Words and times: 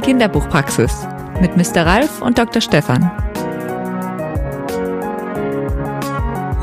die 0.00 0.06
Kinderbuchpraxis 0.06 1.06
mit 1.40 1.56
Mr. 1.56 1.84
Ralf 1.84 2.22
und 2.22 2.38
Dr. 2.38 2.62
Stefan. 2.62 3.10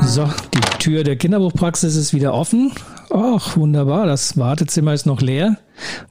So, 0.02 0.28
die 0.54 0.78
Tür 0.78 1.04
der 1.04 1.16
Kinderbuchpraxis 1.16 1.94
ist 1.94 2.12
wieder 2.12 2.34
offen. 2.34 2.72
Ach, 3.10 3.56
wunderbar, 3.56 4.06
das 4.06 4.36
Wartezimmer 4.36 4.92
ist 4.92 5.06
noch 5.06 5.20
leer. 5.20 5.56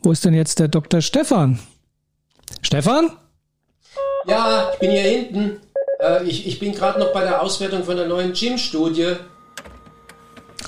Wo 0.03 0.11
ist 0.11 0.23
denn 0.23 0.33
jetzt 0.33 0.59
der 0.59 0.69
Dr. 0.69 1.01
Stefan? 1.01 1.59
Stefan? 2.61 3.11
Ja, 4.25 4.69
ich 4.73 4.79
bin 4.79 4.91
hier 4.91 5.01
hinten. 5.01 5.57
Äh, 5.99 6.23
ich, 6.23 6.47
ich 6.47 6.59
bin 6.59 6.73
gerade 6.73 6.99
noch 6.99 7.11
bei 7.11 7.21
der 7.21 7.41
Auswertung 7.41 7.83
von 7.83 7.97
der 7.97 8.07
neuen 8.07 8.31
Gym-Studie. 8.31 9.15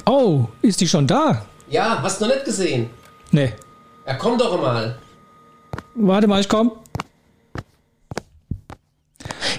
Oh, 0.06 0.46
ist 0.62 0.82
die 0.82 0.88
schon 0.88 1.08
da? 1.08 1.46
Ja, 1.70 2.02
hast 2.02 2.20
du 2.20 2.26
noch 2.26 2.34
nicht 2.34 2.46
gesehen? 2.46 2.90
Nee. 3.32 3.54
Ja, 4.06 4.16
komm 4.16 4.38
doch 4.38 4.60
mal. 4.62 4.98
Warte 5.96 6.28
mal, 6.28 6.42
ich 6.42 6.50
komm. 6.50 6.72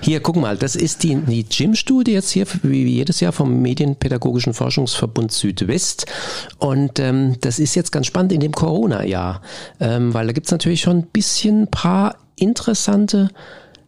Hier, 0.03 0.21
guck 0.21 0.37
mal, 0.37 0.57
das 0.57 0.77
ist 0.77 1.03
die, 1.03 1.15
die 1.15 1.45
Gym-Studie 1.45 2.13
jetzt 2.13 2.31
hier, 2.31 2.47
wie 2.63 2.85
jedes 2.85 3.21
Jahr 3.21 3.33
vom 3.33 3.61
Medienpädagogischen 3.61 4.55
Forschungsverbund 4.55 5.31
Südwest. 5.31 6.07
Und 6.59 6.99
ähm, 6.99 7.37
das 7.43 7.59
ist 7.59 7.75
jetzt 7.75 7.93
ganz 7.93 8.07
spannend 8.07 8.33
in 8.33 8.41
dem 8.41 8.53
Corona-Jahr, 8.53 9.43
ähm, 9.79 10.15
weil 10.15 10.27
da 10.27 10.33
gibt's 10.33 10.51
natürlich 10.51 10.81
schon 10.81 10.99
ein 10.99 11.07
bisschen 11.07 11.67
paar 11.67 12.17
interessante 12.37 13.29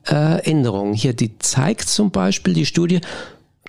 äh, 0.07 0.43
Änderungen. 0.49 0.93
Hier, 0.93 1.15
die 1.15 1.39
zeigt 1.39 1.89
zum 1.89 2.11
Beispiel 2.11 2.53
die 2.53 2.67
Studie, 2.67 3.01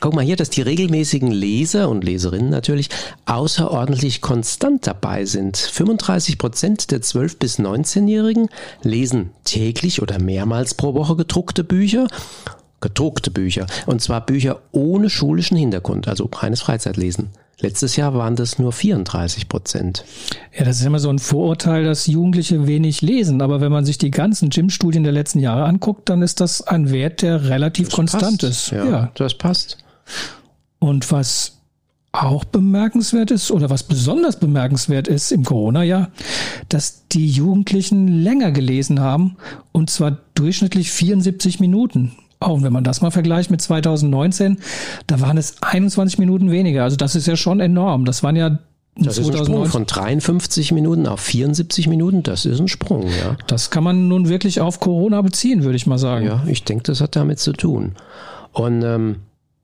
Guck 0.03 0.15
mal 0.15 0.25
hier, 0.25 0.35
dass 0.35 0.49
die 0.49 0.61
regelmäßigen 0.61 1.31
Leser 1.31 1.87
und 1.87 2.03
Leserinnen 2.03 2.49
natürlich 2.49 2.89
außerordentlich 3.25 4.19
konstant 4.19 4.85
dabei 4.85 5.23
sind. 5.23 5.55
35 5.55 6.37
Prozent 6.37 6.91
der 6.91 6.99
12- 6.99 7.37
bis 7.39 7.57
19-Jährigen 7.57 8.49
lesen 8.81 9.29
täglich 9.45 10.01
oder 10.01 10.19
mehrmals 10.19 10.73
pro 10.73 10.93
Woche 10.93 11.15
gedruckte 11.15 11.63
Bücher. 11.63 12.09
Gedruckte 12.81 13.31
Bücher. 13.31 13.65
Und 13.85 14.01
zwar 14.01 14.25
Bücher 14.25 14.59
ohne 14.73 15.09
schulischen 15.09 15.55
Hintergrund, 15.55 16.09
also 16.09 16.29
reines 16.33 16.59
Freizeitlesen. 16.59 17.29
Letztes 17.61 17.95
Jahr 17.95 18.13
waren 18.13 18.35
das 18.35 18.59
nur 18.59 18.73
34 18.73 19.47
Prozent. 19.47 20.03
Ja, 20.53 20.65
das 20.65 20.81
ist 20.81 20.85
immer 20.85 20.99
so 20.99 21.09
ein 21.11 21.19
Vorurteil, 21.19 21.85
dass 21.85 22.07
Jugendliche 22.07 22.67
wenig 22.67 23.01
lesen. 23.01 23.41
Aber 23.41 23.61
wenn 23.61 23.71
man 23.71 23.85
sich 23.85 23.99
die 23.99 24.11
ganzen 24.11 24.49
Gym-Studien 24.49 25.03
der 25.03 25.13
letzten 25.13 25.39
Jahre 25.39 25.63
anguckt, 25.63 26.09
dann 26.09 26.21
ist 26.21 26.41
das 26.41 26.61
ein 26.61 26.91
Wert, 26.91 27.21
der 27.21 27.45
relativ 27.47 27.87
Das 27.87 27.95
konstant 27.95 28.41
passt. 28.41 28.43
ist. 28.43 28.71
Ja, 28.71 28.85
ja. 28.85 29.11
das 29.15 29.35
passt. 29.35 29.77
Und 30.79 31.11
was 31.11 31.59
auch 32.13 32.43
bemerkenswert 32.43 33.31
ist 33.31 33.49
oder 33.51 33.69
was 33.71 33.83
besonders 33.83 34.39
bemerkenswert 34.39 35.07
ist 35.07 35.31
im 35.31 35.43
Corona-Jahr, 35.43 36.11
dass 36.69 37.07
die 37.07 37.27
Jugendlichen 37.27 38.07
länger 38.07 38.51
gelesen 38.51 38.99
haben 38.99 39.35
und 39.71 39.89
zwar 39.89 40.19
durchschnittlich 40.35 40.91
74 40.91 41.59
Minuten. 41.59 42.11
Auch 42.39 42.61
wenn 42.61 42.73
man 42.73 42.83
das 42.83 43.01
mal 43.01 43.09
vergleicht 43.09 43.49
mit 43.49 43.61
2019, 43.61 44.59
da 45.07 45.21
waren 45.21 45.37
es 45.37 45.55
21 45.63 46.19
Minuten 46.19 46.51
weniger. 46.51 46.83
Also 46.83 46.97
das 46.97 47.15
ist 47.15 47.25
ja 47.25 47.35
schon 47.35 47.59
enorm. 47.59 48.05
Das 48.05 48.21
waren 48.21 48.35
ja 48.35 48.59
Das 48.95 49.17
ist 49.17 49.29
ein 49.29 49.33
Sprung 49.33 49.65
2019 49.65 49.71
von 49.71 49.85
53 49.85 50.71
Minuten 50.73 51.07
auf 51.07 51.21
74 51.21 51.87
Minuten. 51.87 52.21
Das 52.21 52.45
ist 52.45 52.59
ein 52.59 52.67
Sprung, 52.67 53.07
ja. 53.07 53.37
Das 53.47 53.71
kann 53.71 53.83
man 53.83 54.07
nun 54.07 54.29
wirklich 54.29 54.61
auf 54.61 54.79
Corona 54.79 55.21
beziehen, 55.21 55.63
würde 55.63 55.77
ich 55.77 55.87
mal 55.87 55.97
sagen. 55.97 56.25
Ja, 56.25 56.43
ich 56.45 56.63
denke, 56.63 56.83
das 56.83 57.01
hat 57.01 57.15
damit 57.15 57.39
zu 57.39 57.53
tun. 57.53 57.93
Und 58.51 58.83
ähm, 58.83 59.15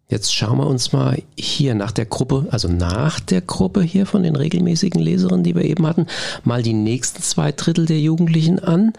jetzt 0.10 0.34
schauen 0.34 0.58
wir 0.58 0.68
uns 0.68 0.92
mal 0.92 1.22
hier 1.38 1.76
nach 1.76 1.92
der 1.92 2.06
Gruppe, 2.06 2.48
also 2.52 2.68
nach 2.68 3.20
der 3.20 3.42
Gruppe 3.42 3.82
hier 3.82 4.06
von 4.06 4.24
den 4.24 4.36
regelmäßigen 4.36 5.02
Leserinnen, 5.02 5.44
die 5.44 5.56
wir 5.56 5.64
eben 5.64 5.86
hatten, 5.86 6.08
mal 6.44 6.64
die 6.64 6.74
nächsten 6.74 7.22
zwei 7.22 7.52
Drittel 7.52 7.86
der 7.86 8.00
Jugendlichen 8.00 8.60
an. 8.60 8.94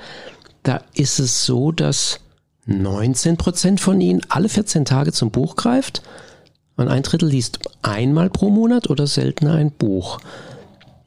Da 0.62 0.82
ist 0.94 1.18
es 1.18 1.44
so, 1.44 1.72
dass 1.72 2.20
19 2.66 3.36
Prozent 3.36 3.80
von 3.80 4.00
ihnen 4.00 4.20
alle 4.28 4.48
14 4.48 4.84
Tage 4.84 5.12
zum 5.12 5.30
Buch 5.30 5.56
greift 5.56 6.02
und 6.76 6.88
ein 6.88 7.02
Drittel 7.02 7.28
liest 7.28 7.58
einmal 7.82 8.30
pro 8.30 8.48
Monat 8.48 8.88
oder 8.88 9.06
seltener 9.06 9.54
ein 9.54 9.70
Buch. 9.70 10.20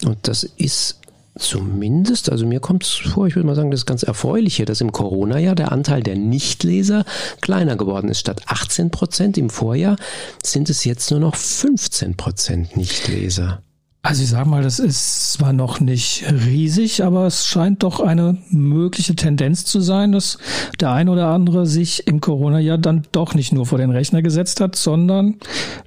Und 0.03 0.28
das 0.28 0.44
ist 0.44 0.99
zumindest, 1.38 2.31
also 2.31 2.45
mir 2.45 2.59
kommt 2.59 2.83
es 2.83 2.91
vor, 2.91 3.27
ich 3.27 3.35
würde 3.35 3.47
mal 3.47 3.55
sagen, 3.55 3.71
das 3.71 3.81
ist 3.81 3.85
ganz 3.85 4.03
erfreulich 4.03 4.55
hier, 4.55 4.66
dass 4.66 4.81
im 4.81 4.91
Corona-Jahr 4.91 5.55
der 5.55 5.71
Anteil 5.71 6.03
der 6.03 6.16
Nichtleser 6.16 7.05
kleiner 7.41 7.75
geworden 7.75 8.09
ist. 8.09 8.19
Statt 8.19 8.41
18 8.47 8.91
Prozent 8.91 9.38
im 9.38 9.49
Vorjahr 9.49 9.97
sind 10.43 10.69
es 10.69 10.85
jetzt 10.85 11.09
nur 11.11 11.19
noch 11.19 11.35
15 11.35 12.16
Prozent 12.16 12.77
Nichtleser. 12.77 13.61
Also 14.05 14.22
ich 14.22 14.29
sage 14.29 14.49
mal, 14.49 14.61
das 14.61 14.79
ist 14.79 15.31
zwar 15.31 15.53
noch 15.53 15.79
nicht 15.79 16.25
riesig, 16.29 17.05
aber 17.05 17.25
es 17.25 17.47
scheint 17.47 17.83
doch 17.83 18.01
eine 18.01 18.38
mögliche 18.49 19.16
Tendenz 19.16 19.63
zu 19.63 19.79
sein, 19.79 20.11
dass 20.11 20.39
der 20.81 20.91
ein 20.91 21.07
oder 21.07 21.27
andere 21.27 21.66
sich 21.66 22.05
im 22.05 22.19
Corona-Jahr 22.19 22.77
dann 22.77 23.07
doch 23.13 23.33
nicht 23.33 23.53
nur 23.53 23.66
vor 23.66 23.77
den 23.77 23.91
Rechner 23.91 24.22
gesetzt 24.22 24.59
hat, 24.59 24.75
sondern 24.75 25.35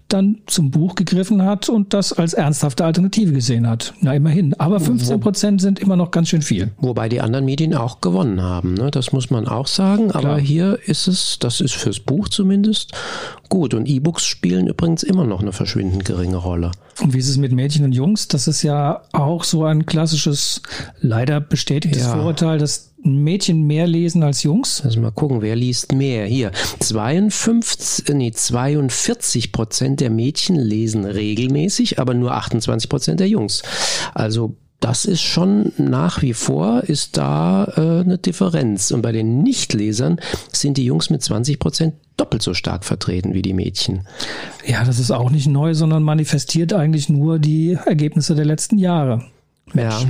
dann 0.08 0.38
zum 0.46 0.70
Buch 0.70 0.94
gegriffen 0.94 1.42
hat 1.42 1.68
und 1.68 1.92
das 1.92 2.12
als 2.12 2.32
ernsthafte 2.34 2.84
Alternative 2.84 3.32
gesehen 3.32 3.68
hat. 3.68 3.92
Na 4.00 4.14
immerhin. 4.14 4.54
Aber 4.54 4.78
15 4.78 5.20
Prozent 5.20 5.60
sind 5.60 5.78
immer 5.80 5.96
noch 5.96 6.10
ganz 6.10 6.28
schön 6.28 6.42
viel. 6.42 6.70
Wobei 6.78 7.08
die 7.08 7.20
anderen 7.20 7.44
Medien 7.44 7.74
auch 7.74 8.00
gewonnen 8.00 8.40
haben, 8.40 8.74
ne? 8.74 8.90
das 8.90 9.12
muss 9.12 9.30
man 9.30 9.48
auch 9.48 9.66
sagen. 9.66 10.10
Aber 10.12 10.20
Klar. 10.20 10.40
hier 10.40 10.78
ist 10.86 11.08
es, 11.08 11.38
das 11.40 11.60
ist 11.60 11.74
fürs 11.74 12.00
Buch 12.00 12.28
zumindest 12.28 12.92
gut. 13.48 13.74
Und 13.74 13.88
E-Books 13.88 14.24
spielen 14.24 14.68
übrigens 14.68 15.02
immer 15.02 15.24
noch 15.24 15.40
eine 15.40 15.52
verschwindend 15.52 16.04
geringe 16.04 16.36
Rolle. 16.36 16.70
Und 17.00 17.12
wie 17.12 17.18
ist 17.18 17.28
es 17.28 17.36
mit 17.36 17.52
Mädchen 17.52 17.84
und 17.84 17.92
Jungs? 17.92 18.28
Das 18.28 18.46
ist 18.48 18.62
ja 18.62 19.02
auch 19.12 19.44
so 19.44 19.64
ein 19.64 19.86
klassisches, 19.86 20.62
leider 21.00 21.40
bestätigtes 21.40 22.02
Ja. 22.02 22.14
Vorurteil, 22.14 22.58
dass 22.58 22.92
Mädchen 23.06 23.66
mehr 23.66 23.86
lesen 23.86 24.22
als 24.22 24.42
Jungs. 24.42 24.82
Also 24.84 25.00
mal 25.00 25.10
gucken, 25.10 25.42
wer 25.42 25.56
liest 25.56 25.92
mehr. 25.92 26.26
Hier, 26.26 26.50
52, 26.80 28.14
nee, 28.14 28.32
42 28.32 29.52
Prozent 29.52 30.00
der 30.00 30.10
Mädchen 30.10 30.56
lesen 30.56 31.04
regelmäßig, 31.04 31.98
aber 31.98 32.14
nur 32.14 32.32
28 32.32 32.88
Prozent 32.88 33.20
der 33.20 33.28
Jungs. 33.28 33.62
Also 34.14 34.56
das 34.80 35.04
ist 35.04 35.22
schon 35.22 35.72
nach 35.78 36.22
wie 36.22 36.34
vor, 36.34 36.82
ist 36.84 37.16
da 37.16 37.64
äh, 37.76 38.04
eine 38.04 38.18
Differenz. 38.18 38.90
Und 38.90 39.02
bei 39.02 39.12
den 39.12 39.42
Nichtlesern 39.42 40.20
sind 40.52 40.76
die 40.76 40.84
Jungs 40.84 41.10
mit 41.10 41.22
20 41.22 41.58
Prozent 41.58 41.94
doppelt 42.16 42.42
so 42.42 42.54
stark 42.54 42.84
vertreten 42.84 43.34
wie 43.34 43.42
die 43.42 43.54
Mädchen. 43.54 44.06
Ja, 44.66 44.84
das 44.84 44.98
ist 44.98 45.10
auch 45.10 45.30
nicht 45.30 45.46
neu, 45.46 45.74
sondern 45.74 46.02
manifestiert 46.02 46.72
eigentlich 46.72 47.08
nur 47.08 47.38
die 47.38 47.78
Ergebnisse 47.86 48.34
der 48.34 48.44
letzten 48.44 48.78
Jahre. 48.78 49.24
Ja, 49.76 50.00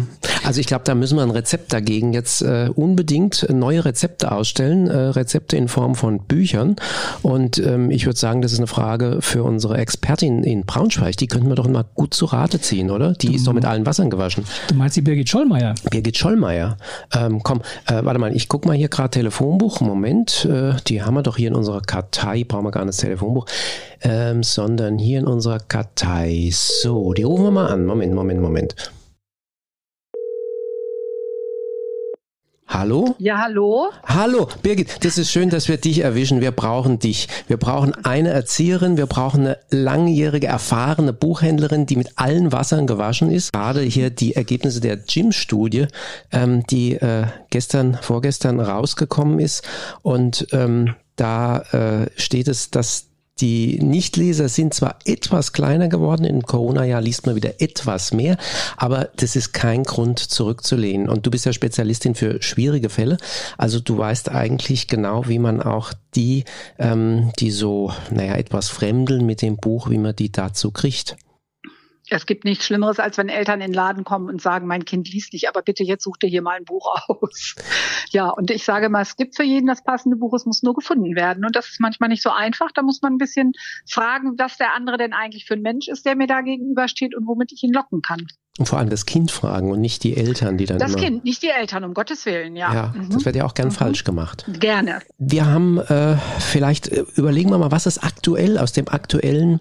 also 0.45 0.61
ich 0.61 0.67
glaube, 0.67 0.85
da 0.85 0.95
müssen 0.95 1.17
wir 1.17 1.23
ein 1.23 1.31
Rezept 1.31 1.73
dagegen 1.73 2.13
jetzt 2.13 2.41
äh, 2.41 2.71
unbedingt 2.75 3.49
neue 3.51 3.85
Rezepte 3.85 4.31
ausstellen, 4.31 4.87
äh, 4.87 4.97
Rezepte 4.97 5.57
in 5.57 5.67
Form 5.67 5.97
von 5.97 6.21
Büchern. 6.21 6.77
Und 7.23 7.59
ähm, 7.59 7.91
ich 7.91 8.07
würde 8.07 8.19
sagen, 8.19 8.43
das 8.43 8.53
ist 8.53 8.59
eine 8.59 8.69
Frage 8.69 9.19
für 9.21 9.43
unsere 9.43 9.77
Expertin 9.79 10.45
in 10.45 10.65
Braunschweig. 10.65 11.17
Die 11.17 11.27
könnten 11.27 11.49
wir 11.49 11.57
doch 11.57 11.67
mal 11.69 11.85
gut 11.95 12.15
zu 12.15 12.27
Rate 12.27 12.61
ziehen, 12.61 12.91
oder? 12.91 13.15
Die 13.15 13.35
ist 13.35 13.47
doch 13.47 13.53
mit 13.53 13.65
allen 13.65 13.87
Wassern 13.87 14.09
gewaschen. 14.09 14.45
Du 14.69 14.75
meinst 14.75 14.97
die 14.97 15.01
Birgit 15.01 15.29
Schollmeier? 15.29 15.75
Birgit 15.91 16.17
Schollmeier. 16.17 16.77
Ähm, 17.13 17.43
komm, 17.43 17.63
äh, 17.87 18.05
warte 18.05 18.21
mal, 18.21 18.35
ich 18.35 18.49
guck 18.49 18.67
mal 18.67 18.77
hier 18.77 18.89
gerade 18.89 19.11
Telefonbuch. 19.11 19.81
Moment, 19.81 20.45
äh, 20.45 20.75
die 20.87 21.03
haben 21.03 21.15
wir 21.15 21.23
doch 21.23 21.37
hier 21.37 21.49
in 21.49 21.55
unserer 21.55 21.81
Kartei. 21.81 22.45
Brauchen 22.45 22.65
wir 22.65 22.71
gar 22.71 22.85
nicht 22.85 22.97
das 22.97 22.99
Telefonbuch, 22.99 23.47
ähm, 24.03 24.43
sondern 24.43 24.99
hier 24.99 25.19
in 25.19 25.27
unserer 25.27 25.59
Kartei. 25.59 26.51
So, 26.53 27.13
die 27.15 27.25
rufen 27.25 27.45
wir 27.45 27.51
mal 27.51 27.67
an. 27.67 27.85
Moment, 27.85 28.15
Moment, 28.15 28.41
Moment. 28.41 28.77
Hallo? 32.69 33.15
Ja, 33.19 33.39
hallo? 33.39 33.91
Hallo, 34.05 34.49
Birgit, 34.61 35.05
das 35.05 35.19
ist 35.19 35.31
schön, 35.31 35.51
dass 35.51 35.69
wir 35.69 35.77
dich 35.77 36.01
erwischen. 36.01 36.41
Wir 36.41 36.51
brauchen 36.51 36.99
dich. 36.99 37.29
Wir 37.47 37.59
brauchen 37.59 37.95
eine 38.05 38.31
Erzieherin, 38.31 38.97
wir 38.97 39.07
brauchen 39.07 39.43
eine 39.43 39.59
langjährige, 39.71 40.49
erfahrene 40.49 41.13
Buchhändlerin, 41.13 41.87
die 41.87 41.95
mit 41.95 42.11
allen 42.17 42.51
Wassern 42.51 42.89
gewaschen 42.89 43.31
ist. 43.31 43.53
Gerade 43.53 43.83
hier 43.83 44.11
die 44.11 44.35
Ergebnisse 44.35 44.81
der 44.81 44.97
Gym-Studie, 44.97 45.87
ähm, 46.33 46.67
die 46.67 46.95
äh, 46.95 47.27
gestern, 47.51 47.99
vorgestern 48.03 48.59
rausgekommen 48.59 49.39
ist. 49.39 49.63
Und 50.03 50.49
ähm, 50.51 50.97
da 51.15 51.61
äh, 51.73 52.11
steht 52.17 52.49
es, 52.49 52.73
dass 52.73 53.07
die 53.41 53.79
Nichtleser 53.83 54.49
sind 54.49 54.73
zwar 54.73 54.99
etwas 55.05 55.53
kleiner 55.53 55.89
geworden, 55.89 56.25
im 56.25 56.43
Corona-Jahr 56.43 57.03
liest 57.03 57.27
man 57.27 57.37
wieder 57.37 57.61
etwas 57.61 58.13
mehr, 58.13 58.39
aber 58.79 59.11
das 59.17 59.37
ist 59.37 59.53
kein 59.53 59.85
Grund 59.85 60.19
zurückzulehnen. 60.19 61.09
Und 61.09 61.27
du 61.27 61.31
bist 61.31 61.45
ja 61.45 61.53
Spezialistin 61.53 62.15
für 62.15 62.43
schwierige 62.43 62.89
Fälle, 62.89 63.19
also 63.59 63.79
du 63.81 63.99
weißt 63.99 64.31
eigentlich 64.31 64.89
genau, 64.89 65.29
wie 65.29 65.39
man 65.39 65.61
auch 65.61 65.93
die, 66.15 66.45
ähm, 66.79 67.31
die 67.39 67.51
so, 67.51 67.93
naja, 68.11 68.37
etwas 68.37 68.69
fremdeln 68.69 69.27
mit 69.27 69.43
dem 69.43 69.57
Buch, 69.57 69.91
wie 69.91 69.99
man 69.99 70.17
die 70.17 70.33
dazu 70.33 70.71
kriegt. 70.71 71.17
Es 72.09 72.27
gibt 72.27 72.45
nichts 72.45 72.65
Schlimmeres, 72.67 72.99
als 73.01 73.19
wenn 73.19 73.29
Eltern 73.29 73.61
in 73.61 73.69
den 73.73 73.75
Laden 73.75 74.05
kommen 74.05 74.29
und 74.29 74.41
sagen, 74.41 74.67
mein 74.67 74.85
Kind 74.85 75.13
liest 75.13 75.33
nicht, 75.33 75.49
aber 75.49 75.63
bitte 75.63 75.83
jetzt 75.83 76.05
such 76.05 76.17
dir 76.19 76.29
hier 76.29 76.43
mal 76.43 76.57
ein 76.57 76.65
Buch 76.65 76.87
aus. 77.09 77.55
Ja, 78.11 78.29
und 78.29 78.51
ich 78.53 78.65
sage 78.65 78.89
mal, 78.89 79.03
es 79.03 79.17
gibt 79.17 79.35
für 79.37 79.43
jeden 79.43 79.67
das 79.67 79.83
passende 79.83 80.17
Buch, 80.17 80.33
es 80.35 80.47
muss 80.47 80.63
nur 80.63 80.75
gefunden 80.75 81.17
werden. 81.17 81.45
Und 81.45 81.57
das 81.57 81.69
ist 81.69 81.81
manchmal 81.81 82.09
nicht 82.09 82.23
so 82.23 82.31
einfach. 82.31 82.71
Da 82.73 82.83
muss 82.83 83.03
man 83.03 83.15
ein 83.15 83.19
bisschen 83.19 83.53
fragen, 83.91 84.35
was 84.39 84.57
der 84.59 84.75
andere 84.75 84.97
denn 84.97 85.13
eigentlich 85.13 85.45
für 85.45 85.55
ein 85.55 85.63
Mensch 85.63 85.89
ist, 85.89 86.07
der 86.07 86.15
mir 86.15 86.29
da 86.29 86.41
gegenübersteht 86.43 87.17
und 87.17 87.27
womit 87.27 87.51
ich 87.53 87.65
ihn 87.65 87.73
locken 87.73 88.03
kann. 88.03 88.27
Und 88.59 88.69
vor 88.69 88.79
allem 88.79 88.89
das 88.91 89.05
Kind 89.07 89.31
fragen 89.33 89.71
und 89.73 89.81
nicht 89.81 90.05
die 90.05 90.17
Eltern, 90.17 90.57
die 90.57 90.67
dann. 90.67 90.79
Das 90.79 90.95
Kind, 90.97 91.25
nicht 91.25 91.43
die 91.43 91.49
Eltern, 91.49 91.83
um 91.85 91.95
Gottes 91.95 92.25
Willen, 92.27 92.55
ja. 92.57 92.73
Ja, 92.73 92.93
Mhm. 92.95 93.11
das 93.11 93.25
wird 93.25 93.35
ja 93.37 93.45
auch 93.45 93.55
gern 93.55 93.71
falsch 93.73 94.05
gemacht. 94.05 94.45
Gerne. 94.61 95.01
Wir 95.19 95.47
haben 95.47 95.79
äh, 95.79 96.17
vielleicht 96.39 96.89
äh, 96.89 97.05
überlegen 97.17 97.51
wir 97.51 97.59
mal, 97.59 97.73
was 97.73 97.87
ist 97.87 98.03
aktuell 98.05 98.57
aus 98.57 98.73
dem 98.73 98.89
aktuellen 98.89 99.61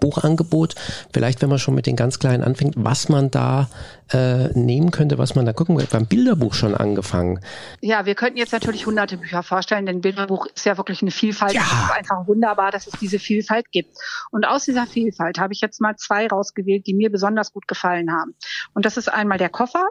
Buchangebot, 0.00 0.74
vielleicht 1.12 1.42
wenn 1.42 1.48
man 1.48 1.58
schon 1.58 1.74
mit 1.74 1.86
den 1.86 1.96
ganz 1.96 2.18
kleinen 2.18 2.42
anfängt, 2.42 2.74
was 2.76 3.08
man 3.08 3.30
da 3.30 3.68
äh, 4.12 4.48
nehmen 4.58 4.90
könnte, 4.90 5.18
was 5.18 5.34
man 5.34 5.46
da 5.46 5.52
gucken 5.52 5.76
könnte. 5.76 5.92
Beim 5.92 6.06
Bilderbuch 6.06 6.54
schon 6.54 6.74
angefangen. 6.74 7.40
Ja, 7.80 8.06
wir 8.06 8.14
könnten 8.14 8.38
jetzt 8.38 8.52
natürlich 8.52 8.86
hunderte 8.86 9.16
Bücher 9.16 9.42
vorstellen, 9.42 9.86
denn 9.86 10.00
Bilderbuch 10.00 10.46
ist 10.54 10.66
ja 10.66 10.76
wirklich 10.76 11.02
eine 11.02 11.10
Vielfalt. 11.10 11.54
Ja. 11.54 11.62
Es 11.62 11.90
ist 11.90 11.96
einfach 11.96 12.26
wunderbar, 12.26 12.70
dass 12.70 12.86
es 12.86 12.94
diese 13.00 13.18
Vielfalt 13.18 13.70
gibt. 13.70 13.96
Und 14.30 14.46
aus 14.46 14.64
dieser 14.64 14.86
Vielfalt 14.86 15.38
habe 15.38 15.52
ich 15.52 15.60
jetzt 15.60 15.80
mal 15.80 15.96
zwei 15.96 16.26
rausgewählt, 16.26 16.86
die 16.86 16.94
mir 16.94 17.10
besonders 17.10 17.52
gut 17.52 17.68
gefallen 17.68 18.12
haben. 18.12 18.34
Und 18.74 18.84
das 18.86 18.96
ist 18.96 19.12
einmal 19.12 19.38
der 19.38 19.50
Koffer 19.50 19.88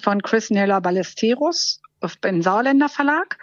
von 0.00 0.22
Chris 0.22 0.50
Nella 0.50 0.80
Ballesteros 0.80 1.80
im 2.24 2.42
Sauerländer 2.42 2.88
Verlag. 2.88 3.36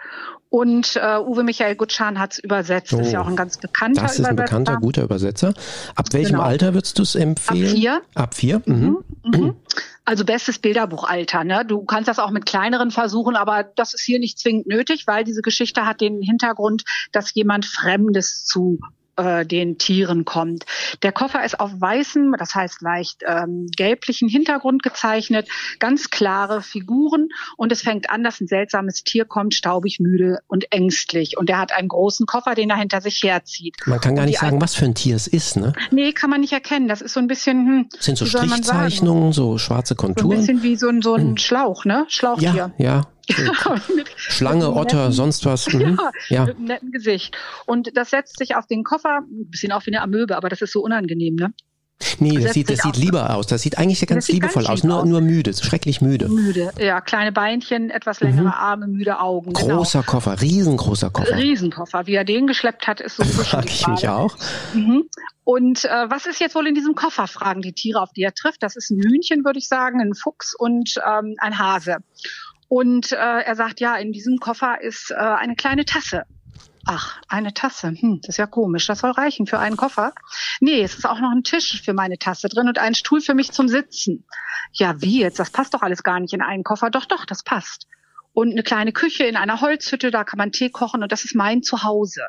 Und 0.50 0.96
äh, 0.96 1.18
Uwe 1.18 1.42
Michael 1.44 1.76
Gutschan 1.76 2.18
hat 2.18 2.32
es 2.32 2.38
übersetzt. 2.38 2.94
Oh, 2.94 3.00
ist 3.00 3.12
ja 3.12 3.20
auch 3.20 3.26
ein 3.26 3.36
ganz 3.36 3.58
bekannter 3.58 4.00
Das 4.02 4.18
ist 4.18 4.24
ein 4.24 4.32
Übersetzer. 4.32 4.44
bekannter, 4.58 4.76
guter 4.80 5.02
Übersetzer. 5.04 5.52
Ab 5.94 6.06
welchem 6.12 6.32
Genau. 6.36 6.42
Alter 6.42 6.72
würdest 6.72 6.98
du 6.98 7.02
es 7.02 7.14
empfehlen? 7.14 7.68
Ab 7.68 7.76
vier. 7.76 8.02
Ab 8.14 8.34
vier? 8.34 8.62
Mhm. 8.64 9.04
Mhm. 9.24 9.56
Also 10.06 10.24
bestes 10.24 10.58
Bilderbuchalter. 10.58 11.44
Ne? 11.44 11.66
Du 11.66 11.84
kannst 11.84 12.08
das 12.08 12.18
auch 12.18 12.30
mit 12.30 12.46
kleineren 12.46 12.90
versuchen, 12.90 13.36
aber 13.36 13.62
das 13.62 13.92
ist 13.92 14.00
hier 14.02 14.18
nicht 14.18 14.38
zwingend 14.38 14.66
nötig, 14.66 15.06
weil 15.06 15.22
diese 15.22 15.42
Geschichte 15.42 15.84
hat 15.84 16.00
den 16.00 16.22
Hintergrund, 16.22 16.82
dass 17.12 17.34
jemand 17.34 17.66
Fremdes 17.66 18.46
zu 18.46 18.78
äh, 19.18 19.44
den 19.44 19.76
Tieren 19.78 20.24
kommt. 20.24 20.64
Der 21.02 21.12
Koffer 21.12 21.44
ist 21.44 21.60
auf 21.60 21.70
weißem, 21.78 22.34
das 22.38 22.54
heißt 22.54 22.80
leicht 22.82 23.22
ähm, 23.26 23.66
gelblichen 23.76 24.28
Hintergrund 24.28 24.82
gezeichnet, 24.82 25.48
ganz 25.78 26.10
klare 26.10 26.62
Figuren 26.62 27.28
und 27.56 27.72
es 27.72 27.82
fängt 27.82 28.10
an, 28.10 28.24
dass 28.24 28.40
ein 28.40 28.46
seltsames 28.46 29.04
Tier 29.04 29.24
kommt, 29.24 29.54
staubig, 29.54 30.00
müde 30.00 30.38
und 30.46 30.72
ängstlich 30.72 31.36
und 31.36 31.50
er 31.50 31.58
hat 31.58 31.72
einen 31.72 31.88
großen 31.88 32.26
Koffer, 32.26 32.54
den 32.54 32.70
er 32.70 32.76
hinter 32.76 33.00
sich 33.00 33.22
herzieht. 33.22 33.76
Man 33.86 34.00
kann 34.00 34.14
gar 34.16 34.24
nicht 34.26 34.38
sagen, 34.38 34.60
was 34.60 34.74
für 34.74 34.84
ein 34.84 34.94
Tier 34.94 35.16
es 35.16 35.26
ist, 35.26 35.56
ne? 35.56 35.72
Nee, 35.90 36.12
kann 36.12 36.30
man 36.30 36.40
nicht 36.40 36.52
erkennen. 36.52 36.88
Das 36.88 37.00
ist 37.02 37.12
so 37.14 37.20
ein 37.20 37.26
bisschen, 37.26 37.66
hm, 37.66 37.88
Sind 37.98 38.18
so? 38.18 38.26
Strichzeichnungen, 38.26 39.32
so 39.32 39.58
schwarze 39.58 39.94
So 39.98 40.06
ein 40.06 40.14
Konturen? 40.14 40.38
bisschen 40.38 40.62
wie 40.62 40.76
so 40.76 40.88
ein, 40.88 41.02
so 41.02 41.14
ein 41.14 41.36
Schlauch, 41.38 41.84
ne? 41.84 42.06
Schlauchtier. 42.08 42.54
ja, 42.54 42.70
ja. 42.78 43.02
Mit- 43.94 44.08
Schlange, 44.16 44.66
mit 44.68 44.76
Otter, 44.76 45.08
netten- 45.08 45.12
sonst 45.12 45.44
was. 45.46 45.66
Mhm. 45.72 45.98
Ja, 45.98 46.10
Ja. 46.28 46.44
mit 46.46 46.56
einem 46.56 46.64
netten 46.66 46.92
Gesicht. 46.92 47.36
Und 47.66 47.96
das 47.96 48.10
setzt 48.10 48.38
sich 48.38 48.56
auf 48.56 48.66
den 48.66 48.84
Koffer, 48.84 49.20
ein 49.20 49.50
bisschen 49.50 49.72
auch 49.72 49.84
wie 49.86 49.90
eine 49.94 50.02
Amöbe, 50.02 50.36
aber 50.36 50.48
das 50.48 50.62
ist 50.62 50.72
so 50.72 50.80
unangenehm, 50.80 51.34
ne? 51.36 51.52
Nee, 52.20 52.34
das 52.34 52.42
setzt 52.42 52.54
sieht, 52.54 52.70
das 52.70 52.78
sieht 52.78 52.96
lieber 52.96 53.34
aus. 53.34 53.48
Das 53.48 53.60
sieht 53.62 53.76
eigentlich 53.76 54.06
ganz 54.06 54.26
sieht 54.26 54.34
liebevoll 54.36 54.62
ganz 54.64 54.78
aus. 54.80 54.84
Nur, 54.84 55.00
aus. 55.02 55.08
nur 55.08 55.20
müde, 55.20 55.52
schrecklich 55.52 56.00
müde. 56.00 56.28
Müde. 56.28 56.70
Ja, 56.78 57.00
kleine 57.00 57.32
Beinchen, 57.32 57.90
etwas 57.90 58.20
längere 58.20 58.54
Arme, 58.54 58.86
müde 58.86 59.18
Augen. 59.18 59.50
Mhm. 59.50 59.54
Großer 59.54 60.04
Koffer, 60.04 60.40
riesengroßer 60.40 61.10
Genau. 61.10 61.24
Koffer. 61.26 61.36
Riesenkoffer. 61.38 62.06
Wie 62.06 62.14
er 62.14 62.24
den 62.24 62.46
geschleppt 62.46 62.86
hat, 62.86 63.00
ist 63.00 63.16
so 63.16 63.24
Frag 63.44 63.66
ich 63.66 63.84
mich 63.88 64.08
auch. 64.08 64.36
Mhm. 64.74 65.08
Und 65.42 65.86
äh, 65.86 65.88
was 66.08 66.26
ist 66.26 66.40
jetzt 66.40 66.54
wohl 66.54 66.68
in 66.68 66.74
diesem 66.76 66.94
Koffer, 66.94 67.26
fragen 67.26 67.62
die 67.62 67.72
Tiere, 67.72 68.00
auf 68.00 68.12
die 68.12 68.22
er 68.22 68.32
trifft. 68.34 68.62
Das 68.62 68.76
ist 68.76 68.90
ein 68.90 69.00
Hühnchen, 69.02 69.44
würde 69.44 69.58
ich 69.58 69.66
sagen, 69.66 70.00
ein 70.00 70.14
Fuchs 70.14 70.54
und 70.54 70.94
ähm, 71.04 71.34
ein 71.38 71.58
Hase. 71.58 71.96
Und 72.68 73.12
äh, 73.12 73.16
er 73.16 73.56
sagt, 73.56 73.80
ja, 73.80 73.96
in 73.96 74.12
diesem 74.12 74.38
Koffer 74.38 74.80
ist 74.80 75.10
äh, 75.10 75.14
eine 75.14 75.56
kleine 75.56 75.84
Tasse. 75.84 76.24
Ach, 76.84 77.20
eine 77.28 77.52
Tasse. 77.52 77.88
Hm, 77.88 78.20
das 78.22 78.30
ist 78.30 78.36
ja 78.38 78.46
komisch. 78.46 78.86
Das 78.86 79.00
soll 79.00 79.10
reichen 79.10 79.46
für 79.46 79.58
einen 79.58 79.76
Koffer. 79.76 80.14
Nee, 80.60 80.82
es 80.82 80.96
ist 80.96 81.06
auch 81.06 81.20
noch 81.20 81.30
ein 81.30 81.44
Tisch 81.44 81.82
für 81.82 81.92
meine 81.92 82.18
Tasse 82.18 82.48
drin 82.48 82.68
und 82.68 82.78
ein 82.78 82.94
Stuhl 82.94 83.20
für 83.20 83.34
mich 83.34 83.52
zum 83.52 83.68
Sitzen. 83.68 84.24
Ja, 84.72 85.00
wie 85.00 85.20
jetzt? 85.20 85.38
Das 85.38 85.50
passt 85.50 85.74
doch 85.74 85.82
alles 85.82 86.02
gar 86.02 86.20
nicht 86.20 86.32
in 86.32 86.42
einen 86.42 86.64
Koffer. 86.64 86.90
Doch, 86.90 87.04
doch, 87.04 87.26
das 87.26 87.42
passt. 87.42 87.86
Und 88.32 88.52
eine 88.52 88.62
kleine 88.62 88.92
Küche 88.92 89.24
in 89.24 89.36
einer 89.36 89.60
Holzhütte, 89.60 90.10
da 90.10 90.24
kann 90.24 90.38
man 90.38 90.52
Tee 90.52 90.70
kochen 90.70 91.02
und 91.02 91.12
das 91.12 91.24
ist 91.24 91.34
mein 91.34 91.62
Zuhause. 91.62 92.22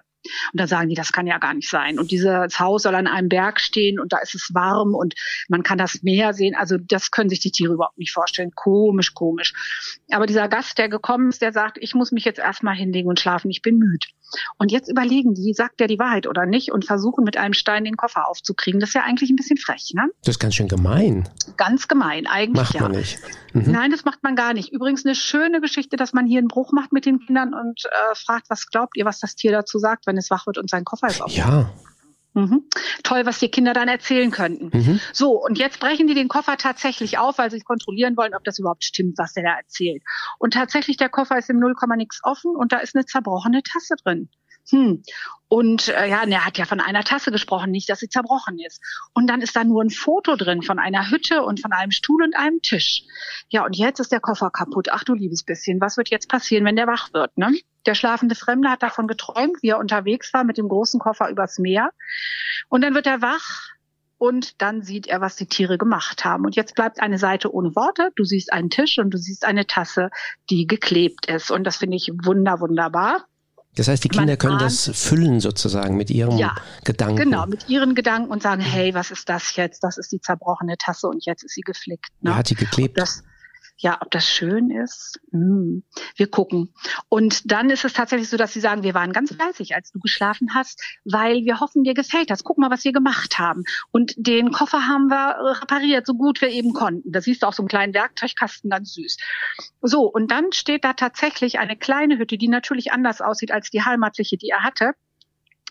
Und 0.52 0.60
da 0.60 0.68
sagen 0.68 0.90
die, 0.90 0.96
das 0.96 1.12
kann 1.12 1.28
ja 1.28 1.38
gar 1.38 1.54
nicht 1.54 1.70
sein. 1.70 2.00
Und 2.00 2.12
dieses 2.12 2.60
Haus 2.60 2.84
soll 2.84 2.96
an 2.96 3.08
einem 3.08 3.30
Berg 3.30 3.60
stehen 3.60 4.00
und 4.00 4.14
da 4.14 4.18
ist 4.20 4.36
es 4.36 4.50
warm 4.54 4.94
und 4.94 5.16
man 5.48 5.64
kann 5.64 5.78
das 5.78 6.04
Meer 6.04 6.34
sehen. 6.34 6.56
Also 6.56 6.78
das 6.78 7.12
können 7.12 7.30
sich 7.30 7.40
die 7.40 7.52
Tiere 7.52 7.74
überhaupt 7.74 7.98
nicht 7.98 8.12
vorstellen. 8.12 8.52
Komisch, 8.56 9.14
komisch. 9.14 9.54
Aber 10.12 10.26
dieser 10.26 10.48
Gast, 10.48 10.78
der 10.78 10.90
gekommen 10.90 11.30
ist, 11.30 11.42
der 11.42 11.54
sagt, 11.54 11.78
ich 11.80 11.94
muss 11.96 12.12
mich 12.12 12.26
jetzt 12.26 12.40
erstmal 12.40 12.76
hinlegen 12.76 13.10
und 13.10 13.20
schlafen, 13.20 13.50
ich 13.50 13.62
bin 13.62 13.78
müde. 13.78 14.08
Und 14.58 14.72
jetzt 14.72 14.90
überlegen 14.90 15.34
die, 15.34 15.54
sagt 15.54 15.80
der 15.80 15.88
die 15.88 16.00
Wahrheit 16.00 16.28
oder 16.28 16.46
nicht 16.46 16.72
und 16.72 16.86
versuchen 16.86 17.24
mit 17.24 17.38
einem 17.38 17.54
Stein 17.54 17.84
den 17.84 17.98
Koffer 17.98 18.28
aufzukriegen. 18.28 18.80
Das 18.80 18.90
ist 18.90 18.96
ja 18.96 19.04
eigentlich 19.04 19.30
ein 19.30 19.36
bisschen 19.36 19.58
frech, 19.58 19.92
ne? 19.94 20.10
Das 20.24 20.36
ist 20.36 20.40
ganz 20.40 20.56
schön 20.56 20.68
gemein. 20.68 21.28
Ganz 21.58 21.88
gemein, 21.88 22.28
eigentlich 22.28 22.64
Macht 22.64 22.76
ja. 22.76 22.82
man 22.82 22.92
nicht. 22.92 23.20
Mhm. 23.54 23.72
Nein, 23.72 23.92
das 23.92 24.06
macht 24.06 24.22
man 24.24 24.36
gar 24.36 24.54
nicht. 24.54 24.72
Übrigens 24.72 25.06
eine 25.06 25.16
schöne 25.16 25.62
Geschichte, 25.62 25.98
dass 25.98 26.14
man 26.14 26.28
hier 26.28 26.40
einen 26.40 26.48
Bruch 26.48 26.72
macht 26.72 26.92
mit 26.92 27.06
den 27.06 27.20
Kindern 27.20 27.54
und 27.54 27.86
äh, 27.86 28.16
fragt, 28.16 28.50
was 28.50 28.68
glaubt 28.68 28.98
ihr, 28.98 29.06
was 29.06 29.20
das 29.20 29.36
Tier 29.36 29.52
dazu 29.52 29.80
sagt, 29.80 30.06
wenn 30.10 30.18
es 30.18 30.30
wach 30.30 30.48
wird 30.48 30.58
und 30.58 30.70
sein 30.70 30.84
Koffer 30.84 31.08
ist 31.08 31.22
auf. 31.22 31.32
Ja. 31.32 31.72
Mhm. 32.34 32.66
Toll, 33.04 33.26
was 33.26 33.40
die 33.40 33.50
Kinder 33.50 33.74
dann 33.74 33.88
erzählen 33.88 34.32
könnten. 34.32 34.70
Mhm. 34.76 35.00
So, 35.14 35.44
und 35.44 35.58
jetzt 35.58 35.80
brechen 35.80 36.08
die 36.08 36.14
den 36.14 36.28
Koffer 36.28 36.58
tatsächlich 36.58 37.18
auf, 37.18 37.38
weil 37.38 37.50
sie 37.52 37.60
kontrollieren 37.62 38.18
wollen, 38.18 38.36
ob 38.36 38.44
das 38.44 38.60
überhaupt 38.60 38.84
stimmt, 38.84 39.18
was 39.18 39.34
der 39.34 39.44
da 39.44 39.58
erzählt. 39.58 40.04
Und 40.38 40.54
tatsächlich, 40.54 40.98
der 40.98 41.10
Koffer 41.10 41.38
ist 41.38 41.50
im 41.50 41.60
Nullkomma 41.60 41.96
nix 41.96 42.20
offen 42.24 42.56
und 42.56 42.72
da 42.72 42.78
ist 42.78 42.96
eine 42.96 43.06
zerbrochene 43.06 43.64
Tasse 43.64 43.96
drin. 44.04 44.30
Hm. 44.72 45.04
Und 45.48 45.88
äh, 45.88 46.08
ja, 46.08 46.24
er 46.24 46.46
hat 46.46 46.60
ja 46.60 46.66
von 46.66 46.80
einer 46.80 47.04
Tasse 47.04 47.32
gesprochen, 47.32 47.72
nicht, 47.72 47.90
dass 47.90 48.00
sie 48.00 48.08
zerbrochen 48.08 48.60
ist. 48.60 48.82
Und 49.14 49.28
dann 49.28 49.42
ist 49.42 49.56
da 49.56 49.64
nur 49.64 49.84
ein 49.84 49.90
Foto 49.90 50.36
drin 50.36 50.62
von 50.62 50.78
einer 50.78 51.10
Hütte 51.10 51.42
und 51.42 51.60
von 51.60 51.72
einem 51.72 51.92
Stuhl 51.92 52.24
und 52.24 52.36
einem 52.36 52.62
Tisch. 52.62 53.04
Ja, 53.50 53.66
und 53.66 53.76
jetzt 53.76 54.00
ist 54.00 54.12
der 54.12 54.20
Koffer 54.20 54.52
kaputt. 54.52 54.90
Ach 54.92 55.04
du 55.04 55.16
liebes 55.16 55.44
bisschen, 55.44 55.82
was 55.82 55.98
wird 55.98 56.10
jetzt 56.10 56.30
passieren, 56.30 56.66
wenn 56.66 56.76
der 56.76 56.88
wach 56.88 57.14
wird, 57.14 57.36
ne? 57.38 57.52
Der 57.86 57.96
schlafende 57.96 58.36
Fremde 58.36 58.70
hat 58.70 58.84
davon 58.84 59.08
geträumt, 59.08 59.64
wie 59.64 59.70
er 59.70 59.80
unterwegs 59.80 60.34
war 60.34 60.44
mit 60.44 60.58
dem 60.58 60.68
großen 60.68 61.00
Koffer 61.00 61.30
übers 61.30 61.58
Meer. 61.58 61.90
Und 62.68 62.82
dann 62.82 62.94
wird 62.94 63.08
er 63.08 63.22
wach 63.22 63.70
und 64.20 64.62
dann 64.62 64.84
sieht 64.84 65.08
er, 65.08 65.22
was 65.22 65.38
die 65.38 65.48
Tiere 65.48 65.80
gemacht 65.80 66.26
haben. 66.26 66.46
Und 66.46 66.56
jetzt 66.56 66.76
bleibt 66.76 67.02
eine 67.02 67.18
Seite 67.18 67.52
ohne 67.52 67.76
Worte. 67.76 68.12
Du 68.16 68.26
siehst 68.26 68.54
einen 68.54 68.70
Tisch 68.70 69.00
und 69.00 69.12
du 69.12 69.18
siehst 69.18 69.46
eine 69.46 69.66
Tasse, 69.66 70.12
die 70.50 70.68
geklebt 70.68 71.26
ist. 71.26 71.50
Und 71.50 71.64
das 71.64 71.78
finde 71.78 71.96
ich 71.96 72.12
wunder, 72.24 72.60
wunderbar. 72.60 73.26
Das 73.76 73.88
heißt, 73.88 74.04
die 74.04 74.10
Kinder 74.10 74.36
können 74.36 74.60
das 74.60 74.92
füllen 74.94 75.40
sozusagen 75.40 75.96
mit 75.96 76.10
ihrem 76.10 76.38
Ja, 76.38 76.56
Gedanken. 76.84 77.16
Genau, 77.18 77.46
mit 77.46 77.70
ihren 77.70 77.96
Gedanken 77.96 78.32
und 78.32 78.42
sagen, 78.42 78.62
hey, 78.62 78.94
was 78.94 79.12
ist 79.12 79.30
das 79.30 79.56
jetzt? 79.56 79.84
Das 79.84 79.98
ist 79.98 80.12
die 80.12 80.20
zerbrochene 80.20 80.76
Tasse 80.78 81.08
und 81.08 81.26
jetzt 81.26 81.44
ist 81.44 81.54
sie 81.54 81.62
geflickt. 81.62 82.08
Ne? 82.22 82.32
Wer 82.32 82.36
hat 82.38 82.50
die 82.50 82.56
geklebt? 82.56 82.98
das, 82.98 83.24
ja, 83.82 83.98
ob 84.02 84.12
das 84.12 84.30
schön 84.30 84.72
ist, 84.72 85.20
hm. 85.32 85.84
wir 86.16 86.30
gucken. 86.30 86.74
Und 87.08 87.50
dann 87.50 87.70
ist 87.70 87.86
es 87.86 87.94
tatsächlich 87.94 88.30
so, 88.30 88.36
dass 88.36 88.54
sie 88.54 88.60
sagen, 88.60 88.84
wir 88.84 88.94
waren 88.94 89.14
ganz 89.14 89.34
fleißig, 89.34 89.74
als 89.74 89.92
du 89.92 90.00
geschlafen 90.00 90.54
hast, 90.54 90.84
weil 91.06 91.46
wir 91.46 91.62
hoffen, 91.62 91.84
dir 91.84 91.94
gefällt 91.94 92.30
das. 92.30 92.44
Guck 92.44 92.58
mal, 92.58 92.70
was 92.70 92.84
wir 92.84 92.92
gemacht 92.92 93.40
haben. 93.40 93.64
Und 93.92 94.14
den 94.18 94.52
Koffer 94.52 94.88
haben 94.88 95.08
wir 95.08 95.38
repariert, 95.62 96.06
so 96.06 96.14
gut 96.14 96.42
wir 96.42 96.50
eben 96.50 96.74
konnten. 96.74 97.10
Da 97.12 97.22
siehst 97.22 97.42
du 97.42 97.48
auch 97.48 97.54
so 97.54 97.64
einen 97.64 97.70
kleinen 97.70 97.94
Werkzeugkasten, 97.94 98.70
ganz 98.70 98.94
süß. 98.94 99.18
So, 99.82 100.04
und 100.04 100.30
dann 100.30 100.52
steht 100.52 100.84
da 100.84 100.94
tatsächlich 100.94 101.60
eine 101.60 101.78
kleine 101.78 102.18
Hütte, 102.18 102.38
die 102.38 102.50
natürlich 102.50 102.92
anders 102.92 103.22
aussieht 103.22 103.52
als 103.52 103.70
die 103.70 103.84
heimatliche, 103.84 104.38
die 104.38 104.50
er 104.50 104.64
hatte 104.64 104.94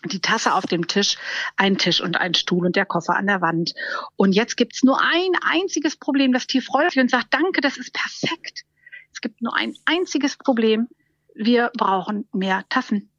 die 0.05 0.21
Tasse 0.21 0.53
auf 0.53 0.65
dem 0.65 0.87
Tisch, 0.87 1.17
ein 1.57 1.77
Tisch 1.77 2.01
und 2.01 2.15
ein 2.15 2.33
Stuhl 2.33 2.65
und 2.65 2.75
der 2.75 2.85
Koffer 2.85 3.15
an 3.17 3.27
der 3.27 3.41
Wand. 3.41 3.73
Und 4.15 4.33
jetzt 4.33 4.55
gibt's 4.57 4.83
nur 4.83 4.99
ein 5.01 5.31
einziges 5.41 5.97
Problem. 5.97 6.31
Das 6.33 6.47
Tier 6.47 6.61
freut 6.61 6.91
sich 6.91 7.01
und 7.01 7.11
sagt, 7.11 7.27
danke, 7.33 7.61
das 7.61 7.77
ist 7.77 7.93
perfekt. 7.93 8.63
Es 9.11 9.21
gibt 9.21 9.41
nur 9.41 9.55
ein 9.55 9.73
einziges 9.85 10.37
Problem. 10.37 10.87
Wir 11.35 11.71
brauchen 11.77 12.27
mehr 12.33 12.63
Tassen. 12.69 13.09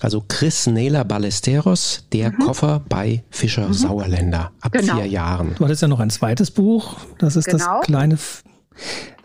Also 0.00 0.24
Chris 0.26 0.66
Nela 0.66 1.04
Ballesteros, 1.04 2.06
der 2.12 2.32
Koffer 2.32 2.82
bei 2.88 3.22
Fischer 3.30 3.72
Sauerländer 3.72 4.50
ab 4.60 4.74
Mhm. 4.74 4.78
Genau. 4.78 4.96
vier 4.96 5.06
Jahren. 5.06 5.54
Du 5.54 5.64
hattest 5.64 5.82
ja 5.82 5.88
noch 5.88 6.00
ein 6.00 6.10
zweites 6.10 6.50
Buch. 6.50 6.96
Das 7.18 7.36
ist 7.36 7.44
Genau. 7.46 7.78
das 7.78 7.86
kleine 7.86 8.18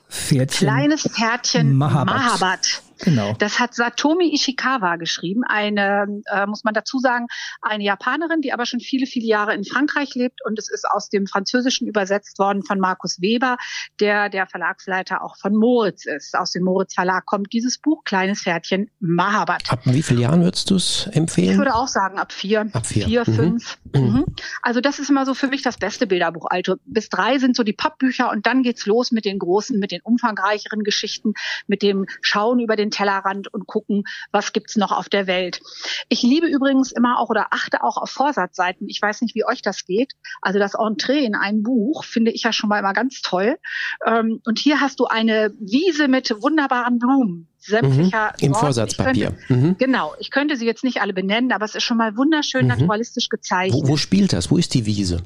Pferdchen. 0.10 0.68
Kleines 0.68 1.02
Pferdchen 1.04 1.74
Mahabat. 1.76 2.06
Mahabat 2.16 2.82
Genau. 3.00 3.34
Das 3.40 3.60
hat 3.60 3.74
Satomi 3.76 4.34
Ishikawa 4.34 4.98
geschrieben, 4.98 5.42
eine, 5.48 6.22
äh, 6.32 6.46
muss 6.46 6.64
man 6.64 6.74
dazu 6.74 7.00
sagen, 7.00 7.28
eine 7.62 7.84
Japanerin, 7.84 8.42
die 8.42 8.54
aber 8.54 8.66
schon 8.66 8.80
viele, 8.80 9.06
viele 9.06 9.26
Jahre 9.26 9.54
in 9.54 9.64
Frankreich 9.64 10.16
lebt 10.16 10.40
und 10.46 10.60
es 10.60 10.70
ist 10.70 10.86
aus 10.90 11.10
dem 11.10 11.28
Französischen 11.28 11.88
übersetzt 11.88 12.40
worden 12.40 12.64
von 12.64 12.80
Markus 12.80 13.22
Weber, 13.22 13.58
der 14.00 14.30
der 14.30 14.48
Verlagsleiter 14.48 15.24
auch 15.24 15.38
von 15.38 15.56
Moritz 15.56 16.06
ist. 16.06 16.38
Aus 16.38 16.52
dem 16.52 16.64
Moritz 16.64 16.94
Verlag 16.94 17.26
kommt 17.26 17.54
dieses 17.54 17.78
Buch, 17.78 18.04
Kleines 18.04 18.42
Pferdchen, 18.42 18.90
Mahabat. 19.00 19.64
Ab 19.72 19.80
wie 19.86 20.02
vielen 20.04 20.20
Jahren 20.20 20.44
würdest 20.44 20.70
du 20.70 20.76
es 20.76 21.08
empfehlen? 21.12 21.52
Ich 21.52 21.58
würde 21.58 21.76
auch 21.76 21.88
sagen, 21.88 22.18
ab 22.18 22.32
vier. 22.32 22.70
Ab 22.74 22.86
vier. 22.86 23.06
Vier, 23.06 23.24
Mhm. 23.28 23.34
fünf. 23.36 23.78
Mhm. 23.94 24.26
Also 24.62 24.82
das 24.82 25.00
ist 25.00 25.10
immer 25.10 25.26
so 25.26 25.34
für 25.34 25.48
mich 25.48 25.62
das 25.62 25.78
beste 25.78 26.08
Bilderbuch. 26.08 26.48
Also 26.50 26.76
bis 26.86 27.10
drei 27.10 27.40
sind 27.40 27.56
so 27.56 27.64
die 27.64 27.74
Pappbücher 27.74 28.30
und 28.30 28.46
dann 28.46 28.64
geht's 28.64 28.86
los 28.86 29.12
mit 29.12 29.26
den 29.26 29.40
großen, 29.40 29.80
mit 29.80 29.92
den 29.92 30.02
umfangreicheren 30.02 30.84
Geschichten, 30.84 31.34
mit 31.68 31.82
dem 31.82 32.06
Schauen 32.22 32.60
über 32.60 32.76
den 32.76 32.92
Tellerrand 32.92 33.54
und 33.54 33.68
gucken, 33.68 34.04
was 34.32 34.54
gibt's 34.54 34.78
noch 34.78 34.92
auf 34.92 35.10
der 35.10 35.28
Welt. 35.28 35.62
Ich 36.08 36.22
liebe 36.22 36.48
übrigens 36.48 36.92
immer 36.92 37.20
auch 37.20 37.30
oder 37.30 37.48
achte 37.52 37.84
auch 37.84 37.98
auf 37.98 38.10
Vorsatzseiten. 38.10 38.88
Ich 38.88 39.02
weiß 39.02 39.22
nicht, 39.22 39.36
wie 39.36 39.46
euch 39.46 39.62
das 39.62 39.86
geht. 39.86 40.14
Also 40.42 40.60
das 40.60 40.76
Entree 40.76 41.26
in 41.26 41.36
ein 41.36 41.64
Buch 41.64 42.04
finde 42.04 42.32
ich 42.32 42.44
ja 42.44 42.54
schon 42.54 42.70
mal 42.70 42.80
immer 42.80 42.94
ganz 42.94 43.22
toll. 43.22 43.58
Ähm, 44.06 44.42
Und 44.46 44.60
hier 44.60 44.80
hast 44.80 45.00
du 45.00 45.06
eine 45.06 45.54
Wiese 45.60 46.08
mit 46.08 46.30
wunderbaren 46.42 47.00
Blumen. 47.00 47.49
Sämtlicher 47.60 48.34
Mhm. 48.40 48.46
Im 48.46 48.54
Sorten. 48.54 48.66
Vorsatzpapier. 48.66 49.34
Ich 49.40 49.48
könnte, 49.48 49.68
Mhm. 49.68 49.76
Genau, 49.78 50.14
ich 50.20 50.32
könnte 50.32 50.56
sie 50.56 50.66
jetzt 50.66 50.84
nicht 50.84 51.02
alle 51.02 51.14
benennen, 51.14 51.52
aber 51.52 51.66
es 51.66 51.76
ist 51.76 51.84
schon 51.84 51.98
mal 51.98 52.16
wunderschön 52.18 52.64
Mhm. 52.64 52.68
naturalistisch 52.70 53.30
gezeichnet. 53.30 53.84
Wo, 53.84 53.90
wo 53.90 53.98
spielt 53.98 54.34
das? 54.34 54.50
Wo 54.50 54.58
ist 54.58 54.74
die 54.74 54.86
Wiese? 54.86 55.22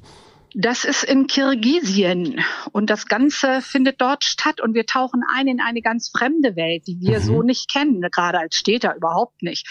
Das 0.55 0.85
ist 0.85 1.03
in 1.03 1.25
Kirgisien 1.27 2.39
und 2.71 2.89
das 2.89 3.07
Ganze 3.07 3.61
findet 3.61 3.99
dort 4.01 4.23
statt 4.23 4.61
und 4.61 4.75
wir 4.75 4.85
tauchen 4.85 5.23
ein 5.35 5.47
in 5.47 5.59
eine 5.59 5.81
ganz 5.81 6.11
fremde 6.15 6.55
Welt, 6.55 6.85
die 6.85 6.99
wir 6.99 7.19
Mhm. 7.19 7.23
so 7.23 7.41
nicht 7.41 7.71
kennen, 7.71 8.01
gerade 8.11 8.39
als 8.39 8.55
Städter 8.55 8.95
überhaupt 8.95 9.41
nicht. 9.41 9.67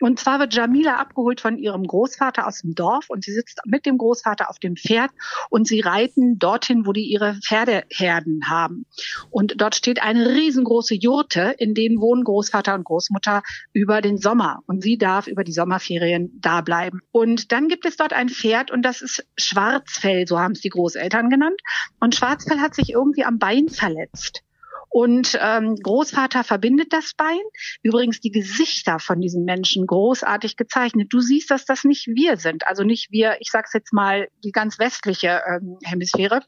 Und 0.00 0.20
zwar 0.20 0.38
wird 0.38 0.54
Jamila 0.54 0.96
abgeholt 0.96 1.40
von 1.40 1.56
ihrem 1.58 1.82
Großvater 1.84 2.46
aus 2.46 2.60
dem 2.60 2.74
Dorf 2.74 3.06
und 3.08 3.24
sie 3.24 3.32
sitzt 3.32 3.60
mit 3.64 3.86
dem 3.86 3.96
Großvater 3.98 4.50
auf 4.50 4.58
dem 4.58 4.76
Pferd 4.76 5.10
und 5.50 5.66
sie 5.66 5.80
reiten 5.80 6.38
dorthin, 6.38 6.84
wo 6.86 6.92
die 6.92 7.06
ihre 7.10 7.34
Pferdeherden 7.42 8.42
haben. 8.50 8.84
Und 9.30 9.54
dort 9.60 9.74
steht 9.74 10.02
eine 10.02 10.28
riesengroße 10.28 10.94
Jurte, 10.94 11.54
in 11.58 11.74
denen 11.74 12.00
wohnen 12.00 12.22
Großvater 12.24 12.74
und 12.74 12.84
Großmutter 12.84 13.42
über 13.72 14.00
den 14.02 14.18
Sommer 14.18 14.62
und 14.66 14.82
sie 14.82 14.98
darf 14.98 15.26
über 15.26 15.42
die 15.42 15.52
Sommerferien 15.52 16.38
da 16.40 16.60
bleiben. 16.60 17.00
Und 17.12 17.50
dann 17.50 17.68
gibt 17.68 17.86
es 17.86 17.96
dort 17.96 18.12
ein 18.12 18.28
Pferd 18.28 18.70
und 18.70 18.82
das 18.82 19.00
ist 19.00 19.26
Schwarzfell, 19.36 20.17
so 20.26 20.38
haben 20.38 20.52
es 20.52 20.60
die 20.60 20.68
Großeltern 20.70 21.30
genannt. 21.30 21.60
Und 22.00 22.14
Schwarzfell 22.14 22.60
hat 22.60 22.74
sich 22.74 22.90
irgendwie 22.90 23.24
am 23.24 23.38
Bein 23.38 23.68
verletzt. 23.68 24.42
Und 24.90 25.38
ähm, 25.40 25.76
Großvater 25.76 26.44
verbindet 26.44 26.92
das 26.92 27.12
Bein. 27.14 27.40
Übrigens 27.82 28.20
die 28.20 28.30
Gesichter 28.30 28.98
von 28.98 29.20
diesen 29.20 29.44
Menschen 29.44 29.86
großartig 29.86 30.56
gezeichnet. 30.56 31.12
Du 31.12 31.20
siehst, 31.20 31.50
dass 31.50 31.64
das 31.64 31.84
nicht 31.84 32.06
wir 32.06 32.36
sind. 32.38 32.66
Also 32.66 32.84
nicht 32.84 33.10
wir, 33.10 33.36
ich 33.40 33.50
sag's 33.50 33.74
jetzt 33.74 33.92
mal, 33.92 34.28
die 34.44 34.52
ganz 34.52 34.78
westliche 34.78 35.42
ähm, 35.46 35.78
Hemisphäre. 35.84 36.40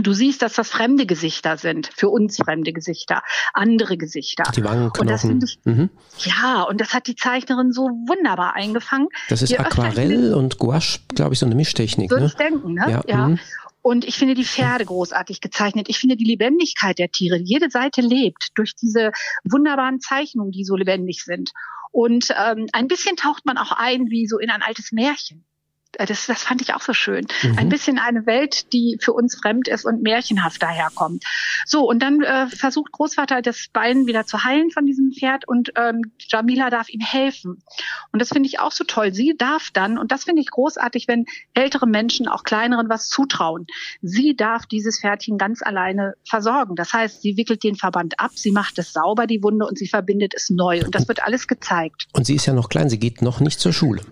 Du 0.00 0.12
siehst, 0.12 0.42
dass 0.42 0.54
das 0.54 0.70
fremde 0.70 1.06
Gesichter 1.06 1.56
sind, 1.56 1.90
für 1.96 2.08
uns 2.08 2.36
fremde 2.36 2.72
Gesichter, 2.72 3.22
andere 3.52 3.96
Gesichter. 3.96 4.44
Die 4.54 4.60
Und 4.62 4.66
das 4.66 5.24
Wangenknochen. 5.24 5.40
ich, 5.44 5.58
Mhm. 5.64 5.90
ja, 6.18 6.62
und 6.62 6.80
das 6.80 6.94
hat 6.94 7.06
die 7.08 7.16
Zeichnerin 7.16 7.72
so 7.72 7.82
wunderbar 7.82 8.54
eingefangen. 8.54 9.08
Das 9.28 9.42
ist 9.42 9.50
Je 9.50 9.58
Aquarell 9.58 10.34
und 10.34 10.58
Gouache, 10.58 11.00
glaube 11.14 11.34
ich, 11.34 11.40
so 11.40 11.46
eine 11.46 11.54
Mischtechnik. 11.56 12.10
Würde 12.10 12.24
Ne? 12.24 12.28
ich 12.30 12.36
denken, 12.36 12.74
ne? 12.74 13.02
Ja, 13.06 13.28
mhm. 13.28 13.38
Und 13.82 14.04
ich 14.04 14.16
finde 14.18 14.34
die 14.34 14.44
Pferde 14.44 14.84
großartig 14.84 15.40
gezeichnet. 15.40 15.88
Ich 15.88 15.98
finde 15.98 16.16
die 16.16 16.24
Lebendigkeit 16.24 16.98
der 16.98 17.10
Tiere. 17.10 17.36
Jede 17.38 17.70
Seite 17.70 18.00
lebt 18.00 18.50
durch 18.56 18.74
diese 18.74 19.12
wunderbaren 19.44 20.00
Zeichnungen, 20.00 20.50
die 20.52 20.64
so 20.64 20.76
lebendig 20.76 21.24
sind. 21.24 21.52
Und 21.90 22.28
ähm, 22.38 22.66
ein 22.72 22.86
bisschen 22.86 23.16
taucht 23.16 23.46
man 23.46 23.56
auch 23.56 23.72
ein 23.72 24.10
wie 24.10 24.26
so 24.26 24.38
in 24.38 24.50
ein 24.50 24.62
altes 24.62 24.92
Märchen. 24.92 25.44
Das, 25.92 26.26
das 26.26 26.42
fand 26.42 26.60
ich 26.60 26.74
auch 26.74 26.82
so 26.82 26.92
schön. 26.92 27.26
Mhm. 27.42 27.58
Ein 27.58 27.68
bisschen 27.70 27.98
eine 27.98 28.26
Welt, 28.26 28.72
die 28.72 28.98
für 29.00 29.12
uns 29.14 29.36
fremd 29.36 29.68
ist 29.68 29.84
und 29.86 30.02
märchenhaft 30.02 30.62
daherkommt. 30.62 31.24
So, 31.64 31.88
und 31.88 32.02
dann 32.02 32.22
äh, 32.22 32.46
versucht 32.48 32.92
Großvater 32.92 33.40
das 33.40 33.68
Bein 33.72 34.06
wieder 34.06 34.26
zu 34.26 34.44
heilen 34.44 34.70
von 34.70 34.84
diesem 34.84 35.12
Pferd 35.12 35.48
und 35.48 35.72
ähm, 35.76 36.12
Jamila 36.18 36.68
darf 36.68 36.90
ihm 36.90 37.00
helfen. 37.00 37.62
Und 38.12 38.20
das 38.20 38.28
finde 38.28 38.48
ich 38.48 38.60
auch 38.60 38.72
so 38.72 38.84
toll. 38.84 39.14
Sie 39.14 39.34
darf 39.36 39.70
dann, 39.72 39.98
und 39.98 40.12
das 40.12 40.24
finde 40.24 40.42
ich 40.42 40.50
großartig, 40.50 41.08
wenn 41.08 41.24
ältere 41.54 41.86
Menschen 41.86 42.28
auch 42.28 42.44
kleineren 42.44 42.88
was 42.90 43.08
zutrauen. 43.08 43.66
Sie 44.02 44.36
darf 44.36 44.66
dieses 44.66 45.00
Pferdchen 45.00 45.38
ganz 45.38 45.62
alleine 45.62 46.14
versorgen. 46.24 46.76
Das 46.76 46.92
heißt, 46.92 47.22
sie 47.22 47.36
wickelt 47.36 47.64
den 47.64 47.76
Verband 47.76 48.20
ab, 48.20 48.32
sie 48.34 48.52
macht 48.52 48.78
es 48.78 48.92
sauber, 48.92 49.26
die 49.26 49.42
Wunde, 49.42 49.66
und 49.66 49.78
sie 49.78 49.88
verbindet 49.88 50.34
es 50.36 50.50
neu. 50.50 50.84
Und 50.84 50.94
das 50.94 51.08
wird 51.08 51.22
alles 51.22 51.48
gezeigt. 51.48 52.06
Und 52.12 52.26
sie 52.26 52.34
ist 52.34 52.46
ja 52.46 52.52
noch 52.52 52.68
klein, 52.68 52.90
sie 52.90 52.98
geht 52.98 53.22
noch 53.22 53.40
nicht 53.40 53.58
zur 53.58 53.72
Schule. 53.72 54.02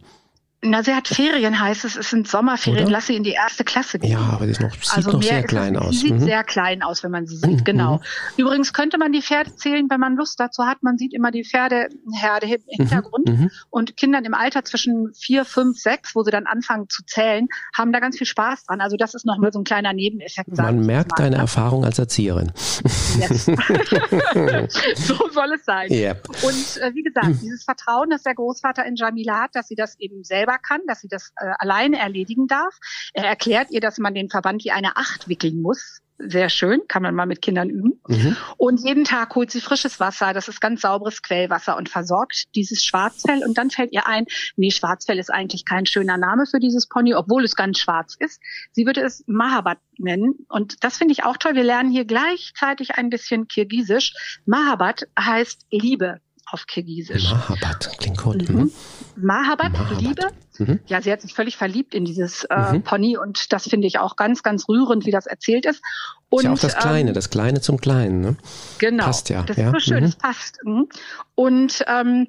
Na, 0.62 0.82
sie 0.82 0.94
hat 0.94 1.06
Ferien, 1.06 1.60
heißt 1.60 1.84
es, 1.84 1.96
es 1.96 2.10
sind 2.10 2.26
Sommerferien, 2.26 2.84
Oder? 2.84 2.92
lass 2.92 3.06
sie 3.06 3.14
in 3.14 3.22
die 3.22 3.30
erste 3.32 3.62
Klasse 3.62 3.98
gehen. 3.98 4.12
Ja, 4.12 4.18
aber 4.32 4.46
sie 4.46 4.52
ist 4.52 4.60
noch, 4.60 4.72
sieht 4.72 4.96
Also 4.96 5.10
noch 5.12 5.22
sehr 5.22 5.42
klein 5.44 5.76
aus. 5.76 5.90
Sie 5.90 6.08
sieht 6.08 6.14
Mhm. 6.14 6.20
sehr 6.20 6.42
klein 6.44 6.82
aus, 6.82 7.04
wenn 7.04 7.10
man 7.10 7.26
sie 7.26 7.36
Mhm, 7.36 7.50
sieht, 7.58 7.64
genau. 7.66 8.00
Übrigens 8.36 8.72
könnte 8.72 8.96
man 8.98 9.12
die 9.12 9.20
Pferde 9.22 9.54
zählen, 9.54 9.86
wenn 9.90 10.00
man 10.00 10.16
Lust 10.16 10.40
dazu 10.40 10.64
hat. 10.64 10.82
Man 10.82 10.96
sieht 10.96 11.12
immer 11.12 11.30
die 11.30 11.44
Pferdeherde 11.44 12.54
im 12.54 12.62
Hintergrund. 12.68 13.28
Mhm. 13.28 13.50
Und 13.70 13.96
Kindern 13.96 14.24
im 14.24 14.32
Alter 14.34 14.64
zwischen 14.64 15.12
vier, 15.14 15.44
fünf, 15.44 15.78
sechs, 15.78 16.14
wo 16.16 16.22
sie 16.24 16.30
dann 16.30 16.46
anfangen 16.46 16.88
zu 16.88 17.04
zählen, 17.04 17.48
haben 17.76 17.92
da 17.92 18.00
ganz 18.00 18.16
viel 18.16 18.26
Spaß 18.26 18.64
dran. 18.64 18.80
Also 18.80 18.96
das 18.96 19.14
ist 19.14 19.26
nochmal 19.26 19.52
so 19.52 19.60
ein 19.60 19.64
kleiner 19.64 19.92
Nebeneffekt. 19.92 20.56
Man 20.56 20.80
merkt 20.86 21.18
deine 21.18 21.36
ne? 21.36 21.42
Erfahrung 21.42 21.84
als 21.84 21.98
Erzieherin. 21.98 22.50
Yes. 23.20 23.44
so 24.96 25.14
soll 25.32 25.52
es 25.54 25.64
sein. 25.64 25.90
Yep. 25.92 26.28
Und 26.42 26.82
äh, 26.82 26.94
wie 26.94 27.02
gesagt, 27.02 27.26
dieses 27.42 27.64
Vertrauen, 27.64 28.10
das 28.10 28.22
der 28.22 28.34
Großvater 28.34 28.84
in 28.86 28.96
Jamila 28.96 29.42
hat, 29.42 29.54
dass 29.54 29.68
sie 29.68 29.74
das 29.74 29.98
eben 30.00 30.24
selber 30.46 30.58
kann, 30.58 30.80
dass 30.86 31.00
sie 31.00 31.08
das 31.08 31.32
äh, 31.36 31.52
alleine 31.58 31.98
erledigen 31.98 32.46
darf. 32.46 32.78
Er 33.12 33.24
erklärt 33.24 33.70
ihr, 33.70 33.80
dass 33.80 33.98
man 33.98 34.14
den 34.14 34.30
Verband 34.30 34.64
wie 34.64 34.70
eine 34.70 34.96
Acht 34.96 35.28
wickeln 35.28 35.60
muss. 35.60 36.00
Sehr 36.18 36.48
schön, 36.48 36.80
kann 36.88 37.02
man 37.02 37.14
mal 37.14 37.26
mit 37.26 37.42
Kindern 37.42 37.68
üben. 37.68 38.00
Mhm. 38.08 38.38
Und 38.56 38.82
jeden 38.82 39.04
Tag 39.04 39.34
holt 39.34 39.50
sie 39.50 39.60
frisches 39.60 40.00
Wasser, 40.00 40.32
das 40.32 40.48
ist 40.48 40.62
ganz 40.62 40.80
sauberes 40.80 41.20
Quellwasser 41.20 41.76
und 41.76 41.90
versorgt 41.90 42.44
dieses 42.54 42.82
Schwarzfell. 42.82 43.44
Und 43.44 43.58
dann 43.58 43.68
fällt 43.68 43.92
ihr 43.92 44.06
ein, 44.06 44.24
nee, 44.56 44.70
Schwarzfell 44.70 45.18
ist 45.18 45.30
eigentlich 45.30 45.66
kein 45.66 45.84
schöner 45.84 46.16
Name 46.16 46.46
für 46.46 46.58
dieses 46.58 46.86
Pony, 46.88 47.14
obwohl 47.14 47.44
es 47.44 47.54
ganz 47.54 47.78
schwarz 47.78 48.16
ist. 48.18 48.40
Sie 48.72 48.86
würde 48.86 49.02
es 49.02 49.24
Mahabat 49.26 49.78
nennen. 49.98 50.46
Und 50.48 50.82
das 50.84 50.96
finde 50.96 51.12
ich 51.12 51.24
auch 51.24 51.36
toll. 51.36 51.54
Wir 51.54 51.64
lernen 51.64 51.90
hier 51.90 52.06
gleichzeitig 52.06 52.94
ein 52.94 53.10
bisschen 53.10 53.46
Kirgisisch. 53.46 54.14
Mahabat 54.46 55.06
heißt 55.20 55.66
Liebe 55.70 56.22
auf 56.50 56.66
Kirgisisch. 56.66 57.30
Mahabat, 57.30 57.98
klingt 57.98 58.22
gut. 58.22 58.48
Mhm. 58.48 58.72
Mhm. 59.16 59.26
Mahabat, 59.26 59.72
Mahabat. 59.72 60.00
Liebe. 60.00 60.26
Mhm. 60.58 60.80
Ja, 60.86 61.02
sie 61.02 61.12
hat 61.12 61.20
sich 61.20 61.34
völlig 61.34 61.56
verliebt 61.56 61.94
in 61.94 62.04
dieses 62.04 62.44
äh, 62.44 62.72
Mhm. 62.74 62.82
Pony 62.82 63.16
und 63.18 63.52
das 63.52 63.68
finde 63.68 63.86
ich 63.86 63.98
auch 63.98 64.16
ganz, 64.16 64.42
ganz 64.42 64.68
rührend, 64.68 65.04
wie 65.06 65.10
das 65.10 65.26
erzählt 65.26 65.66
ist. 65.66 65.82
Und, 66.28 66.40
Ist 66.40 66.44
ja 66.44 66.52
auch 66.52 66.58
das 66.58 66.76
Kleine, 66.76 67.10
ähm, 67.10 67.14
das 67.14 67.30
Kleine 67.30 67.60
zum 67.60 67.80
Kleinen. 67.80 68.20
Ne? 68.20 68.36
Genau. 68.78 69.04
Passt 69.04 69.28
ja, 69.28 69.42
Das 69.42 69.56
ja. 69.56 69.66
ist 69.68 69.72
so 69.72 69.78
schön, 69.80 70.00
Mhm. 70.04 70.08
es 70.08 70.16
passt. 70.16 70.58
Mhm. 70.64 70.88
Und 71.34 71.84
ähm, 71.86 72.28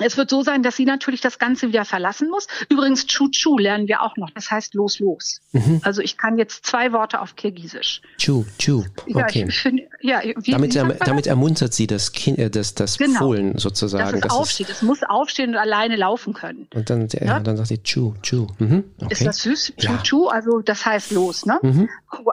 es 0.00 0.16
wird 0.16 0.30
so 0.30 0.42
sein, 0.42 0.62
dass 0.62 0.76
sie 0.76 0.84
natürlich 0.84 1.20
das 1.20 1.38
Ganze 1.38 1.68
wieder 1.68 1.84
verlassen 1.84 2.28
muss. 2.30 2.46
Übrigens, 2.68 3.06
Chu-Chu 3.06 3.58
lernen 3.58 3.88
wir 3.88 4.02
auch 4.02 4.16
noch. 4.16 4.30
Das 4.30 4.50
heißt 4.50 4.74
los, 4.74 4.98
los. 4.98 5.40
Mhm. 5.52 5.80
Also 5.82 6.02
ich 6.02 6.16
kann 6.16 6.38
jetzt 6.38 6.64
zwei 6.66 6.92
Worte 6.92 7.20
auf 7.20 7.36
Kirgisisch. 7.36 8.00
Chu, 8.18 8.44
Chu. 8.58 8.84
Ja, 9.06 9.24
Okay. 9.24 9.46
ich 9.48 9.58
finde, 9.58 9.84
ja, 10.00 10.20
wie, 10.22 10.50
damit, 10.52 10.74
wie 10.74 10.78
er, 10.78 10.94
damit 10.94 11.26
ermuntert 11.26 11.74
sie 11.74 11.86
das 11.86 12.12
Kind, 12.12 12.38
äh, 12.38 12.50
das, 12.50 12.74
das 12.74 12.98
Genau. 12.98 13.18
Fohlen 13.18 13.54
das? 13.54 13.62
sozusagen. 13.62 14.18
es 14.22 14.30
aufsteht. 14.30 14.68
Es 14.70 14.82
muss 14.82 15.02
aufstehen 15.02 15.50
und 15.50 15.56
alleine 15.56 15.96
laufen 15.96 16.32
können. 16.34 16.68
Und 16.74 16.90
dann, 16.90 17.08
ja, 17.12 17.24
Ja? 17.24 17.40
dann 17.40 17.56
sagt 17.56 17.68
sie 17.68 17.82
Chu, 17.82 18.14
Chu. 18.22 18.46
Mhm. 18.58 18.84
Okay. 19.00 19.12
Ist 19.12 19.26
das 19.26 19.38
süß? 19.38 19.72
Ja. 19.78 19.96
Chu-Chu, 19.96 20.28
also 20.28 20.60
das 20.60 20.86
heißt 20.86 21.10
los, 21.12 21.46
ne? 21.46 21.58
Mhm. 21.62 21.88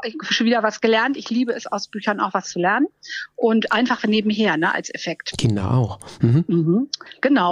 Ich 0.05 0.13
habe 0.22 0.34
schon 0.34 0.45
wieder 0.45 0.63
was 0.63 0.81
gelernt. 0.81 1.17
Ich 1.17 1.29
liebe 1.29 1.53
es, 1.53 1.67
aus 1.67 1.88
Büchern 1.88 2.19
auch 2.19 2.34
was 2.34 2.50
zu 2.50 2.60
lernen. 2.60 2.88
Und 3.36 3.72
einfach 3.72 4.03
nebenher, 4.05 4.57
ne, 4.57 4.74
als 4.74 4.93
Effekt. 4.93 5.38
Kinder 5.38 5.72
auch. 5.72 6.00
Mhm. 6.22 6.89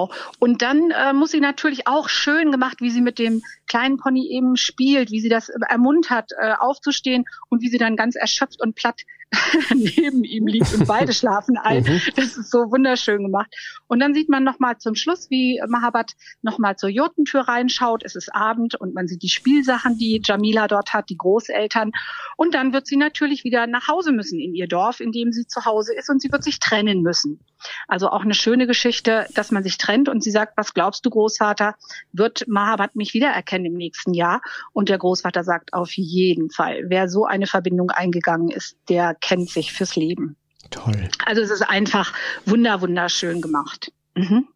Genau. 0.08 0.22
Und 0.40 0.62
dann 0.62 0.92
äh, 0.92 1.14
muss 1.14 1.32
sie 1.32 1.40
natürlich 1.40 1.88
auch 1.88 2.10
schön 2.10 2.52
gemacht, 2.52 2.78
wie 2.82 2.90
sie 2.90 3.02
mit 3.02 3.20
dem 3.20 3.44
kleinen 3.74 3.98
Pony 3.98 4.28
eben 4.30 4.56
spielt, 4.56 5.10
wie 5.10 5.20
sie 5.20 5.30
das 5.30 5.50
ermuntert, 5.50 6.30
äh, 6.40 6.54
aufzustehen 6.60 7.26
und 7.50 7.64
wie 7.64 7.70
sie 7.70 7.80
dann 7.80 7.96
ganz 7.96 8.16
erschöpft 8.16 8.62
und 8.62 8.76
platt 8.76 9.02
neben 9.74 10.24
ihm 10.24 10.46
liegt 10.46 10.74
und 10.74 10.88
beide 10.88 11.12
schlafen 11.14 11.58
ein. 11.58 11.84
Mhm. 11.84 12.02
Das 12.16 12.38
ist 12.38 12.52
so 12.52 12.72
wunderschön 12.72 13.24
gemacht. 13.24 13.52
Und 13.88 14.00
dann 14.00 14.14
sieht 14.14 14.30
man 14.30 14.44
nochmal 14.44 14.78
zum 14.78 14.96
Schluss, 14.96 15.30
wie 15.30 15.60
Mahabat 15.68 16.12
nochmal 16.42 16.76
zur 16.76 16.90
Jotentür 16.90 17.42
reinschaut. 17.42 18.04
Es 18.04 18.16
ist 18.16 18.34
Abend 18.34 18.76
und 18.76 18.94
man 18.94 19.08
sieht 19.08 19.24
die 19.24 19.30
Spielsachen, 19.30 19.98
die 19.98 20.22
Jamila 20.24 20.68
dort 20.68 20.94
hat, 20.94 21.10
die 21.10 21.18
Großeltern. 21.18 21.92
Und 22.38 22.54
dann 22.54 22.74
wird 22.74 22.88
sie 22.88 22.98
natürlich 22.98 23.44
wieder 23.44 23.68
nach 23.68 23.88
Hause 23.88 24.12
müssen 24.12 24.40
in 24.40 24.54
ihr 24.54 24.68
Dorf, 24.68 25.00
in 25.00 25.12
dem 25.12 25.32
sie 25.32 25.48
zu 25.48 25.66
Hause 25.66 25.96
ist 25.96 26.10
und 26.10 26.22
sie 26.22 26.32
wird 26.32 26.44
sich 26.44 26.60
trennen 26.60 27.02
müssen. 27.02 27.40
Also 27.88 28.10
auch 28.10 28.22
eine 28.22 28.34
schöne 28.34 28.68
Geschichte, 28.68 29.26
dass 29.34 29.52
man 29.52 29.64
sich 29.64 29.78
trennt 29.78 30.10
und 30.10 30.24
sie 30.24 30.32
sagt, 30.32 30.58
was 30.58 30.74
glaubst 30.74 31.06
du, 31.06 31.10
Großvater, 31.10 31.76
wird 32.12 32.48
Mahabat 32.48 32.96
mich 32.96 33.14
wiedererkennen 33.14 33.63
im 33.66 33.74
nächsten 33.74 34.14
Jahr? 34.14 34.42
Und 34.72 34.90
der 34.90 34.98
Großvater 34.98 35.44
sagt, 35.44 35.74
auf 35.74 35.92
jeden 35.94 36.50
Fall. 36.50 36.84
Wer 36.88 37.10
so 37.10 37.26
eine 37.26 37.48
Verbindung 37.48 37.90
eingegangen 37.92 38.50
ist, 38.50 38.78
der 38.90 39.16
kennt 39.16 39.50
sich 39.50 39.74
fürs 39.74 39.96
Leben. 39.96 40.36
Toll. 40.70 41.10
Also 41.26 41.42
es 41.42 41.52
ist 41.52 41.62
einfach 41.62 42.14
wunder, 42.46 42.82
wunderschön 42.82 43.42
gemacht. 43.42 43.92
Mhm. 44.16 44.48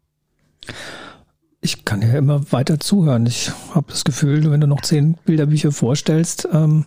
Ich 1.60 1.84
kann 1.84 2.02
ja 2.02 2.16
immer 2.16 2.52
weiter 2.52 2.78
zuhören. 2.78 3.26
Ich 3.26 3.50
habe 3.74 3.86
das 3.90 4.04
Gefühl, 4.04 4.50
wenn 4.50 4.60
du 4.60 4.66
noch 4.66 4.82
zehn 4.82 5.16
Bilderbücher 5.24 5.72
vorstellst, 5.72 6.48
ähm, 6.52 6.86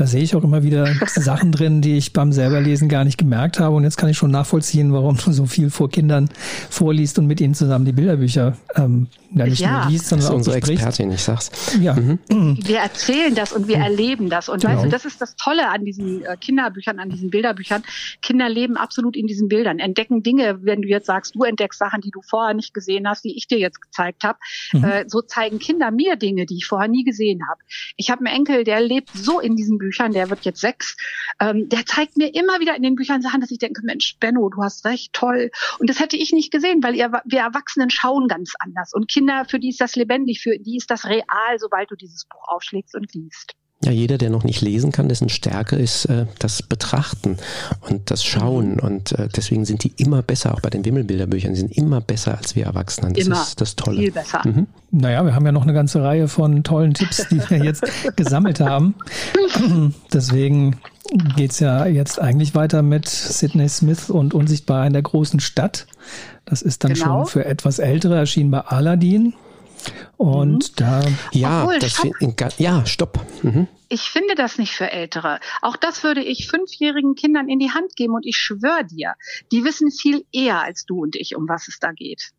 da 0.00 0.06
sehe 0.06 0.22
ich 0.22 0.34
auch 0.36 0.44
immer 0.44 0.62
wieder 0.62 0.86
Sachen 1.06 1.52
drin, 1.52 1.80
die 1.82 1.96
ich 1.96 2.12
beim 2.12 2.32
selberlesen 2.32 2.88
gar 2.88 3.04
nicht 3.04 3.18
gemerkt 3.18 3.58
habe. 3.60 3.74
Und 3.76 3.84
jetzt 3.84 3.96
kann 3.96 4.08
ich 4.08 4.16
schon 4.16 4.30
nachvollziehen, 4.30 4.92
warum 4.92 5.16
du 5.16 5.32
so 5.32 5.46
viel 5.46 5.70
vor 5.70 5.90
Kindern 5.90 6.28
vorliest 6.70 7.18
und 7.18 7.26
mit 7.26 7.40
ihnen 7.40 7.54
zusammen 7.54 7.84
die 7.84 7.92
Bilderbücher 7.92 8.56
ähm, 8.76 9.08
ja, 9.34 9.44
nicht 9.44 9.60
Ja. 9.60 9.82
nur 9.82 9.90
liest, 9.90 10.04
Das 10.04 10.08
sondern 10.10 10.24
ist 10.26 10.30
auch 10.30 10.36
unsere 10.36 10.56
bespricht. 10.60 10.82
Expertin, 10.82 11.12
ich 11.12 11.22
sag's. 11.22 11.50
Ja. 11.80 11.96
Wir 12.28 12.78
erzählen 12.78 13.34
das 13.34 13.52
und 13.52 13.68
wir 13.68 13.76
erleben 13.76 14.30
das. 14.30 14.48
Und 14.48 14.62
Genau. 14.62 14.74
weißt 14.74 14.84
du, 14.86 14.88
das 14.88 15.04
ist 15.04 15.20
das 15.20 15.36
Tolle 15.36 15.68
an 15.68 15.84
diesen 15.84 16.24
äh, 16.24 16.36
Kinderbüchern, 16.40 16.98
an 16.98 17.10
diesen 17.10 17.30
Bilderbüchern. 17.30 17.82
Kinder 18.22 18.48
leben 18.48 18.76
absolut 18.76 19.16
in 19.16 19.26
diesen 19.26 19.48
Bildern, 19.48 19.78
entdecken 19.80 20.22
Dinge, 20.22 20.60
wenn 20.62 20.82
du 20.82 20.88
jetzt 20.88 21.06
sagst, 21.06 21.34
du 21.34 21.42
entdeckst 21.42 21.78
Sachen, 21.78 22.00
die 22.00 22.10
du 22.10 22.20
vorher 22.22 22.54
nicht 22.54 22.72
gesehen 22.72 23.06
hast, 23.08 23.24
die 23.24 23.36
ich 23.36 23.46
dir 23.48 23.58
jetzt 23.58 23.80
gezeigt 23.82 24.24
habe. 24.24 24.38
Mhm. 24.72 24.84
Äh, 24.84 25.04
so 25.08 25.20
zeigen 25.22 25.58
Kinder 25.58 25.90
mir 25.90 26.16
Dinge, 26.16 26.46
die 26.46 26.56
ich 26.56 26.66
vorher 26.66 26.88
nie 26.88 27.04
gesehen 27.04 27.40
habe. 27.50 27.60
Ich 27.96 28.10
habe 28.10 28.24
einen 28.24 28.34
Enkel, 28.34 28.64
der 28.64 28.80
lebt 28.80 29.10
so 29.14 29.40
in 29.40 29.56
diesen 29.56 29.76
Büchern, 29.78 29.87
der 30.12 30.30
wird 30.30 30.44
jetzt 30.44 30.60
sechs. 30.60 30.96
Ähm, 31.40 31.68
der 31.68 31.86
zeigt 31.86 32.16
mir 32.16 32.34
immer 32.34 32.60
wieder 32.60 32.76
in 32.76 32.82
den 32.82 32.94
Büchern 32.94 33.22
Sachen, 33.22 33.40
dass 33.40 33.50
ich 33.50 33.58
denke, 33.58 33.82
Mensch, 33.84 34.16
Benno, 34.20 34.48
du 34.48 34.62
hast 34.62 34.84
recht, 34.84 35.12
toll. 35.12 35.50
Und 35.78 35.90
das 35.90 36.00
hätte 36.00 36.16
ich 36.16 36.32
nicht 36.32 36.50
gesehen, 36.50 36.82
weil 36.82 36.94
ihr, 36.94 37.12
wir 37.24 37.40
Erwachsenen 37.40 37.90
schauen 37.90 38.28
ganz 38.28 38.54
anders. 38.58 38.92
Und 38.92 39.10
Kinder, 39.10 39.44
für 39.44 39.58
die 39.58 39.70
ist 39.70 39.80
das 39.80 39.96
lebendig, 39.96 40.40
für 40.40 40.58
die 40.58 40.76
ist 40.76 40.90
das 40.90 41.04
real, 41.04 41.58
sobald 41.58 41.90
du 41.90 41.96
dieses 41.96 42.24
Buch 42.26 42.48
aufschlägst 42.48 42.94
und 42.94 43.12
liest. 43.14 43.54
Ja, 43.84 43.92
jeder, 43.92 44.18
der 44.18 44.28
noch 44.30 44.42
nicht 44.42 44.60
lesen 44.60 44.90
kann, 44.90 45.08
dessen 45.08 45.28
Stärke 45.28 45.76
ist 45.76 46.06
äh, 46.06 46.26
das 46.40 46.64
Betrachten 46.64 47.36
und 47.88 48.10
das 48.10 48.24
Schauen. 48.24 48.80
Und 48.80 49.12
äh, 49.12 49.28
deswegen 49.28 49.64
sind 49.64 49.84
die 49.84 49.92
immer 49.98 50.20
besser, 50.20 50.52
auch 50.52 50.60
bei 50.60 50.68
den 50.68 50.84
Wimmelbilderbüchern, 50.84 51.52
die 51.54 51.60
sind 51.60 51.76
immer 51.78 52.00
besser 52.00 52.36
als 52.36 52.56
wir 52.56 52.64
Erwachsenen. 52.64 53.14
Das 53.14 53.26
Immer. 53.26 53.40
ist 53.40 53.60
das 53.60 53.76
Tolle. 53.76 53.98
Viel 54.00 54.10
besser. 54.10 54.40
Mhm. 54.44 54.66
Naja, 54.90 55.24
wir 55.24 55.32
haben 55.32 55.46
ja 55.46 55.52
noch 55.52 55.62
eine 55.62 55.74
ganze 55.74 56.02
Reihe 56.02 56.26
von 56.26 56.64
tollen 56.64 56.92
Tipps, 56.92 57.28
die 57.30 57.38
wir 57.50 57.64
jetzt 57.64 57.84
gesammelt 58.16 58.58
haben. 58.58 58.96
Deswegen 60.12 60.76
geht's 61.36 61.60
ja 61.60 61.86
jetzt 61.86 62.20
eigentlich 62.20 62.56
weiter 62.56 62.82
mit 62.82 63.08
Sidney 63.08 63.68
Smith 63.68 64.10
und 64.10 64.34
Unsichtbar 64.34 64.88
in 64.88 64.92
der 64.92 65.02
großen 65.02 65.38
Stadt. 65.38 65.86
Das 66.46 66.62
ist 66.62 66.82
dann 66.82 66.94
Genau. 66.94 67.04
schon 67.04 67.26
für 67.26 67.44
etwas 67.44 67.78
ältere, 67.78 68.16
erschienen 68.16 68.50
bei 68.50 68.60
Aladdin. 68.60 69.34
Und 70.16 70.80
da, 70.80 71.02
Ja, 71.32 71.62
Obwohl, 71.62 71.78
das 71.78 71.92
stopp. 71.92 72.36
ga- 72.36 72.48
ja, 72.58 72.84
stopp. 72.86 73.20
Mhm. 73.42 73.68
Ich 73.88 74.02
finde 74.10 74.34
das 74.34 74.58
nicht 74.58 74.72
für 74.72 74.90
Ältere. 74.90 75.40
Auch 75.62 75.76
das 75.76 76.02
würde 76.04 76.22
ich 76.22 76.48
fünfjährigen 76.48 77.14
Kindern 77.14 77.48
in 77.48 77.58
die 77.58 77.70
Hand 77.70 77.96
geben 77.96 78.14
und 78.14 78.26
ich 78.26 78.36
schwöre 78.36 78.84
dir, 78.90 79.14
die 79.52 79.64
wissen 79.64 79.90
viel 79.90 80.24
eher 80.32 80.62
als 80.62 80.84
du 80.84 81.02
und 81.02 81.16
ich, 81.16 81.36
um 81.36 81.48
was 81.48 81.68
es 81.68 81.78
da 81.80 81.92
geht. 81.92 82.30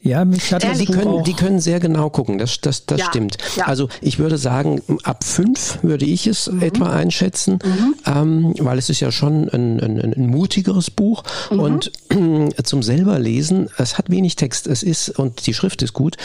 ja, 0.00 0.22
mich 0.26 0.52
hat 0.52 0.64
Ehrlich? 0.64 0.86
Die 0.86 0.92
können, 0.92 1.08
auch, 1.08 1.22
die 1.22 1.32
können 1.32 1.60
sehr 1.60 1.80
genau 1.80 2.10
gucken, 2.10 2.36
das, 2.36 2.60
das, 2.60 2.84
das 2.84 3.00
Ja, 3.00 3.06
stimmt. 3.06 3.38
ja. 3.56 3.64
Also 3.64 3.88
ich 4.02 4.18
würde 4.18 4.36
sagen, 4.36 4.82
ab 5.02 5.24
fünf 5.24 5.78
würde 5.82 6.04
ich 6.04 6.26
es 6.26 6.46
Mhm. 6.50 6.60
etwa 6.62 6.90
einschätzen, 6.90 7.58
ähm, 8.04 8.54
weil 8.58 8.76
es 8.76 8.90
ist 8.90 9.00
ja 9.00 9.10
schon 9.10 9.48
ein, 9.48 9.80
ein, 9.80 10.00
ein 10.00 10.12
ein 10.14 10.26
mutigeres 10.26 10.90
Buch 10.90 11.22
Mhm. 11.50 11.58
und 11.58 11.92
zum 12.64 12.82
selber 12.82 13.18
lesen, 13.18 13.68
es 13.78 13.98
hat 13.98 14.10
wenig 14.10 14.36
Text, 14.36 14.66
es 14.66 14.82
ist 14.82 15.08
und 15.10 15.46
die 15.46 15.54
Schrift 15.54 15.82
ist 15.82 15.92
gut, 15.92 16.16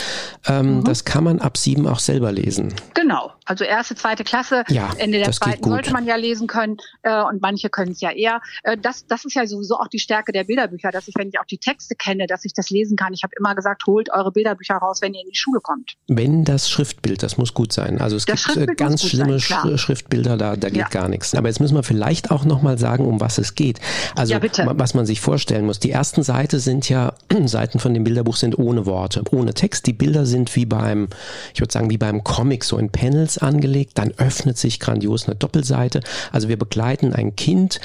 ähm, 0.46 0.78
Mhm. 0.80 0.84
das 0.84 1.04
kann 1.04 1.24
man 1.24 1.40
ab 1.40 1.56
sieben 1.56 1.86
auch 1.86 1.98
selber 2.00 2.32
lesen. 2.32 2.74
Genau. 2.94 3.32
Also 3.46 3.64
erste, 3.64 3.96
zweite 3.96 4.22
Klasse, 4.22 4.62
Ja, 4.68 4.90
Ende 4.98 5.18
der 5.18 5.32
zweiten 5.32 5.68
sollte 5.68 5.92
man 5.92 6.06
ja 6.06 6.14
lesen 6.14 6.46
können 6.46 6.76
äh, 7.02 7.20
und 7.24 7.42
manche 7.42 7.68
können 7.68 7.90
es 7.90 8.00
ja 8.00 8.10
eher. 8.12 8.40
Äh, 8.62 8.76
das, 8.80 9.06
das 9.08 9.24
ist 9.24 9.34
ja 9.34 9.44
sowieso 9.44 9.74
auch 9.76 9.88
die 9.88 9.98
Stärke 9.98 10.30
der 10.30 10.44
Bilderbücher, 10.44 10.92
dass 10.92 11.08
ich, 11.08 11.14
wenn 11.18 11.28
ich 11.30 11.40
auch 11.40 11.44
die 11.46 11.58
Texte 11.58 11.96
kenne, 11.96 12.28
dass 12.28 12.44
ich 12.44 12.52
das 12.54 12.70
lesen 12.70 12.96
kann. 12.96 13.12
Ich 13.12 13.24
habe 13.24 13.32
immer 13.36 13.56
gesagt, 13.56 13.82
holt 13.88 14.08
eure 14.12 14.30
Bilderbücher 14.30 14.76
raus, 14.76 14.98
wenn 15.02 15.14
ihr 15.14 15.22
in 15.22 15.30
die 15.30 15.36
Schule 15.36 15.58
kommt. 15.60 15.94
Wenn 16.06 16.44
das 16.44 16.70
Schriftbild, 16.70 17.24
das 17.24 17.38
muss 17.38 17.52
gut 17.52 17.72
sein. 17.72 18.00
Also 18.00 18.14
es 18.16 18.24
Das 18.24 18.44
gibt 18.46 18.56
äh, 18.58 18.66
ganz 18.76 19.02
schlimme 19.04 19.40
sein, 19.40 19.76
Schriftbilder, 19.78 20.36
da, 20.36 20.54
da 20.54 20.68
geht 20.68 20.76
Ja. 20.78 20.88
gar 20.88 21.08
nichts. 21.08 21.34
Aber 21.34 21.48
jetzt 21.48 21.58
müssen 21.60 21.74
wir 21.74 21.82
vielleicht 21.82 22.30
auch 22.30 22.44
nochmal 22.44 22.78
sagen, 22.78 23.04
um 23.04 23.20
was 23.20 23.38
es 23.38 23.56
geht. 23.56 23.80
Also 24.14 24.34
Ja, 24.34 24.40
was 24.78 24.94
man 24.94 25.06
sich 25.06 25.20
vorstellen 25.20 25.66
muss. 25.66 25.79
Die 25.82 25.90
ersten 25.90 26.22
Seite 26.22 26.60
sind 26.60 26.88
ja, 26.88 27.14
Seiten 27.46 27.78
von 27.78 27.94
dem 27.94 28.04
Bilderbuch 28.04 28.36
sind 28.36 28.58
ohne 28.58 28.86
Worte, 28.86 29.22
ohne 29.30 29.54
Text. 29.54 29.86
Die 29.86 29.92
Bilder 29.92 30.26
sind 30.26 30.54
wie 30.56 30.66
beim, 30.66 31.08
ich 31.54 31.60
würde 31.60 31.72
sagen, 31.72 31.90
wie 31.90 31.98
beim 31.98 32.22
Comic, 32.24 32.64
so 32.64 32.78
in 32.78 32.90
Panels 32.90 33.38
angelegt. 33.38 33.92
Dann 33.94 34.12
öffnet 34.16 34.58
sich 34.58 34.80
grandios 34.80 35.26
eine 35.26 35.36
Doppelseite. 35.36 36.00
Also 36.32 36.48
wir 36.48 36.58
begleiten 36.58 37.12
ein 37.14 37.36
Kind, 37.36 37.80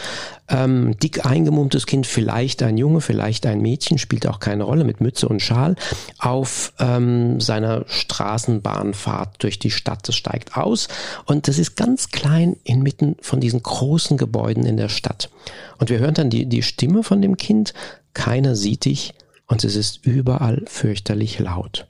ähm, 0.48 0.98
dick 1.00 1.26
eingemummtes 1.26 1.86
Kind, 1.86 2.06
vielleicht 2.06 2.62
ein 2.64 2.78
Junge, 2.78 3.02
vielleicht 3.02 3.46
ein 3.46 3.62
Mädchen, 3.62 3.98
spielt 3.98 4.28
auch 4.28 4.40
keine 4.40 4.64
Rolle, 4.64 4.84
mit 4.84 5.02
Mütze 5.02 5.28
und 5.28 5.42
Schal, 5.42 5.76
auf 6.20 6.74
ähm, 6.80 7.40
seiner 7.40 7.86
Straßenbahnfahrt 7.88 9.42
durch 9.44 9.60
die 9.60 9.72
Stadt. 9.72 10.08
Das 10.08 10.16
steigt 10.16 10.56
aus 10.58 10.88
und 11.26 11.48
das 11.48 11.58
ist 11.58 11.76
ganz 11.76 12.10
klein 12.10 12.58
inmitten 12.64 13.16
von 13.22 13.40
diesen 13.40 13.64
großen 13.64 14.18
Gebäuden 14.18 14.66
in 14.66 14.78
der 14.78 14.90
Stadt. 14.90 15.30
Und 15.78 15.90
wir 15.90 16.00
hören 16.00 16.14
dann 16.14 16.30
die, 16.30 16.46
die 16.46 16.64
Stimme 16.64 17.04
von 17.04 17.22
dem 17.22 17.38
Kind, 17.38 17.74
keiner 18.14 18.56
sieht 18.56 18.86
dich 18.86 19.14
und 19.48 19.64
es 19.64 19.76
ist 19.76 20.06
überall 20.06 20.64
fürchterlich 20.68 21.40
laut. 21.40 21.88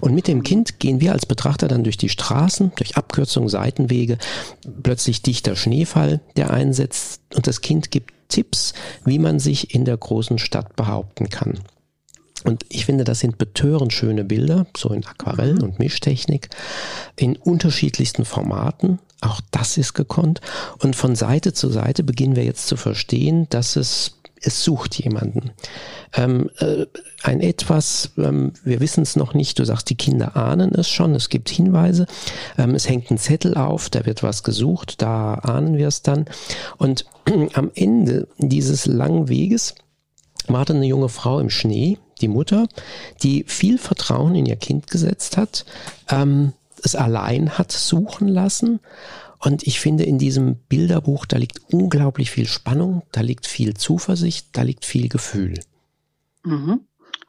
Und 0.00 0.14
mit 0.14 0.28
dem 0.28 0.42
Kind 0.42 0.78
gehen 0.78 1.00
wir 1.00 1.12
als 1.12 1.26
Betrachter 1.26 1.68
dann 1.68 1.84
durch 1.84 1.96
die 1.96 2.08
Straßen, 2.08 2.72
durch 2.76 2.96
Abkürzungen, 2.96 3.48
Seitenwege, 3.48 4.18
plötzlich 4.82 5.22
dichter 5.22 5.56
Schneefall, 5.56 6.20
der 6.36 6.50
einsetzt 6.50 7.22
und 7.34 7.46
das 7.46 7.60
Kind 7.60 7.90
gibt 7.90 8.12
Tipps, 8.28 8.72
wie 9.04 9.18
man 9.18 9.38
sich 9.38 9.74
in 9.74 9.84
der 9.84 9.96
großen 9.96 10.38
Stadt 10.38 10.76
behaupten 10.76 11.28
kann. 11.28 11.60
Und 12.44 12.64
ich 12.68 12.84
finde, 12.84 13.04
das 13.04 13.20
sind 13.20 13.38
betörend 13.38 13.92
schöne 13.92 14.24
Bilder, 14.24 14.66
so 14.76 14.90
in 14.90 15.04
Aquarell 15.06 15.62
und 15.62 15.78
Mischtechnik, 15.78 16.50
in 17.16 17.36
unterschiedlichsten 17.36 18.24
Formaten. 18.24 18.98
Auch 19.22 19.40
das 19.50 19.78
ist 19.78 19.94
gekonnt. 19.94 20.42
Und 20.78 20.94
von 20.94 21.16
Seite 21.16 21.54
zu 21.54 21.70
Seite 21.70 22.02
beginnen 22.02 22.36
wir 22.36 22.44
jetzt 22.44 22.66
zu 22.66 22.76
verstehen, 22.76 23.46
dass 23.48 23.76
es 23.76 24.18
es 24.44 24.64
sucht 24.64 24.94
jemanden. 24.96 25.52
Ähm, 26.14 26.50
äh, 26.58 26.86
ein 27.22 27.40
etwas, 27.40 28.12
ähm, 28.16 28.52
wir 28.62 28.80
wissen 28.80 29.02
es 29.02 29.16
noch 29.16 29.34
nicht, 29.34 29.58
du 29.58 29.64
sagst, 29.64 29.90
die 29.90 29.96
Kinder 29.96 30.36
ahnen 30.36 30.74
es 30.74 30.88
schon, 30.88 31.14
es 31.14 31.28
gibt 31.28 31.48
Hinweise, 31.48 32.06
ähm, 32.58 32.74
es 32.74 32.88
hängt 32.88 33.10
ein 33.10 33.18
Zettel 33.18 33.54
auf, 33.54 33.90
da 33.90 34.06
wird 34.06 34.22
was 34.22 34.42
gesucht, 34.42 35.02
da 35.02 35.34
ahnen 35.34 35.76
wir 35.76 35.88
es 35.88 36.02
dann. 36.02 36.26
Und 36.76 37.06
am 37.54 37.70
Ende 37.74 38.28
dieses 38.38 38.86
langen 38.86 39.28
Weges 39.28 39.74
wartet 40.46 40.76
eine 40.76 40.86
junge 40.86 41.08
Frau 41.08 41.40
im 41.40 41.50
Schnee, 41.50 41.98
die 42.20 42.28
Mutter, 42.28 42.66
die 43.22 43.44
viel 43.46 43.78
Vertrauen 43.78 44.34
in 44.34 44.46
ihr 44.46 44.56
Kind 44.56 44.88
gesetzt 44.88 45.36
hat, 45.36 45.64
ähm, 46.10 46.52
es 46.84 46.96
allein 46.96 47.58
hat 47.58 47.72
suchen 47.72 48.28
lassen. 48.28 48.80
Und 49.38 49.66
ich 49.66 49.80
finde, 49.80 50.04
in 50.04 50.18
diesem 50.18 50.56
Bilderbuch, 50.56 51.26
da 51.26 51.36
liegt 51.36 51.60
unglaublich 51.72 52.30
viel 52.30 52.46
Spannung, 52.46 53.02
da 53.12 53.20
liegt 53.20 53.46
viel 53.46 53.74
Zuversicht, 53.74 54.48
da 54.52 54.62
liegt 54.62 54.84
viel 54.84 55.08
Gefühl. 55.08 55.60
Mhm. 56.44 56.80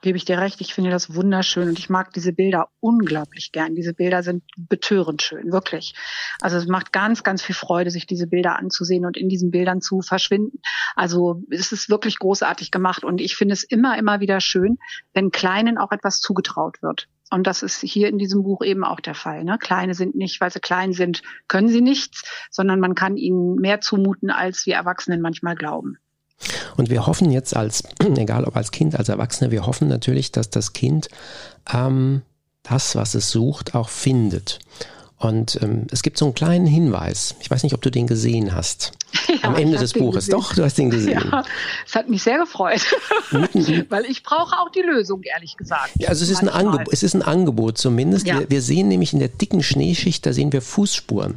Gebe 0.02 0.18
ich 0.18 0.26
dir 0.26 0.38
recht, 0.38 0.62
ich 0.62 0.74
finde 0.74 0.92
das 0.92 1.16
wunderschön 1.16 1.68
und 1.68 1.80
ich 1.80 1.90
mag 1.90 2.14
diese 2.14 2.32
Bilder 2.32 2.70
unglaublich 2.80 3.52
gern. 3.52 3.74
Diese 3.74 3.94
Bilder 3.94 4.22
sind 4.22 4.44
betörend 4.56 5.24
schön, 5.24 5.52
wirklich. 5.52 5.96
Also 6.42 6.58
es 6.58 6.68
macht 6.68 6.94
ganz, 6.94 7.24
ganz 7.24 7.42
viel 7.42 7.56
Freude, 7.56 7.90
sich 7.90 8.06
diese 8.06 8.28
Bilder 8.28 8.60
anzusehen 8.60 9.06
und 9.06 9.18
in 9.18 9.30
diesen 9.30 9.50
Bildern 9.50 9.82
zu 9.82 10.02
verschwinden. 10.02 10.60
Also 10.96 11.42
es 11.50 11.72
ist 11.72 11.90
wirklich 11.90 12.20
großartig 12.20 12.70
gemacht 12.70 13.04
und 13.04 13.20
ich 13.20 13.36
finde 13.36 13.54
es 13.54 13.64
immer, 13.64 13.98
immer 13.98 14.20
wieder 14.20 14.42
schön, 14.42 14.78
wenn 15.14 15.32
Kleinen 15.32 15.80
auch 15.80 15.92
etwas 15.92 16.20
zugetraut 16.20 16.84
wird. 16.84 17.08
Und 17.32 17.48
das 17.48 17.64
ist 17.64 17.82
hier 17.82 18.08
in 18.08 18.18
diesem 18.18 18.44
Buch 18.44 18.64
eben 18.64 18.84
auch 18.84 19.00
der 19.00 19.16
Fall. 19.16 19.44
Ne? 19.44 19.58
Kleine 19.60 19.96
sind 19.96 20.16
nicht, 20.16 20.40
weil 20.42 20.52
sie 20.52 20.60
klein 20.60 20.94
sind, 20.94 21.24
können 21.48 21.70
sie 21.70 21.82
nichts, 21.82 22.24
sondern 22.52 22.80
man 22.80 22.96
kann 22.96 23.18
ihnen 23.18 23.56
mehr 23.56 23.82
zumuten, 23.82 24.30
als 24.30 24.66
wir 24.66 24.76
Erwachsenen 24.76 25.22
manchmal 25.22 25.56
glauben. 25.56 25.98
Und 26.78 26.90
wir 26.90 27.08
hoffen 27.08 27.32
jetzt 27.32 27.56
als, 27.56 27.84
egal 28.00 28.46
ob 28.46 28.56
als 28.56 28.72
Kind, 28.72 28.96
als 28.96 29.10
Erwachsene, 29.10 29.52
wir 29.52 29.66
hoffen 29.66 29.88
natürlich, 29.88 30.32
dass 30.32 30.50
das 30.50 30.74
Kind 30.74 31.10
ähm, 31.74 32.22
das, 32.64 32.96
was 32.96 33.16
es 33.16 33.32
sucht, 33.32 33.76
auch 33.76 33.90
findet. 33.90 34.60
Und 35.26 35.58
ähm, 35.64 35.88
es 35.90 36.04
gibt 36.04 36.20
so 36.20 36.26
einen 36.26 36.36
kleinen 36.36 36.68
Hinweis. 36.68 37.34
Ich 37.40 37.50
weiß 37.50 37.64
nicht, 37.64 37.74
ob 37.74 37.82
du 37.82 37.90
den 37.90 38.06
gesehen 38.06 38.54
hast. 38.54 38.92
Ja, 39.28 39.50
Am 39.50 39.56
Ende 39.56 39.78
des 39.78 39.94
Buches. 39.94 40.26
gesehen. 40.26 40.40
Doch, 40.40 40.54
du 40.54 40.64
hast 40.64 40.78
den 40.78 40.92
gesehen. 40.92 41.30
Ja, 41.32 41.44
es 41.86 41.96
hat 41.96 42.10
mich 42.10 42.22
sehr 42.22 42.38
gefreut, 42.38 42.82
weil 43.90 44.06
ich 44.06 44.22
brauche 44.22 44.56
auch 44.60 44.70
die 44.70 44.82
Lösung, 44.82 45.24
ehrlich 45.24 45.58
gesagt. 45.58 45.92
Ja, 45.98 46.10
also 46.10 46.24
es 46.24 46.30
ist, 46.30 46.42
ein. 46.44 46.50
Angebot, 46.50 46.94
es 46.94 47.02
ist 47.02 47.16
ein 47.16 47.24
Angebot 47.24 47.78
zumindest. 47.78 48.28
Ja. 48.28 48.40
Wir, 48.40 48.50
wir 48.52 48.62
sehen 48.62 48.88
nämlich 48.88 49.14
in 49.14 49.20
der 49.20 49.30
dicken 49.30 49.64
Schneeschicht, 49.64 50.26
da 50.26 50.34
sehen 50.34 50.54
wir 50.54 50.62
Fußspuren. 50.62 51.36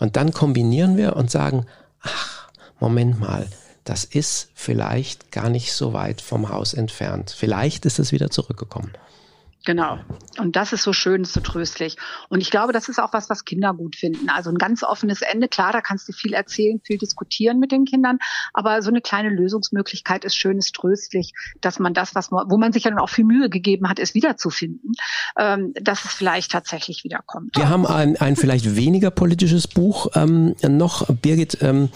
Und 0.00 0.16
dann 0.16 0.32
kombinieren 0.32 0.96
wir 0.96 1.14
und 1.16 1.30
sagen, 1.30 1.66
ach, 2.00 2.48
Moment 2.80 3.20
mal, 3.20 3.46
das 3.84 4.04
ist 4.04 4.48
vielleicht 4.54 5.30
gar 5.30 5.48
nicht 5.48 5.72
so 5.72 5.92
weit 5.92 6.20
vom 6.20 6.48
Haus 6.48 6.74
entfernt. 6.74 7.34
Vielleicht 7.36 7.86
ist 7.86 8.00
es 8.00 8.10
wieder 8.10 8.30
zurückgekommen. 8.30 8.90
Genau. 9.68 9.98
Und 10.38 10.56
das 10.56 10.72
ist 10.72 10.82
so 10.82 10.94
schön, 10.94 11.24
so 11.24 11.40
tröstlich. 11.40 11.98
Und 12.30 12.40
ich 12.40 12.50
glaube, 12.50 12.72
das 12.72 12.88
ist 12.88 12.98
auch 12.98 13.12
was, 13.12 13.28
was 13.28 13.44
Kinder 13.44 13.74
gut 13.74 13.96
finden. 13.96 14.30
Also 14.30 14.48
ein 14.48 14.56
ganz 14.56 14.82
offenes 14.82 15.20
Ende. 15.20 15.46
Klar, 15.46 15.72
da 15.72 15.82
kannst 15.82 16.08
du 16.08 16.14
viel 16.14 16.32
erzählen, 16.32 16.80
viel 16.82 16.96
diskutieren 16.96 17.58
mit 17.58 17.70
den 17.70 17.84
Kindern. 17.84 18.16
Aber 18.54 18.80
so 18.80 18.88
eine 18.88 19.02
kleine 19.02 19.28
Lösungsmöglichkeit 19.28 20.24
ist 20.24 20.36
schön, 20.36 20.56
ist 20.56 20.74
tröstlich, 20.74 21.34
dass 21.60 21.78
man 21.80 21.92
das, 21.92 22.14
was 22.14 22.30
man, 22.30 22.46
wo 22.48 22.56
man 22.56 22.72
sich 22.72 22.84
ja 22.84 22.90
dann 22.90 22.98
auch 22.98 23.10
viel 23.10 23.26
Mühe 23.26 23.50
gegeben 23.50 23.90
hat, 23.90 23.98
es 23.98 24.14
wiederzufinden, 24.14 24.92
ähm, 25.38 25.74
dass 25.74 26.02
es 26.02 26.14
vielleicht 26.14 26.50
tatsächlich 26.50 27.04
wiederkommt. 27.04 27.54
Wir 27.54 27.68
haben 27.68 27.84
ein, 27.84 28.16
ein 28.16 28.36
vielleicht 28.36 28.74
weniger 28.74 29.10
politisches 29.10 29.68
Buch 29.68 30.06
ähm, 30.14 30.54
noch. 30.66 31.06
Birgit, 31.08 31.58
ähm, 31.60 31.90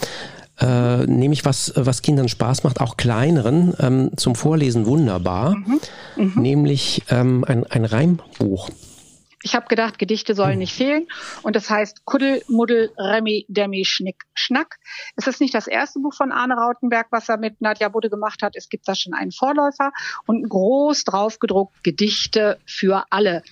äh, 0.60 1.06
nämlich 1.06 1.44
was, 1.44 1.72
was 1.76 2.02
Kindern 2.02 2.28
Spaß 2.28 2.64
macht, 2.64 2.80
auch 2.80 2.96
kleineren, 2.96 3.74
ähm, 3.80 4.10
zum 4.16 4.34
Vorlesen 4.34 4.86
wunderbar, 4.86 5.56
mhm. 5.56 5.80
Mhm. 6.16 6.42
nämlich 6.42 7.02
ähm, 7.08 7.44
ein, 7.46 7.64
ein 7.64 7.84
Reimbuch. 7.84 8.70
Ich 9.44 9.56
habe 9.56 9.66
gedacht, 9.66 9.98
Gedichte 9.98 10.34
sollen 10.34 10.58
nicht 10.58 10.72
fehlen. 10.72 11.08
Und 11.42 11.56
das 11.56 11.68
heißt 11.68 12.04
Kuddel, 12.04 12.42
Muddel, 12.48 12.92
Remi, 12.96 13.44
Demi, 13.48 13.84
Schnick, 13.84 14.22
Schnack. 14.34 14.76
Es 15.16 15.26
ist 15.26 15.40
nicht 15.40 15.54
das 15.54 15.66
erste 15.66 15.98
Buch 15.98 16.14
von 16.14 16.30
Arne 16.30 16.54
Rautenberg, 16.54 17.08
was 17.10 17.28
er 17.28 17.38
mit 17.38 17.60
Nadja 17.60 17.88
Budde 17.88 18.08
gemacht 18.08 18.42
hat. 18.42 18.54
Es 18.54 18.68
gibt 18.68 18.86
da 18.86 18.94
schon 18.94 19.14
einen 19.14 19.32
Vorläufer 19.32 19.90
und 20.26 20.48
groß 20.48 21.04
drauf 21.04 21.40
gedruckt 21.40 21.82
Gedichte 21.82 22.58
für 22.66 23.04
alle. 23.10 23.42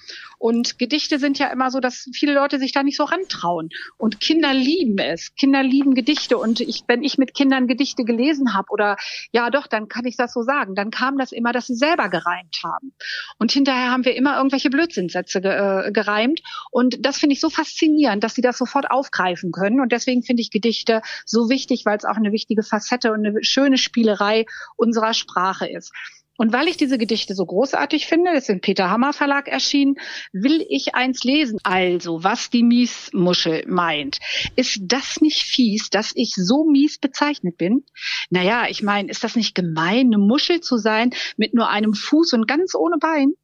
Und 0.40 0.78
Gedichte 0.78 1.18
sind 1.18 1.38
ja 1.38 1.48
immer 1.48 1.70
so, 1.70 1.80
dass 1.80 2.08
viele 2.14 2.32
Leute 2.32 2.58
sich 2.58 2.72
da 2.72 2.82
nicht 2.82 2.96
so 2.96 3.04
rantrauen. 3.04 3.68
Und 3.98 4.20
Kinder 4.20 4.54
lieben 4.54 4.96
es. 4.96 5.34
Kinder 5.34 5.62
lieben 5.62 5.94
Gedichte. 5.94 6.38
Und 6.38 6.60
ich, 6.60 6.84
wenn 6.86 7.02
ich 7.02 7.18
mit 7.18 7.34
Kindern 7.34 7.66
Gedichte 7.66 8.04
gelesen 8.04 8.54
habe 8.54 8.68
oder 8.70 8.96
ja 9.32 9.50
doch, 9.50 9.66
dann 9.66 9.88
kann 9.88 10.06
ich 10.06 10.16
das 10.16 10.32
so 10.32 10.40
sagen. 10.40 10.74
Dann 10.74 10.90
kam 10.90 11.18
das 11.18 11.32
immer, 11.32 11.52
dass 11.52 11.66
sie 11.66 11.74
selber 11.74 12.08
gereimt 12.08 12.58
haben. 12.64 12.94
Und 13.38 13.52
hinterher 13.52 13.90
haben 13.90 14.06
wir 14.06 14.16
immer 14.16 14.38
irgendwelche 14.38 14.70
Blödsinnsätze 14.70 15.42
ge, 15.42 15.50
äh, 15.52 15.92
gereimt. 15.92 16.40
Und 16.70 17.04
das 17.04 17.18
finde 17.18 17.34
ich 17.34 17.40
so 17.40 17.50
faszinierend, 17.50 18.24
dass 18.24 18.34
sie 18.34 18.42
das 18.42 18.56
sofort 18.56 18.90
aufgreifen 18.90 19.52
können. 19.52 19.78
Und 19.78 19.92
deswegen 19.92 20.22
finde 20.22 20.40
ich 20.40 20.50
Gedichte 20.50 21.02
so 21.26 21.50
wichtig, 21.50 21.84
weil 21.84 21.98
es 21.98 22.06
auch 22.06 22.16
eine 22.16 22.32
wichtige 22.32 22.62
Facette 22.62 23.12
und 23.12 23.26
eine 23.26 23.44
schöne 23.44 23.76
Spielerei 23.76 24.46
unserer 24.76 25.12
Sprache 25.12 25.68
ist. 25.68 25.92
Und 26.40 26.54
weil 26.54 26.68
ich 26.68 26.78
diese 26.78 26.96
Gedichte 26.96 27.34
so 27.34 27.44
großartig 27.44 28.06
finde, 28.06 28.32
das 28.32 28.44
ist 28.44 28.48
im 28.48 28.62
Peter 28.62 28.88
Hammer 28.88 29.12
Verlag 29.12 29.46
erschienen, 29.46 29.96
will 30.32 30.64
ich 30.70 30.94
eins 30.94 31.22
lesen. 31.22 31.58
Also, 31.64 32.24
was 32.24 32.48
die 32.48 32.62
Miesmuschel 32.62 33.66
meint. 33.68 34.20
Ist 34.56 34.78
das 34.84 35.20
nicht 35.20 35.42
fies, 35.42 35.90
dass 35.90 36.12
ich 36.14 36.32
so 36.34 36.64
mies 36.64 36.96
bezeichnet 36.96 37.58
bin? 37.58 37.84
Naja, 38.30 38.64
ich 38.70 38.82
meine, 38.82 39.10
ist 39.10 39.22
das 39.22 39.36
nicht 39.36 39.54
gemein, 39.54 40.06
eine 40.06 40.16
Muschel 40.16 40.62
zu 40.62 40.78
sein 40.78 41.10
mit 41.36 41.52
nur 41.52 41.68
einem 41.68 41.92
Fuß 41.92 42.32
und 42.32 42.48
ganz 42.48 42.74
ohne 42.74 42.96
Bein? 42.96 43.34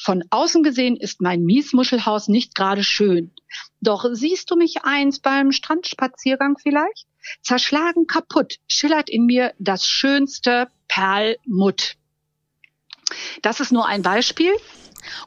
Von 0.00 0.22
außen 0.30 0.62
gesehen 0.62 0.96
ist 0.96 1.20
mein 1.20 1.42
Miesmuschelhaus 1.42 2.28
nicht 2.28 2.54
gerade 2.54 2.84
schön. 2.84 3.32
Doch 3.80 4.06
siehst 4.12 4.48
du 4.52 4.54
mich 4.54 4.84
eins 4.84 5.18
beim 5.18 5.50
Strandspaziergang 5.50 6.56
vielleicht? 6.62 7.08
Zerschlagen 7.42 8.06
kaputt 8.06 8.58
schillert 8.68 9.10
in 9.10 9.26
mir 9.26 9.54
das 9.58 9.88
schönste 9.88 10.68
Perlmutt. 10.86 11.96
Das 13.42 13.60
ist 13.60 13.72
nur 13.72 13.86
ein 13.86 14.02
Beispiel. 14.02 14.52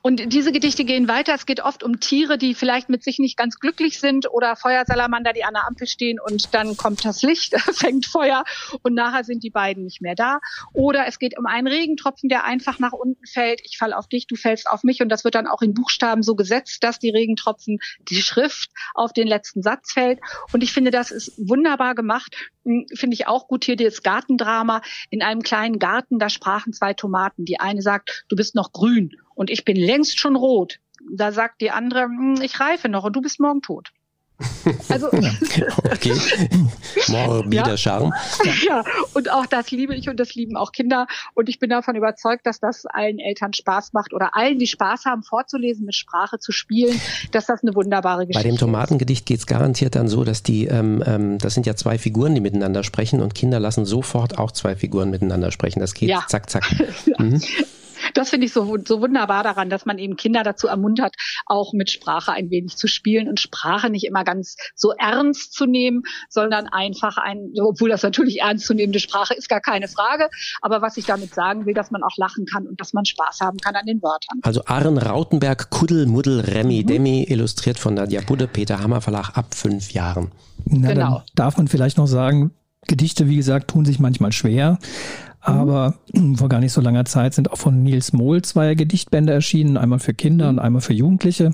Und 0.01 0.33
diese 0.33 0.51
Gedichte 0.51 0.85
gehen 0.85 1.07
weiter. 1.07 1.33
Es 1.33 1.45
geht 1.45 1.61
oft 1.61 1.83
um 1.83 1.99
Tiere, 1.99 2.37
die 2.37 2.53
vielleicht 2.53 2.89
mit 2.89 3.03
sich 3.03 3.19
nicht 3.19 3.37
ganz 3.37 3.59
glücklich 3.59 3.99
sind 3.99 4.31
oder 4.31 4.55
Feuersalamander, 4.55 5.33
die 5.33 5.43
an 5.43 5.53
der 5.53 5.67
Ampel 5.67 5.87
stehen 5.87 6.19
und 6.19 6.53
dann 6.53 6.77
kommt 6.77 7.05
das 7.05 7.21
Licht, 7.21 7.59
fängt 7.73 8.05
Feuer 8.05 8.43
und 8.83 8.93
nachher 8.93 9.23
sind 9.23 9.43
die 9.43 9.49
beiden 9.49 9.83
nicht 9.83 10.01
mehr 10.01 10.15
da. 10.15 10.39
Oder 10.73 11.07
es 11.07 11.19
geht 11.19 11.37
um 11.37 11.45
einen 11.45 11.67
Regentropfen, 11.67 12.29
der 12.29 12.43
einfach 12.43 12.79
nach 12.79 12.93
unten 12.93 13.25
fällt. 13.25 13.61
Ich 13.63 13.77
falle 13.77 13.97
auf 13.97 14.07
dich, 14.07 14.27
du 14.27 14.35
fällst 14.35 14.69
auf 14.69 14.83
mich 14.83 15.01
und 15.01 15.09
das 15.09 15.23
wird 15.23 15.35
dann 15.35 15.47
auch 15.47 15.61
in 15.61 15.73
Buchstaben 15.73 16.23
so 16.23 16.35
gesetzt, 16.35 16.83
dass 16.83 16.99
die 16.99 17.09
Regentropfen, 17.09 17.79
die 18.09 18.21
Schrift 18.21 18.71
auf 18.93 19.13
den 19.13 19.27
letzten 19.27 19.61
Satz 19.61 19.93
fällt. 19.93 20.19
Und 20.53 20.63
ich 20.63 20.73
finde, 20.73 20.91
das 20.91 21.11
ist 21.11 21.33
wunderbar 21.37 21.95
gemacht. 21.95 22.35
Hm, 22.63 22.85
finde 22.93 23.15
ich 23.15 23.27
auch 23.27 23.47
gut 23.47 23.65
hier 23.65 23.75
das 23.75 24.03
Gartendrama 24.03 24.81
in 25.09 25.21
einem 25.21 25.41
kleinen 25.41 25.79
Garten. 25.79 26.19
Da 26.19 26.29
sprachen 26.29 26.73
zwei 26.73 26.93
Tomaten. 26.93 27.45
Die 27.45 27.59
eine 27.59 27.81
sagt, 27.81 28.25
du 28.29 28.35
bist 28.35 28.55
noch 28.55 28.71
grün 28.71 29.15
und 29.37 29.49
ich 29.51 29.63
bin 29.63 29.77
längst 29.77 30.19
schon 30.19 30.35
rot. 30.35 30.79
Da 31.09 31.31
sagt 31.31 31.61
die 31.61 31.71
andere, 31.71 32.03
hm, 32.03 32.39
ich 32.41 32.59
reife 32.59 32.89
noch 32.89 33.03
und 33.03 33.15
du 33.15 33.21
bist 33.21 33.39
morgen 33.39 33.61
tot. 33.61 33.89
Also 34.89 35.07
okay, 35.07 36.13
morbider 37.07 37.69
ja. 37.69 37.77
Charme. 37.77 38.13
Ja, 38.67 38.83
und 39.13 39.31
auch 39.31 39.45
das 39.45 39.71
liebe 39.71 39.95
ich 39.95 40.09
und 40.09 40.19
das 40.19 40.35
lieben 40.35 40.57
auch 40.57 40.71
Kinder. 40.71 41.07
Und 41.33 41.49
ich 41.49 41.57
bin 41.57 41.69
davon 41.69 41.95
überzeugt, 41.95 42.45
dass 42.45 42.59
das 42.59 42.85
allen 42.85 43.17
Eltern 43.17 43.53
Spaß 43.53 43.93
macht 43.93 44.13
oder 44.13 44.35
allen, 44.35 44.59
die 44.59 44.67
Spaß 44.67 45.05
haben, 45.05 45.23
vorzulesen, 45.23 45.85
mit 45.85 45.95
Sprache 45.95 46.37
zu 46.37 46.51
spielen, 46.51 46.99
dass 47.31 47.47
das 47.47 47.63
eine 47.63 47.73
wunderbare 47.75 48.27
Geschichte 48.27 48.39
ist. 48.39 48.43
Bei 48.43 48.49
dem 48.49 48.59
Tomatengedicht 48.59 49.25
geht 49.25 49.39
es 49.39 49.47
garantiert 49.47 49.95
dann 49.95 50.07
so, 50.07 50.23
dass 50.23 50.43
die, 50.43 50.65
ähm, 50.65 51.01
ähm, 51.05 51.37
das 51.39 51.53
sind 51.53 51.65
ja 51.65 51.75
zwei 51.75 51.97
Figuren, 51.97 52.35
die 52.35 52.41
miteinander 52.41 52.83
sprechen 52.83 53.21
und 53.21 53.33
Kinder 53.33 53.59
lassen 53.59 53.85
sofort 53.85 54.37
auch 54.37 54.51
zwei 54.51 54.75
Figuren 54.75 55.09
miteinander 55.09 55.51
sprechen. 55.51 55.79
Das 55.79 55.93
geht 55.93 56.09
ja. 56.09 56.25
zack, 56.27 56.49
zack. 56.49 56.63
Mhm 57.17 57.41
das 58.13 58.29
finde 58.29 58.45
ich 58.45 58.53
so, 58.53 58.77
so 58.85 59.01
wunderbar 59.01 59.43
daran, 59.43 59.69
dass 59.69 59.85
man 59.85 59.97
eben 59.97 60.15
Kinder 60.15 60.43
dazu 60.43 60.67
ermuntert, 60.67 61.15
auch 61.45 61.73
mit 61.73 61.89
Sprache 61.89 62.31
ein 62.31 62.49
wenig 62.49 62.77
zu 62.77 62.87
spielen 62.87 63.27
und 63.27 63.39
Sprache 63.39 63.89
nicht 63.89 64.05
immer 64.05 64.23
ganz 64.23 64.55
so 64.75 64.91
ernst 64.91 65.53
zu 65.53 65.65
nehmen, 65.65 66.03
sondern 66.29 66.67
einfach 66.67 67.17
ein, 67.17 67.51
obwohl 67.61 67.89
das 67.89 68.03
natürlich 68.03 68.41
ernstzunehmende 68.41 68.99
Sprache 68.99 69.33
ist, 69.33 69.49
gar 69.49 69.61
keine 69.61 69.87
Frage. 69.87 70.29
Aber 70.61 70.81
was 70.81 70.97
ich 70.97 71.05
damit 71.05 71.33
sagen 71.33 71.65
will, 71.65 71.73
dass 71.73 71.91
man 71.91 72.03
auch 72.03 72.17
lachen 72.17 72.45
kann 72.45 72.67
und 72.67 72.79
dass 72.79 72.93
man 72.93 73.05
Spaß 73.05 73.39
haben 73.41 73.57
kann 73.57 73.75
an 73.75 73.85
den 73.85 74.01
Wörtern. 74.01 74.39
Also 74.41 74.63
Aaron 74.65 74.97
Rautenberg, 74.97 75.69
Kuddel, 75.69 76.05
Muddel, 76.05 76.39
Remi, 76.41 76.83
mhm. 76.83 76.87
Demi, 76.87 77.23
illustriert 77.23 77.79
von 77.79 77.93
Nadja 77.93 78.21
Budde, 78.21 78.47
Peter 78.47 78.79
Hammer 78.79 79.01
Verlag 79.01 79.37
ab 79.37 79.53
fünf 79.53 79.91
Jahren. 79.91 80.31
Na, 80.65 80.93
genau. 80.93 81.23
darf 81.35 81.57
man 81.57 81.67
vielleicht 81.67 81.97
noch 81.97 82.07
sagen, 82.07 82.51
Gedichte, 82.87 83.27
wie 83.27 83.35
gesagt, 83.35 83.69
tun 83.69 83.85
sich 83.85 83.99
manchmal 83.99 84.31
schwer. 84.31 84.79
Aber 85.47 85.93
vor 86.35 86.49
gar 86.49 86.59
nicht 86.59 86.73
so 86.73 86.81
langer 86.81 87.05
Zeit 87.05 87.33
sind 87.33 87.51
auch 87.51 87.57
von 87.57 87.81
Nils 87.81 88.11
Mohl 88.11 88.41
zwei 88.41 88.75
Gedichtbände 88.75 89.31
erschienen, 89.31 89.77
einmal 89.77 89.99
für 89.99 90.13
Kinder 90.13 90.49
und 90.49 90.59
einmal 90.59 90.81
für 90.81 90.93
Jugendliche. 90.93 91.53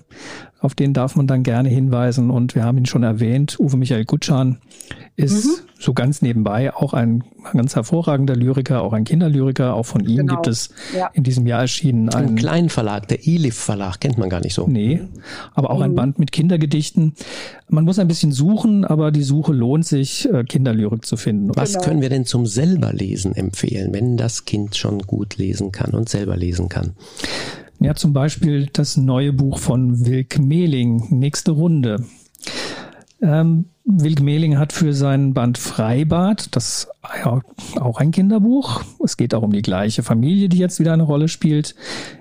Auf 0.60 0.74
den 0.74 0.94
darf 0.94 1.16
man 1.16 1.28
dann 1.28 1.44
gerne 1.44 1.70
hinweisen. 1.70 2.32
Und 2.32 2.56
wir 2.56 2.64
haben 2.64 2.80
ihn 2.80 2.88
schon 2.88 3.04
erwähnt, 3.04 3.60
Uwe 3.60 3.78
Michael 3.78 4.06
Gutschan 4.06 4.58
ist 5.16 5.46
mhm. 5.46 5.52
So 5.84 5.93
ganz 5.93 6.22
nebenbei 6.22 6.74
auch 6.74 6.93
ein 6.93 7.24
ganz 7.52 7.76
hervorragender 7.76 8.36
Lyriker, 8.36 8.82
auch 8.82 8.93
ein 8.93 9.04
Kinderlyriker. 9.04 9.74
Auch 9.74 9.86
von 9.86 10.06
ihm 10.06 10.17
genau. 10.17 10.36
gibt 10.36 10.48
es 10.48 10.69
ja. 10.96 11.08
in 11.13 11.24
diesem 11.24 11.46
Jahr 11.46 11.62
erschienen 11.62 12.10
einen 12.10 12.30
Ein 12.30 12.36
kleinen 12.36 12.69
Verlag, 12.69 13.08
der 13.10 13.28
Elif 13.28 13.56
Verlag, 13.56 14.00
kennt 14.00 14.17
man 14.17 14.30
gar 14.30 14.39
nicht 14.39 14.54
so. 14.54 14.67
Nee, 14.67 15.02
aber 15.54 15.69
auch 15.72 15.78
mhm. 15.78 15.84
ein 15.84 15.96
Band 15.96 16.19
mit 16.19 16.32
Kindergedichten. 16.32 17.15
Man 17.69 17.84
muss 17.84 18.00
ein 18.00 18.08
bisschen 18.08 18.32
suchen, 18.32 18.86
aber 18.86 19.12
die 19.12 19.24
Suche 19.24 19.52
lohnt 19.52 19.86
sich, 19.86 20.32
äh, 20.32 20.43
Kinderlyrik 20.43 21.06
zu 21.06 21.17
finden. 21.17 21.52
Was 21.56 21.74
genau. 21.74 21.86
können 21.86 22.02
wir 22.02 22.10
denn 22.10 22.26
zum 22.26 22.46
selberlesen 22.46 23.36
empfehlen, 23.36 23.93
wenn 23.93 24.15
das 24.15 24.46
Kind 24.46 24.76
schon 24.76 25.00
gut 25.00 25.38
lesen 25.38 25.72
kann 25.72 25.91
und 25.91 26.08
selber 26.08 26.38
lesen 26.38 26.69
kann? 26.69 26.93
Ja, 27.80 27.96
zum 27.96 28.13
Beispiel 28.13 28.69
das 28.72 28.96
neue 28.96 29.34
Buch 29.34 29.60
von 29.60 30.06
Wilk 30.06 30.39
Mehling, 30.39 31.08
Nächste 31.10 31.52
Runde. 31.52 32.06
Ähm, 33.22 33.65
Wilk 33.86 34.22
Mehling 34.22 34.58
hat 34.58 34.72
für 34.72 34.93
seinen 34.93 35.34
Band 35.34 35.58
Freibad, 35.58 36.56
das 36.56 36.88
ja, 37.24 37.41
auch 37.80 37.98
ein 38.00 38.12
Kinderbuch, 38.12 38.82
es 39.04 39.17
geht 39.17 39.36
auch 39.36 39.43
um 39.43 39.52
die 39.52 39.62
gleiche 39.62 40.04
Familie, 40.04 40.48
die 40.48 40.58
jetzt 40.58 40.80
wieder 40.80 40.93
eine 40.93 41.04
Rolle 41.04 41.28
spielt, 41.28 41.76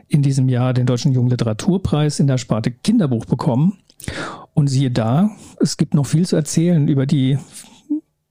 in 0.08 0.22
diesem 0.22 0.48
Jahr 0.48 0.74
den 0.74 0.86
Deutschen 0.86 1.12
Jugendliteraturpreis 1.12 2.18
in 2.18 2.26
der 2.26 2.38
Sparte 2.38 2.72
Kinderbuch 2.72 3.26
bekommen. 3.26 3.78
Und 4.54 4.66
siehe 4.66 4.90
da, 4.90 5.30
es 5.60 5.76
gibt 5.76 5.94
noch 5.94 6.06
viel 6.06 6.26
zu 6.26 6.34
erzählen 6.34 6.88
über 6.88 7.06
die 7.06 7.38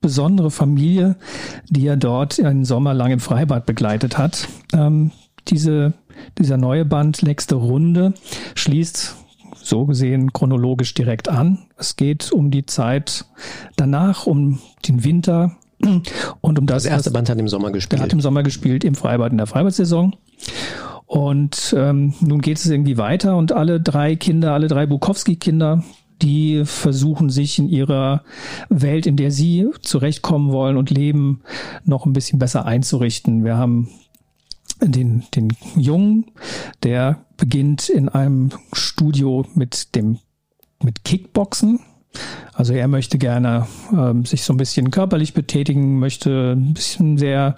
besondere 0.01 0.51
Familie, 0.51 1.15
die 1.69 1.87
er 1.87 1.95
dort 1.95 2.39
einen 2.39 2.65
Sommer 2.65 2.93
lang 2.93 3.11
im 3.11 3.19
Freibad 3.19 3.65
begleitet 3.65 4.17
hat. 4.17 4.49
Ähm, 4.73 5.11
diese 5.47 5.93
dieser 6.37 6.57
neue 6.57 6.85
Band 6.85 7.23
Nächste 7.23 7.55
Runde 7.55 8.13
schließt 8.55 9.15
so 9.63 9.85
gesehen 9.85 10.33
chronologisch 10.33 10.93
direkt 10.93 11.29
an. 11.29 11.59
Es 11.77 11.95
geht 11.95 12.31
um 12.31 12.51
die 12.51 12.65
Zeit 12.65 13.25
danach, 13.75 14.25
um 14.25 14.59
den 14.87 15.03
Winter 15.03 15.55
und 16.41 16.59
um 16.59 16.65
das. 16.65 16.83
Das 16.83 16.91
erste 16.91 17.11
Band 17.11 17.29
hat 17.29 17.39
im 17.39 17.47
Sommer 17.47 17.71
gespielt. 17.71 17.99
Der 17.99 18.05
hat 18.05 18.13
im 18.13 18.21
Sommer 18.21 18.43
gespielt 18.43 18.83
im 18.83 18.95
Freibad 18.95 19.31
in 19.31 19.37
der 19.37 19.47
Freibad-Saison. 19.47 20.15
Und 21.05 21.75
ähm, 21.77 22.13
nun 22.21 22.39
geht 22.39 22.57
es 22.57 22.65
irgendwie 22.67 22.97
weiter 22.97 23.35
und 23.35 23.51
alle 23.51 23.81
drei 23.81 24.15
Kinder, 24.15 24.53
alle 24.53 24.67
drei 24.67 24.85
Bukowski-Kinder, 24.85 25.83
die 26.21 26.63
versuchen 26.65 27.29
sich 27.29 27.59
in 27.59 27.67
ihrer 27.67 28.23
Welt, 28.69 29.05
in 29.05 29.17
der 29.17 29.31
sie 29.31 29.67
zurechtkommen 29.81 30.51
wollen 30.51 30.77
und 30.77 30.89
leben, 30.89 31.41
noch 31.83 32.05
ein 32.05 32.13
bisschen 32.13 32.39
besser 32.39 32.65
einzurichten. 32.65 33.43
Wir 33.43 33.57
haben 33.57 33.89
den, 34.81 35.23
den 35.35 35.55
Jungen, 35.75 36.25
der 36.83 37.25
beginnt 37.37 37.89
in 37.89 38.09
einem 38.09 38.49
Studio 38.73 39.45
mit 39.55 39.95
dem 39.95 40.19
mit 40.83 41.03
Kickboxen. 41.03 41.79
Also 42.53 42.73
er 42.73 42.89
möchte 42.89 43.17
gerne 43.17 43.67
ähm, 43.93 44.25
sich 44.25 44.43
so 44.43 44.53
ein 44.53 44.57
bisschen 44.57 44.91
körperlich 44.91 45.33
betätigen, 45.33 45.99
möchte 45.99 46.51
ein 46.51 46.73
bisschen 46.73 47.17
sehr 47.17 47.55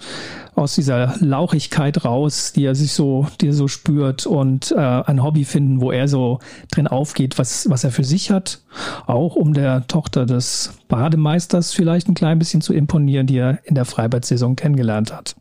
aus 0.54 0.76
dieser 0.76 1.16
Lauchigkeit 1.18 2.04
raus, 2.04 2.52
die 2.54 2.64
er 2.64 2.76
sich 2.76 2.92
so, 2.92 3.26
die 3.40 3.48
er 3.48 3.52
so 3.52 3.66
spürt 3.66 4.26
und 4.26 4.70
äh, 4.70 4.78
ein 4.78 5.22
Hobby 5.24 5.44
finden, 5.44 5.80
wo 5.80 5.90
er 5.90 6.06
so 6.06 6.38
drin 6.70 6.86
aufgeht, 6.86 7.36
was, 7.38 7.68
was 7.68 7.82
er 7.82 7.90
für 7.90 8.04
sich 8.04 8.30
hat. 8.30 8.60
Auch 9.06 9.34
um 9.34 9.52
der 9.52 9.88
Tochter 9.88 10.24
des 10.24 10.74
Bademeisters 10.86 11.72
vielleicht 11.72 12.08
ein 12.08 12.14
klein 12.14 12.38
bisschen 12.38 12.60
zu 12.60 12.72
imponieren, 12.72 13.26
die 13.26 13.38
er 13.38 13.58
in 13.64 13.74
der 13.74 13.84
Freibad-Saison 13.84 14.54
kennengelernt 14.54 15.12
hat. 15.12 15.34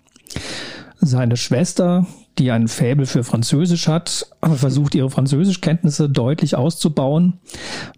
Seine 1.06 1.36
Schwester, 1.36 2.06
die 2.38 2.52
ein 2.52 2.70
Faible 2.70 3.06
für 3.06 3.26
Französisch 3.26 3.90
hat, 3.90 4.26
versucht 4.42 4.96
ihre 4.96 5.10
Französischkenntnisse 5.10 6.10
deutlich 6.10 6.56
auszubauen, 6.56 7.40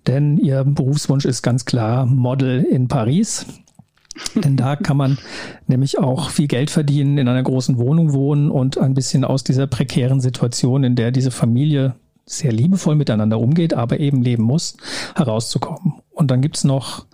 denn 0.07 0.37
ihr 0.37 0.63
Berufswunsch 0.63 1.25
ist 1.25 1.43
ganz 1.43 1.65
klar 1.65 2.07
Model 2.07 2.63
in 2.63 2.87
Paris. 2.87 3.45
Denn 4.33 4.57
da 4.57 4.75
kann 4.75 4.97
man 4.97 5.19
nämlich 5.67 5.99
auch 5.99 6.29
viel 6.29 6.47
Geld 6.47 6.71
verdienen, 6.71 7.19
in 7.19 7.27
einer 7.27 7.43
großen 7.43 7.77
Wohnung 7.77 8.11
wohnen 8.13 8.49
und 8.49 8.79
ein 8.79 8.95
bisschen 8.95 9.23
aus 9.23 9.43
dieser 9.43 9.67
prekären 9.67 10.19
Situation, 10.19 10.83
in 10.83 10.95
der 10.95 11.11
diese 11.11 11.31
Familie 11.31 11.93
sehr 12.25 12.51
liebevoll 12.51 12.95
miteinander 12.95 13.39
umgeht, 13.39 13.75
aber 13.75 13.99
eben 13.99 14.23
leben 14.23 14.43
muss, 14.43 14.77
herauszukommen. 15.15 16.01
Und 16.15 16.31
dann 16.31 16.41
gibt's 16.41 16.63
noch 16.63 17.05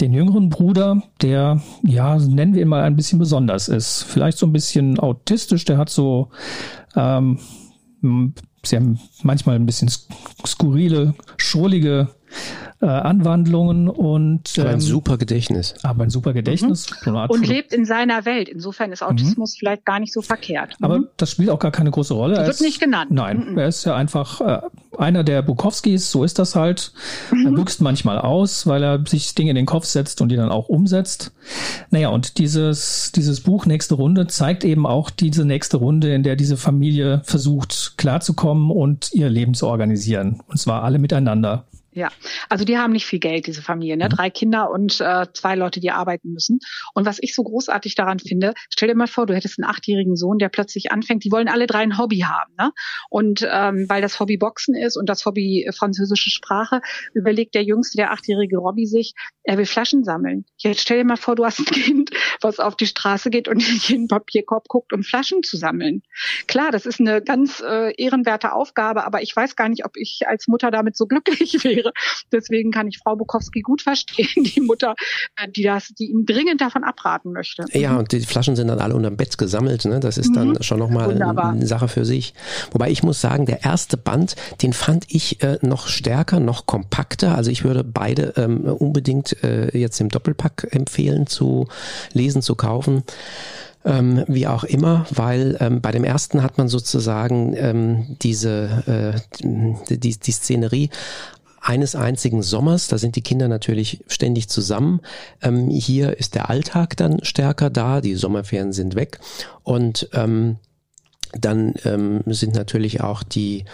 den 0.00 0.12
jüngeren 0.12 0.48
Bruder, 0.48 1.02
der, 1.20 1.60
ja, 1.82 2.16
nennen 2.16 2.54
wir 2.54 2.62
ihn 2.62 2.68
mal 2.68 2.84
ein 2.84 2.94
bisschen 2.94 3.18
besonders 3.18 3.68
ist. 3.68 4.04
Vielleicht 4.04 4.38
so 4.38 4.46
ein 4.46 4.52
bisschen 4.52 4.98
autistisch, 5.00 5.64
der 5.64 5.76
hat 5.76 5.90
so 5.90 6.28
ähm, 6.94 7.40
sehr 8.64 8.80
manchmal 9.24 9.56
ein 9.56 9.66
bisschen 9.66 9.90
skurrile, 10.46 11.14
schrullige 11.36 12.10
äh, 12.84 12.88
Anwandlungen 12.88 13.88
und 13.88 14.52
aber 14.58 14.68
ein 14.68 14.74
ähm, 14.74 14.80
super 14.80 15.16
Gedächtnis. 15.16 15.74
Aber 15.82 16.04
ein 16.04 16.10
super 16.10 16.34
Gedächtnis. 16.34 16.86
Mhm. 17.06 17.16
Und 17.28 17.46
lebt 17.46 17.72
in 17.72 17.86
seiner 17.86 18.26
Welt. 18.26 18.48
Insofern 18.48 18.92
ist 18.92 19.02
Autismus 19.02 19.54
mhm. 19.54 19.58
vielleicht 19.58 19.86
gar 19.86 20.00
nicht 20.00 20.12
so 20.12 20.20
verkehrt. 20.20 20.78
Mhm. 20.78 20.84
Aber 20.84 21.00
das 21.16 21.30
spielt 21.30 21.48
auch 21.48 21.58
gar 21.58 21.70
keine 21.70 21.90
große 21.90 22.12
Rolle. 22.12 22.34
Er 22.34 22.42
wird 22.42 22.56
ist, 22.56 22.60
nicht 22.60 22.80
genannt. 22.80 23.10
Nein, 23.10 23.52
mhm. 23.52 23.58
er 23.58 23.68
ist 23.68 23.84
ja 23.84 23.96
einfach 23.96 24.40
äh, 24.42 24.60
einer 24.98 25.24
der 25.24 25.40
Bukowskis, 25.40 26.10
so 26.10 26.24
ist 26.24 26.38
das 26.38 26.54
halt. 26.54 26.92
Er 27.30 27.50
mhm. 27.50 27.54
büchst 27.54 27.80
manchmal 27.80 28.18
aus, 28.18 28.66
weil 28.66 28.82
er 28.82 29.02
sich 29.06 29.34
Dinge 29.34 29.50
in 29.50 29.56
den 29.56 29.66
Kopf 29.66 29.86
setzt 29.86 30.20
und 30.20 30.28
die 30.28 30.36
dann 30.36 30.50
auch 30.50 30.68
umsetzt. 30.68 31.32
Naja, 31.90 32.10
und 32.10 32.36
dieses, 32.36 33.12
dieses 33.12 33.40
Buch 33.40 33.64
Nächste 33.64 33.94
Runde 33.94 34.26
zeigt 34.26 34.62
eben 34.62 34.86
auch 34.86 35.08
diese 35.08 35.46
nächste 35.46 35.78
Runde, 35.78 36.12
in 36.12 36.22
der 36.22 36.36
diese 36.36 36.58
Familie 36.58 37.22
versucht 37.24 37.94
klarzukommen 37.96 38.70
und 38.70 39.10
ihr 39.14 39.30
Leben 39.30 39.54
zu 39.54 39.68
organisieren. 39.68 40.42
Und 40.48 40.58
zwar 40.58 40.82
alle 40.82 40.98
miteinander. 40.98 41.64
Ja, 41.94 42.10
also 42.48 42.64
die 42.64 42.76
haben 42.76 42.92
nicht 42.92 43.06
viel 43.06 43.20
Geld, 43.20 43.46
diese 43.46 43.62
Familie, 43.62 43.96
ne? 43.96 44.06
Mhm. 44.06 44.08
Drei 44.08 44.28
Kinder 44.28 44.68
und 44.70 45.00
äh, 45.00 45.26
zwei 45.32 45.54
Leute, 45.54 45.78
die 45.78 45.92
arbeiten 45.92 46.32
müssen. 46.32 46.58
Und 46.92 47.06
was 47.06 47.18
ich 47.20 47.36
so 47.36 47.44
großartig 47.44 47.94
daran 47.94 48.18
finde, 48.18 48.54
stell 48.68 48.88
dir 48.88 48.96
mal 48.96 49.06
vor, 49.06 49.26
du 49.26 49.34
hättest 49.34 49.60
einen 49.60 49.70
achtjährigen 49.70 50.16
Sohn, 50.16 50.38
der 50.38 50.48
plötzlich 50.48 50.90
anfängt, 50.90 51.22
die 51.22 51.30
wollen 51.30 51.46
alle 51.46 51.68
drei 51.68 51.80
ein 51.80 51.96
Hobby 51.96 52.20
haben, 52.20 52.52
ne? 52.58 52.72
Und 53.10 53.46
ähm, 53.48 53.86
weil 53.88 54.02
das 54.02 54.18
Hobby 54.18 54.36
Boxen 54.36 54.74
ist 54.74 54.96
und 54.96 55.08
das 55.08 55.24
Hobby 55.24 55.70
französische 55.72 56.30
Sprache, 56.30 56.80
überlegt 57.12 57.54
der 57.54 57.62
Jüngste, 57.62 57.96
der 57.96 58.10
achtjährige 58.10 58.58
Robby 58.58 58.86
sich, 58.86 59.14
er 59.44 59.56
will 59.56 59.66
Flaschen 59.66 60.02
sammeln. 60.02 60.46
Jetzt 60.56 60.80
stell 60.80 60.98
dir 60.98 61.04
mal 61.04 61.16
vor, 61.16 61.36
du 61.36 61.44
hast 61.44 61.60
ein 61.60 61.66
Kind, 61.66 62.10
was 62.40 62.58
auf 62.58 62.74
die 62.74 62.86
Straße 62.86 63.30
geht 63.30 63.46
und 63.46 63.60
in 63.68 63.76
jeden 63.76 64.08
Papierkorb 64.08 64.66
guckt, 64.66 64.92
um 64.92 65.04
Flaschen 65.04 65.44
zu 65.44 65.56
sammeln. 65.56 66.02
Klar, 66.48 66.72
das 66.72 66.86
ist 66.86 66.98
eine 66.98 67.22
ganz 67.22 67.62
äh, 67.64 67.92
ehrenwerte 67.96 68.52
Aufgabe, 68.52 69.04
aber 69.04 69.22
ich 69.22 69.34
weiß 69.34 69.54
gar 69.54 69.68
nicht, 69.68 69.84
ob 69.84 69.96
ich 69.96 70.22
als 70.26 70.48
Mutter 70.48 70.72
damit 70.72 70.96
so 70.96 71.06
glücklich 71.06 71.52
wäre 71.64 71.83
wäre. 71.84 71.92
Deswegen 72.32 72.70
kann 72.70 72.88
ich 72.88 72.98
Frau 72.98 73.16
Bukowski 73.16 73.60
gut 73.60 73.82
verstehen, 73.82 74.44
die 74.44 74.60
Mutter, 74.60 74.94
äh, 75.36 75.48
die 75.48 75.62
das, 75.62 75.88
die 75.88 76.10
ihm 76.10 76.26
dringend 76.26 76.60
davon 76.60 76.84
abraten 76.84 77.32
möchte. 77.32 77.64
Ja, 77.72 77.96
und 77.96 78.12
die 78.12 78.20
Flaschen 78.20 78.56
sind 78.56 78.68
dann 78.68 78.78
alle 78.78 78.94
unterm 78.94 79.16
Bett 79.16 79.38
gesammelt. 79.38 79.84
Ne? 79.84 80.00
Das 80.00 80.18
ist 80.18 80.30
mhm. 80.30 80.34
dann 80.34 80.62
schon 80.62 80.78
nochmal 80.78 81.22
eine 81.22 81.66
Sache 81.66 81.88
für 81.88 82.04
sich. 82.04 82.34
Wobei 82.72 82.90
ich 82.90 83.02
muss 83.02 83.20
sagen, 83.20 83.46
der 83.46 83.64
erste 83.64 83.96
Band, 83.96 84.36
den 84.62 84.72
fand 84.72 85.06
ich 85.08 85.42
äh, 85.42 85.58
noch 85.62 85.88
stärker, 85.88 86.40
noch 86.40 86.66
kompakter. 86.66 87.34
Also 87.36 87.50
ich 87.50 87.64
würde 87.64 87.84
beide 87.84 88.34
ähm, 88.36 88.64
unbedingt 88.64 89.42
äh, 89.42 89.76
jetzt 89.76 90.00
im 90.00 90.08
Doppelpack 90.08 90.68
empfehlen 90.70 91.26
zu 91.26 91.68
lesen, 92.12 92.42
zu 92.42 92.54
kaufen 92.54 93.04
ähm, 93.84 94.24
wie 94.28 94.46
auch 94.46 94.64
immer, 94.64 95.06
weil 95.10 95.56
ähm, 95.60 95.80
bei 95.80 95.92
dem 95.92 96.04
ersten 96.04 96.42
hat 96.42 96.58
man 96.58 96.68
sozusagen 96.68 97.54
ähm, 97.56 98.16
diese 98.22 98.82
äh, 98.86 99.94
die, 99.96 100.18
die 100.18 100.32
Szenerie 100.32 100.90
eines 101.64 101.96
einzigen 101.96 102.42
Sommers. 102.42 102.88
Da 102.88 102.98
sind 102.98 103.16
die 103.16 103.22
Kinder 103.22 103.48
natürlich 103.48 104.04
ständig 104.06 104.48
zusammen. 104.48 105.00
Ähm, 105.42 105.70
hier 105.70 106.18
ist 106.18 106.34
der 106.34 106.50
Alltag 106.50 106.96
dann 106.96 107.24
stärker 107.24 107.70
da. 107.70 108.00
Die 108.00 108.14
Sommerferien 108.14 108.72
sind 108.72 108.94
weg. 108.94 109.18
Und 109.62 110.08
ähm, 110.12 110.56
dann 111.32 111.74
ähm, 111.84 112.22
sind 112.26 112.54
natürlich 112.54 113.00
auch 113.00 113.22
die 113.22 113.64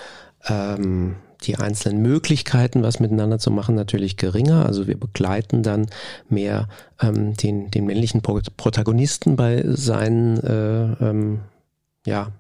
ähm, 0.49 1.17
die 1.45 1.57
einzelnen 1.57 2.03
Möglichkeiten, 2.03 2.83
was 2.83 3.01
miteinander 3.01 3.39
zu 3.39 3.51
machen, 3.51 3.75
natürlich 3.75 4.17
geringer. 4.17 4.67
Also 4.67 4.87
wir 4.87 4.99
begleiten 4.99 5.63
dann 5.63 5.87
mehr 6.29 6.69
ähm, 7.01 7.35
den, 7.35 7.71
den 7.71 7.87
männlichen 7.87 8.21
Protagonisten 8.21 9.37
bei 9.37 9.65
seinen 9.67 10.37
äh, 10.39 10.93
ähm, 11.03 11.41
ja, 12.05 12.33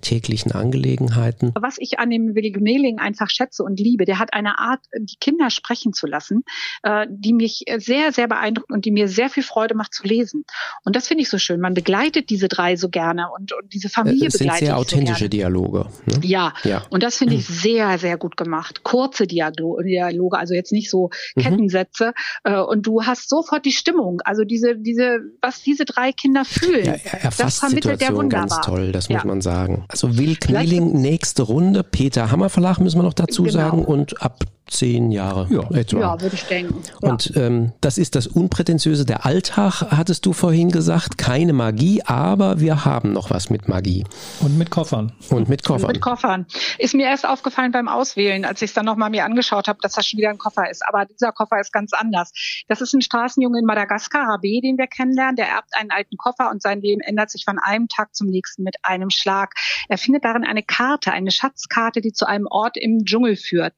täglichen 0.00 0.52
Angelegenheiten. 0.52 1.52
Was 1.58 1.76
ich 1.78 1.98
an 1.98 2.10
dem 2.10 2.34
Willi 2.34 2.50
Gmeling 2.50 2.98
einfach 2.98 3.30
schätze 3.30 3.62
und 3.62 3.80
liebe, 3.80 4.04
der 4.04 4.18
hat 4.18 4.34
eine 4.34 4.58
Art, 4.58 4.80
die 4.98 5.16
Kinder 5.20 5.50
sprechen 5.50 5.92
zu 5.92 6.06
lassen, 6.06 6.44
äh, 6.82 7.06
die 7.10 7.32
mich 7.32 7.64
sehr, 7.78 8.12
sehr 8.12 8.28
beeindruckt 8.28 8.70
und 8.70 8.84
die 8.84 8.90
mir 8.90 9.08
sehr 9.08 9.30
viel 9.30 9.42
Freude 9.42 9.74
macht 9.74 9.94
zu 9.94 10.06
lesen. 10.06 10.44
Und 10.84 10.96
das 10.96 11.08
finde 11.08 11.22
ich 11.22 11.30
so 11.30 11.38
schön. 11.38 11.60
Man 11.60 11.74
begleitet 11.74 12.30
diese 12.30 12.48
drei 12.48 12.76
so 12.76 12.88
gerne 12.88 13.28
und, 13.36 13.52
und 13.52 13.72
diese 13.72 13.88
Familie 13.88 14.28
es 14.28 14.38
begleitet. 14.38 14.58
sind 14.58 14.66
sehr 14.66 14.76
authentische 14.76 15.24
so 15.24 15.28
Dialoge. 15.28 15.86
Ne? 16.06 16.20
Ja. 16.22 16.52
ja, 16.64 16.82
und 16.90 17.02
das 17.02 17.16
finde 17.16 17.34
ich 17.34 17.46
sehr, 17.46 17.98
sehr 17.98 18.18
gut 18.18 18.36
gemacht. 18.36 18.82
Kurze 18.82 19.26
Dialoge, 19.26 20.38
also 20.38 20.54
jetzt 20.54 20.72
nicht 20.72 20.90
so 20.90 21.10
mhm. 21.34 21.40
Kettensätze. 21.40 22.12
Mhm. 22.46 22.54
und 22.68 22.86
du 22.86 23.02
hast 23.04 23.28
sofort 23.28 23.64
die 23.64 23.72
Stimmung, 23.72 24.20
also 24.24 24.44
diese, 24.44 24.76
diese, 24.76 25.20
was 25.40 25.62
diese 25.62 25.84
drei 25.84 26.12
Kinder 26.12 26.44
fühlen. 26.44 26.84
Ja, 26.84 26.92
er 26.92 27.24
erfasst 27.24 27.40
das 27.40 27.58
vermittelt 27.58 27.98
Situation 27.98 27.98
der 27.98 28.16
wunderbar. 28.16 28.48
ganz 28.48 28.66
toll, 28.66 28.92
das 28.92 29.08
muss 29.08 29.22
ja. 29.22 29.26
man 29.26 29.40
sagen 29.40 29.53
sagen. 29.54 29.84
Also 29.88 30.16
Will 30.18 30.36
Knieling, 30.36 31.00
nächste 31.00 31.42
Runde. 31.42 31.82
Peter 31.82 32.30
Hammer 32.30 32.48
Verlag 32.48 32.78
müssen 32.78 32.98
wir 32.98 33.04
noch 33.04 33.14
dazu 33.14 33.44
genau. 33.44 33.54
sagen. 33.54 33.84
Und 33.84 34.20
ab 34.22 34.44
zehn 34.66 35.10
Jahre 35.10 35.46
ja. 35.50 35.70
etwa. 35.76 36.00
Ja, 36.00 36.20
würde 36.20 36.34
ich 36.34 36.44
denken. 36.44 36.82
Ja. 37.02 37.10
Und 37.10 37.32
ähm, 37.36 37.72
das 37.80 37.98
ist 37.98 38.14
das 38.14 38.26
Unprätentiöse 38.26 39.04
der 39.04 39.26
Alltag, 39.26 39.82
hattest 39.90 40.26
du 40.26 40.32
vorhin 40.32 40.70
gesagt. 40.70 41.18
Keine 41.18 41.52
Magie, 41.52 42.02
aber 42.04 42.60
wir 42.60 42.84
haben 42.84 43.12
noch 43.12 43.30
was 43.30 43.50
mit 43.50 43.68
Magie. 43.68 44.04
Und 44.40 44.58
mit 44.58 44.70
Koffern. 44.70 45.12
Und 45.30 45.48
mit 45.48 45.64
Koffern. 45.64 45.86
Und 45.86 45.92
mit 45.92 46.00
Koffern. 46.00 46.46
Ist 46.78 46.94
mir 46.94 47.06
erst 47.06 47.26
aufgefallen 47.26 47.72
beim 47.72 47.88
Auswählen, 47.88 48.44
als 48.44 48.62
ich 48.62 48.70
es 48.70 48.74
dann 48.74 48.86
nochmal 48.86 49.10
mir 49.10 49.24
angeschaut 49.24 49.68
habe, 49.68 49.78
dass 49.82 49.92
das 49.92 50.06
schon 50.06 50.18
wieder 50.18 50.30
ein 50.30 50.38
Koffer 50.38 50.70
ist. 50.70 50.86
Aber 50.86 51.04
dieser 51.04 51.32
Koffer 51.32 51.60
ist 51.60 51.72
ganz 51.72 51.92
anders. 51.92 52.32
Das 52.68 52.80
ist 52.80 52.94
ein 52.94 53.02
Straßenjunge 53.02 53.58
in 53.58 53.66
Madagaskar, 53.66 54.26
Rabé, 54.28 54.62
den 54.62 54.78
wir 54.78 54.86
kennenlernen. 54.86 55.36
Der 55.36 55.48
erbt 55.48 55.76
einen 55.78 55.90
alten 55.90 56.16
Koffer 56.16 56.50
und 56.50 56.62
sein 56.62 56.80
Leben 56.80 57.00
ändert 57.00 57.30
sich 57.30 57.44
von 57.44 57.58
einem 57.58 57.88
Tag 57.88 58.14
zum 58.14 58.28
nächsten 58.28 58.62
mit 58.62 58.76
einem 58.82 59.10
Schlag. 59.10 59.54
Er 59.88 59.98
findet 59.98 60.24
darin 60.24 60.44
eine 60.44 60.62
Karte, 60.62 61.12
eine 61.12 61.30
Schatzkarte, 61.30 62.00
die 62.00 62.12
zu 62.12 62.26
einem 62.26 62.46
Ort 62.46 62.76
im 62.76 63.04
Dschungel 63.04 63.36
führt. 63.36 63.74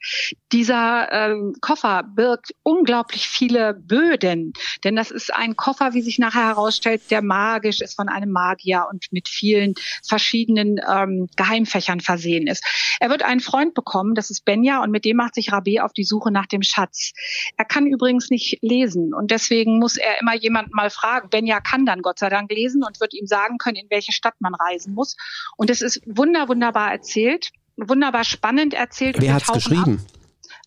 Dieser 0.53 0.86
dieser 0.87 1.13
ähm, 1.13 1.55
Koffer 1.61 2.03
birgt 2.03 2.55
unglaublich 2.63 3.29
viele 3.29 3.75
Böden, 3.75 4.53
denn 4.85 4.97
das 4.97 5.11
ist 5.11 5.33
ein 5.35 5.57
Koffer, 5.57 5.95
wie 5.95 6.03
sich 6.03 6.19
nachher 6.19 6.47
herausstellt, 6.47 7.11
der 7.11 7.23
magisch 7.23 7.81
ist 7.81 7.95
von 7.95 8.09
einem 8.09 8.31
Magier 8.31 8.87
und 8.91 9.07
mit 9.11 9.29
vielen 9.29 9.75
verschiedenen 10.07 10.81
ähm, 10.89 11.29
Geheimfächern 11.37 12.01
versehen 12.01 12.47
ist. 12.47 12.65
Er 13.01 13.11
wird 13.11 13.23
einen 13.23 13.41
Freund 13.41 13.75
bekommen, 13.75 14.15
das 14.15 14.31
ist 14.31 14.45
Benja, 14.45 14.83
und 14.83 14.91
mit 14.91 15.05
dem 15.05 15.17
macht 15.17 15.35
sich 15.35 15.53
Rabé 15.53 15.81
auf 15.81 15.93
die 15.93 16.05
Suche 16.05 16.31
nach 16.31 16.47
dem 16.47 16.63
Schatz. 16.63 17.13
Er 17.57 17.65
kann 17.65 17.87
übrigens 17.87 18.31
nicht 18.31 18.59
lesen 18.63 19.15
und 19.15 19.31
deswegen 19.31 19.79
muss 19.79 19.97
er 19.97 20.21
immer 20.21 20.35
jemanden 20.37 20.71
mal 20.75 20.91
fragen. 20.91 21.31
Benja 21.31 21.61
kann 21.61 21.87
dann 21.87 22.03
Gott 22.03 22.19
sei 22.19 22.29
Dank 22.29 22.51
lesen 22.51 22.85
und 22.85 23.01
wird 23.01 23.15
ihm 23.15 23.27
sagen 23.27 23.59
können, 23.59 23.77
in 23.77 23.91
welche 23.91 24.13
Stadt 24.13 24.35
man 24.41 24.55
reisen 24.55 24.95
muss. 24.95 25.17
Und 25.57 25.71
es 25.71 25.83
ist 25.83 26.01
wunder, 26.07 26.49
wunderbar 26.49 26.93
erzählt 26.93 27.51
wunderbar 27.77 28.25
spannend 28.25 28.73
erzählt. 28.73 29.17
Wer 29.21 29.35
hat's 29.35 29.53
geschrieben? 29.53 30.01
Ab. 30.03 30.17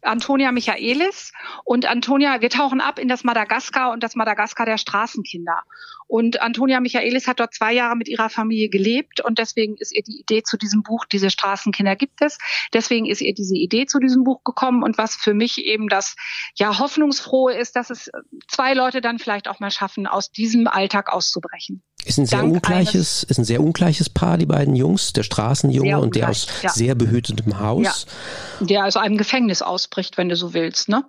Antonia 0.01 0.51
Michaelis. 0.51 1.31
Und 1.63 1.85
Antonia, 1.85 2.41
wir 2.41 2.49
tauchen 2.49 2.81
ab 2.81 2.99
in 2.99 3.07
das 3.07 3.23
Madagaskar 3.23 3.91
und 3.91 4.03
das 4.03 4.15
Madagaskar 4.15 4.65
der 4.65 4.77
Straßenkinder. 4.77 5.63
Und 6.07 6.41
Antonia 6.41 6.79
Michaelis 6.79 7.27
hat 7.27 7.39
dort 7.39 7.53
zwei 7.53 7.73
Jahre 7.73 7.95
mit 7.95 8.07
ihrer 8.07 8.29
Familie 8.29 8.69
gelebt 8.69 9.23
und 9.23 9.37
deswegen 9.37 9.75
ist 9.77 9.95
ihr 9.95 10.01
die 10.01 10.19
Idee 10.19 10.41
zu 10.41 10.57
diesem 10.57 10.81
Buch, 10.81 11.05
diese 11.05 11.29
Straßenkinder 11.29 11.95
gibt 11.95 12.21
es. 12.21 12.39
Deswegen 12.73 13.05
ist 13.05 13.21
ihr 13.21 13.35
diese 13.35 13.55
Idee 13.55 13.85
zu 13.85 13.99
diesem 13.99 14.23
Buch 14.23 14.43
gekommen 14.43 14.81
und 14.81 14.97
was 14.97 15.15
für 15.15 15.35
mich 15.35 15.63
eben 15.63 15.87
das 15.87 16.15
ja 16.55 16.79
hoffnungsfrohe 16.79 17.53
ist, 17.53 17.75
dass 17.75 17.91
es 17.91 18.09
zwei 18.47 18.73
Leute 18.73 19.01
dann 19.01 19.19
vielleicht 19.19 19.47
auch 19.47 19.59
mal 19.59 19.69
schaffen, 19.69 20.07
aus 20.07 20.31
diesem 20.31 20.67
Alltag 20.67 21.13
auszubrechen. 21.13 21.83
Ist 22.05 22.17
ein 22.17 22.25
sehr 22.25 22.39
Dank 22.39 22.53
ungleiches, 22.53 23.23
ist 23.23 23.37
ein 23.37 23.45
sehr 23.45 23.61
ungleiches 23.61 24.09
Paar, 24.09 24.37
die 24.37 24.45
beiden 24.45 24.75
Jungs, 24.75 25.13
der 25.13 25.23
Straßenjunge 25.23 25.99
und 25.99 26.15
der 26.15 26.29
aus 26.29 26.47
ja. 26.61 26.69
sehr 26.69 26.95
behütetem 26.95 27.59
Haus. 27.59 28.07
Ja. 28.59 28.65
Der 28.65 28.85
aus 28.85 28.95
einem 28.95 29.17
Gefängnis 29.17 29.61
ausbricht, 29.61 30.17
wenn 30.17 30.29
du 30.29 30.35
so 30.35 30.53
willst, 30.53 30.89
ne? 30.89 31.03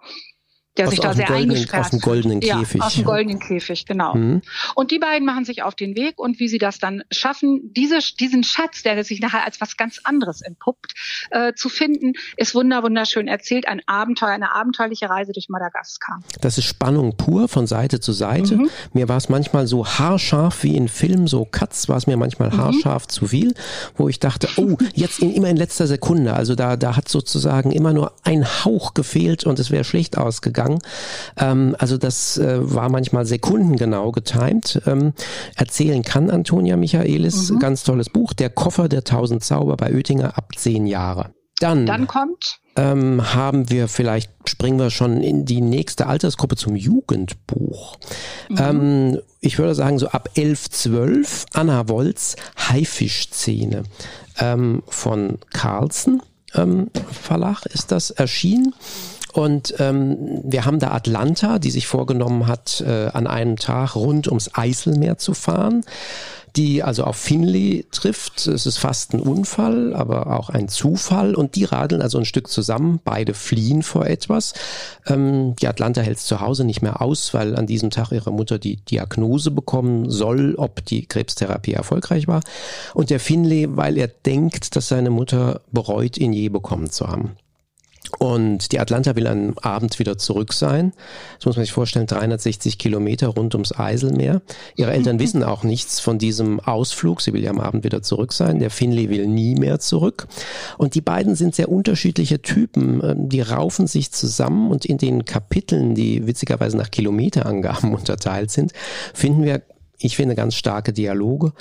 Der 0.76 0.86
aus, 0.86 0.90
sich 0.90 1.00
da 1.00 1.14
sehr 1.14 1.30
eingesperrt 1.30 1.86
Aus 1.86 1.90
dem 1.90 2.00
goldenen 2.00 2.40
Käfig. 2.40 2.80
Ja, 2.80 2.86
aus 2.86 2.94
dem 2.94 3.04
goldenen 3.04 3.40
Käfig, 3.40 3.86
genau. 3.86 4.14
Mhm. 4.14 4.42
Und 4.76 4.92
die 4.92 5.00
beiden 5.00 5.26
machen 5.26 5.44
sich 5.44 5.62
auf 5.62 5.74
den 5.74 5.96
Weg 5.96 6.18
und 6.18 6.38
wie 6.38 6.48
sie 6.48 6.58
das 6.58 6.78
dann 6.78 7.02
schaffen, 7.10 7.72
diese, 7.76 7.98
diesen 8.20 8.44
Schatz, 8.44 8.82
der 8.84 9.02
sich 9.02 9.20
nachher 9.20 9.44
als 9.44 9.60
was 9.60 9.76
ganz 9.76 9.98
anderes 10.04 10.42
entpuppt, 10.42 10.94
äh, 11.30 11.54
zu 11.54 11.68
finden, 11.68 12.12
ist 12.36 12.54
wunder 12.54 12.84
wunderschön 12.84 13.26
erzählt. 13.26 13.66
Ein 13.66 13.82
Abenteuer, 13.86 14.30
eine 14.30 14.54
abenteuerliche 14.54 15.10
Reise 15.10 15.32
durch 15.32 15.48
Madagaskar. 15.48 16.20
Das 16.40 16.56
ist 16.56 16.66
Spannung 16.66 17.16
pur 17.16 17.48
von 17.48 17.66
Seite 17.66 17.98
zu 17.98 18.12
Seite. 18.12 18.56
Mhm. 18.56 18.70
Mir 18.92 19.08
war 19.08 19.16
es 19.16 19.28
manchmal 19.28 19.66
so 19.66 19.84
haarscharf 19.84 20.62
wie 20.62 20.76
in 20.76 20.88
Filmen, 20.88 21.26
so 21.26 21.44
Katz 21.44 21.88
war 21.88 21.96
es 21.96 22.06
mir 22.06 22.16
manchmal 22.16 22.50
mhm. 22.50 22.58
haarscharf 22.58 23.08
zu 23.08 23.26
viel, 23.26 23.54
wo 23.96 24.08
ich 24.08 24.20
dachte, 24.20 24.48
oh, 24.56 24.76
jetzt 24.94 25.18
in, 25.18 25.34
immer 25.34 25.48
in 25.48 25.56
letzter 25.56 25.88
Sekunde. 25.88 26.34
Also 26.34 26.54
da, 26.54 26.76
da 26.76 26.96
hat 26.96 27.08
sozusagen 27.08 27.72
immer 27.72 27.92
nur 27.92 28.12
ein 28.22 28.46
Hauch 28.46 28.94
gefehlt 28.94 29.44
und 29.44 29.58
es 29.58 29.72
wäre 29.72 29.82
schlecht 29.82 30.16
ausgegangen 30.16 30.59
lang. 30.60 30.82
Ähm, 31.38 31.74
also 31.78 31.96
das 31.96 32.38
äh, 32.38 32.58
war 32.60 32.88
manchmal 32.88 33.26
sekundengenau 33.26 34.12
getimt. 34.12 34.80
Ähm, 34.86 35.12
erzählen 35.56 36.02
kann 36.02 36.30
Antonia 36.30 36.76
Michaelis, 36.76 37.50
mhm. 37.50 37.58
ganz 37.58 37.82
tolles 37.84 38.10
Buch, 38.10 38.32
Der 38.32 38.50
Koffer 38.50 38.88
der 38.88 39.04
tausend 39.04 39.44
Zauber 39.44 39.76
bei 39.76 39.92
Oettinger 39.92 40.36
ab 40.36 40.52
zehn 40.56 40.86
Jahre. 40.86 41.30
Dann, 41.58 41.84
Dann 41.84 42.06
kommt 42.06 42.60
ähm, 42.76 43.34
haben 43.34 43.68
wir 43.68 43.88
vielleicht, 43.88 44.30
springen 44.46 44.78
wir 44.78 44.90
schon 44.90 45.22
in 45.22 45.44
die 45.44 45.60
nächste 45.60 46.06
Altersgruppe 46.06 46.56
zum 46.56 46.76
Jugendbuch. 46.76 47.98
Mhm. 48.48 48.56
Ähm, 48.58 49.18
ich 49.40 49.58
würde 49.58 49.74
sagen, 49.74 49.98
so 49.98 50.08
ab 50.08 50.30
11, 50.34 50.70
12, 50.70 51.46
Anna 51.52 51.88
Wolz, 51.88 52.36
Haifischszene 52.56 53.82
ähm, 54.38 54.82
von 54.86 55.38
Carlsen 55.52 56.22
ähm, 56.54 56.90
Verlag 57.10 57.66
ist 57.66 57.92
das 57.92 58.10
erschienen. 58.10 58.74
Und 59.32 59.74
ähm, 59.78 60.40
wir 60.44 60.64
haben 60.64 60.78
da 60.78 60.90
Atlanta, 60.92 61.58
die 61.58 61.70
sich 61.70 61.86
vorgenommen 61.86 62.46
hat, 62.46 62.82
äh, 62.86 63.08
an 63.12 63.26
einem 63.26 63.56
Tag 63.56 63.94
rund 63.94 64.28
ums 64.28 64.50
Eiselmeer 64.54 65.18
zu 65.18 65.34
fahren, 65.34 65.84
die 66.56 66.82
also 66.82 67.04
auf 67.04 67.16
Finley 67.16 67.86
trifft. 67.92 68.46
Es 68.46 68.66
ist 68.66 68.78
fast 68.78 69.14
ein 69.14 69.20
Unfall, 69.20 69.94
aber 69.94 70.38
auch 70.38 70.50
ein 70.50 70.68
Zufall. 70.68 71.34
Und 71.34 71.54
die 71.54 71.64
radeln 71.64 72.02
also 72.02 72.18
ein 72.18 72.24
Stück 72.24 72.48
zusammen. 72.48 73.00
Beide 73.04 73.34
fliehen 73.34 73.82
vor 73.82 74.06
etwas. 74.06 74.54
Ähm, 75.06 75.54
die 75.56 75.68
Atlanta 75.68 76.00
hält 76.00 76.18
es 76.18 76.26
zu 76.26 76.40
Hause 76.40 76.64
nicht 76.64 76.82
mehr 76.82 77.00
aus, 77.00 77.32
weil 77.34 77.56
an 77.56 77.66
diesem 77.66 77.90
Tag 77.90 78.10
ihre 78.10 78.32
Mutter 78.32 78.58
die 78.58 78.76
Diagnose 78.76 79.52
bekommen 79.52 80.10
soll, 80.10 80.54
ob 80.56 80.84
die 80.84 81.06
Krebstherapie 81.06 81.74
erfolgreich 81.74 82.26
war. 82.26 82.40
Und 82.94 83.10
der 83.10 83.20
Finley, 83.20 83.76
weil 83.76 83.96
er 83.96 84.08
denkt, 84.08 84.74
dass 84.74 84.88
seine 84.88 85.10
Mutter 85.10 85.60
bereut, 85.70 86.18
ihn 86.18 86.32
je 86.32 86.48
bekommen 86.48 86.90
zu 86.90 87.06
haben. 87.06 87.36
Und 88.18 88.72
die 88.72 88.80
Atlanta 88.80 89.16
will 89.16 89.26
am 89.26 89.54
Abend 89.60 89.98
wieder 89.98 90.18
zurück 90.18 90.52
sein. 90.52 90.92
Das 91.38 91.46
muss 91.46 91.56
man 91.56 91.64
sich 91.64 91.72
vorstellen, 91.72 92.06
360 92.06 92.78
Kilometer 92.78 93.28
rund 93.28 93.54
ums 93.54 93.72
Eiselmeer. 93.72 94.42
Ihre 94.76 94.92
Eltern 94.92 95.18
wissen 95.20 95.42
auch 95.44 95.62
nichts 95.62 96.00
von 96.00 96.18
diesem 96.18 96.60
Ausflug. 96.60 97.20
Sie 97.20 97.32
will 97.32 97.42
ja 97.42 97.50
am 97.50 97.60
Abend 97.60 97.84
wieder 97.84 98.02
zurück 98.02 98.32
sein. 98.32 98.58
Der 98.58 98.70
Finley 98.70 99.08
will 99.08 99.26
nie 99.26 99.54
mehr 99.54 99.78
zurück. 99.78 100.26
Und 100.78 100.94
die 100.94 101.00
beiden 101.00 101.34
sind 101.34 101.54
sehr 101.54 101.70
unterschiedliche 101.70 102.42
Typen. 102.42 103.00
Ähm, 103.02 103.28
die 103.28 103.40
raufen 103.40 103.86
sich 103.86 104.12
zusammen 104.12 104.70
und 104.70 104.84
in 104.84 104.98
den 104.98 105.24
Kapiteln, 105.24 105.94
die 105.94 106.26
witzigerweise 106.26 106.76
nach 106.76 106.90
Kilometerangaben 106.90 107.94
unterteilt 107.94 108.50
sind, 108.50 108.72
finden 109.14 109.44
wir, 109.44 109.62
ich 109.98 110.16
finde, 110.16 110.34
ganz 110.34 110.54
starke 110.54 110.92
Dialoge, 110.92 111.52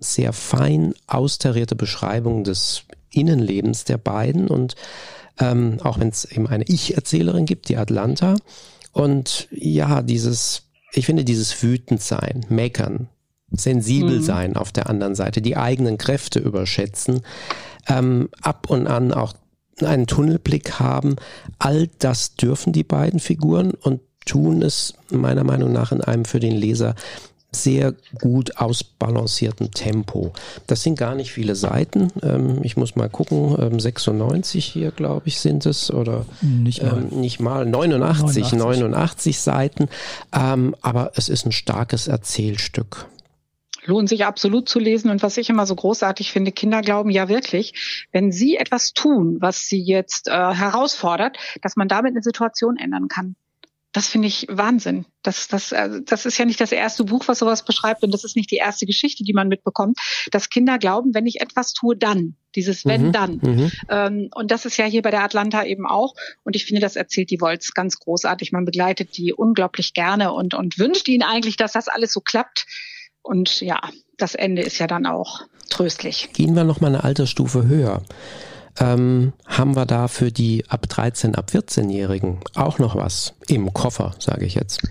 sehr 0.00 0.32
fein 0.32 0.94
austarierte 1.06 1.76
Beschreibungen 1.76 2.44
des 2.44 2.84
Innenlebens 3.10 3.84
der 3.84 3.98
beiden 3.98 4.48
und 4.48 4.74
ähm, 5.38 5.78
auch 5.82 5.98
wenn 5.98 6.08
es 6.08 6.24
eben 6.24 6.46
eine 6.46 6.64
Ich-Erzählerin 6.64 7.46
gibt, 7.46 7.68
die 7.68 7.76
Atlanta. 7.76 8.36
Und 8.92 9.48
ja, 9.50 10.02
dieses, 10.02 10.64
ich 10.92 11.06
finde 11.06 11.24
dieses 11.24 11.62
Wütendsein, 11.62 12.46
Meckern, 12.48 13.08
sensibel 13.50 14.18
mhm. 14.18 14.22
sein 14.22 14.56
auf 14.56 14.72
der 14.72 14.88
anderen 14.88 15.14
Seite, 15.14 15.42
die 15.42 15.56
eigenen 15.56 15.98
Kräfte 15.98 16.38
überschätzen, 16.38 17.22
ähm, 17.88 18.28
ab 18.40 18.70
und 18.70 18.86
an 18.86 19.12
auch 19.12 19.34
einen 19.80 20.06
Tunnelblick 20.06 20.78
haben, 20.78 21.16
all 21.58 21.88
das 21.98 22.34
dürfen 22.34 22.72
die 22.72 22.84
beiden 22.84 23.20
Figuren 23.20 23.72
und 23.72 24.00
tun 24.24 24.62
es 24.62 24.94
meiner 25.10 25.44
Meinung 25.44 25.72
nach 25.72 25.92
in 25.92 26.00
einem 26.00 26.24
für 26.24 26.40
den 26.40 26.54
Leser 26.54 26.94
sehr 27.54 27.94
gut 28.20 28.56
ausbalancierten 28.56 29.70
Tempo. 29.70 30.32
Das 30.66 30.82
sind 30.82 30.98
gar 30.98 31.14
nicht 31.14 31.32
viele 31.32 31.54
Seiten. 31.54 32.10
Ähm, 32.22 32.60
ich 32.62 32.76
muss 32.76 32.96
mal 32.96 33.08
gucken, 33.08 33.56
ähm, 33.60 33.78
96 33.78 34.64
hier, 34.64 34.90
glaube 34.90 35.28
ich, 35.28 35.40
sind 35.40 35.66
es 35.66 35.92
oder 35.92 36.24
nicht 36.40 36.82
mal, 36.82 36.98
ähm, 36.98 37.20
nicht 37.20 37.40
mal 37.40 37.66
89, 37.66 38.52
89, 38.52 38.58
89 38.58 39.38
Seiten. 39.38 39.88
Ähm, 40.32 40.74
aber 40.80 41.12
es 41.16 41.28
ist 41.28 41.46
ein 41.46 41.52
starkes 41.52 42.08
Erzählstück 42.08 43.06
lohnt 43.84 44.08
sich 44.08 44.24
absolut 44.24 44.68
zu 44.68 44.78
lesen. 44.78 45.10
Und 45.10 45.24
was 45.24 45.36
ich 45.36 45.50
immer 45.50 45.66
so 45.66 45.74
großartig 45.74 46.30
finde, 46.30 46.52
Kinder 46.52 46.82
glauben 46.82 47.10
ja 47.10 47.28
wirklich, 47.28 48.06
wenn 48.12 48.30
sie 48.30 48.56
etwas 48.56 48.92
tun, 48.92 49.38
was 49.40 49.66
sie 49.66 49.82
jetzt 49.82 50.28
äh, 50.28 50.30
herausfordert, 50.30 51.36
dass 51.62 51.74
man 51.74 51.88
damit 51.88 52.12
eine 52.12 52.22
Situation 52.22 52.76
ändern 52.76 53.08
kann 53.08 53.34
das 53.92 54.08
finde 54.08 54.28
ich 54.28 54.46
Wahnsinn. 54.48 55.04
Das, 55.22 55.48
das, 55.48 55.72
also 55.72 56.00
das 56.00 56.24
ist 56.24 56.38
ja 56.38 56.46
nicht 56.46 56.60
das 56.60 56.72
erste 56.72 57.04
Buch, 57.04 57.24
was 57.28 57.38
sowas 57.38 57.64
beschreibt 57.64 58.02
und 58.02 58.12
das 58.12 58.24
ist 58.24 58.36
nicht 58.36 58.50
die 58.50 58.56
erste 58.56 58.86
Geschichte, 58.86 59.22
die 59.22 59.34
man 59.34 59.48
mitbekommt, 59.48 59.98
dass 60.30 60.48
Kinder 60.48 60.78
glauben, 60.78 61.14
wenn 61.14 61.26
ich 61.26 61.40
etwas 61.40 61.72
tue, 61.74 61.96
dann. 61.96 62.36
Dieses 62.54 62.84
wenn, 62.84 63.06
mhm, 63.06 63.12
dann. 63.12 63.40
Mhm. 63.42 63.72
Ähm, 63.88 64.28
und 64.34 64.50
das 64.50 64.66
ist 64.66 64.76
ja 64.76 64.84
hier 64.84 65.02
bei 65.02 65.10
der 65.10 65.22
Atlanta 65.22 65.64
eben 65.64 65.86
auch. 65.86 66.14
Und 66.42 66.56
ich 66.56 66.64
finde, 66.66 66.80
das 66.80 66.96
erzählt 66.96 67.30
die 67.30 67.40
Wolz 67.40 67.72
ganz 67.72 67.98
großartig. 67.98 68.52
Man 68.52 68.64
begleitet 68.64 69.16
die 69.16 69.32
unglaublich 69.32 69.94
gerne 69.94 70.32
und, 70.32 70.54
und 70.54 70.78
wünscht 70.78 71.08
ihnen 71.08 71.22
eigentlich, 71.22 71.56
dass 71.56 71.72
das 71.72 71.88
alles 71.88 72.12
so 72.12 72.20
klappt. 72.20 72.66
Und 73.22 73.60
ja, 73.60 73.80
das 74.18 74.34
Ende 74.34 74.62
ist 74.62 74.78
ja 74.78 74.86
dann 74.86 75.06
auch 75.06 75.42
tröstlich. 75.70 76.30
Gehen 76.34 76.54
wir 76.54 76.64
noch 76.64 76.80
mal 76.80 76.88
eine 76.88 77.04
Altersstufe 77.04 77.66
höher 77.66 78.02
ähm, 78.78 79.32
haben 79.46 79.76
wir 79.76 79.86
da 79.86 80.08
für 80.08 80.32
die 80.32 80.64
ab 80.68 80.88
13, 80.88 81.34
ab 81.34 81.50
14-Jährigen 81.52 82.40
auch 82.54 82.78
noch 82.78 82.96
was 82.96 83.34
im 83.48 83.72
Koffer, 83.72 84.12
sage 84.18 84.44
ich 84.44 84.54
jetzt. 84.54 84.82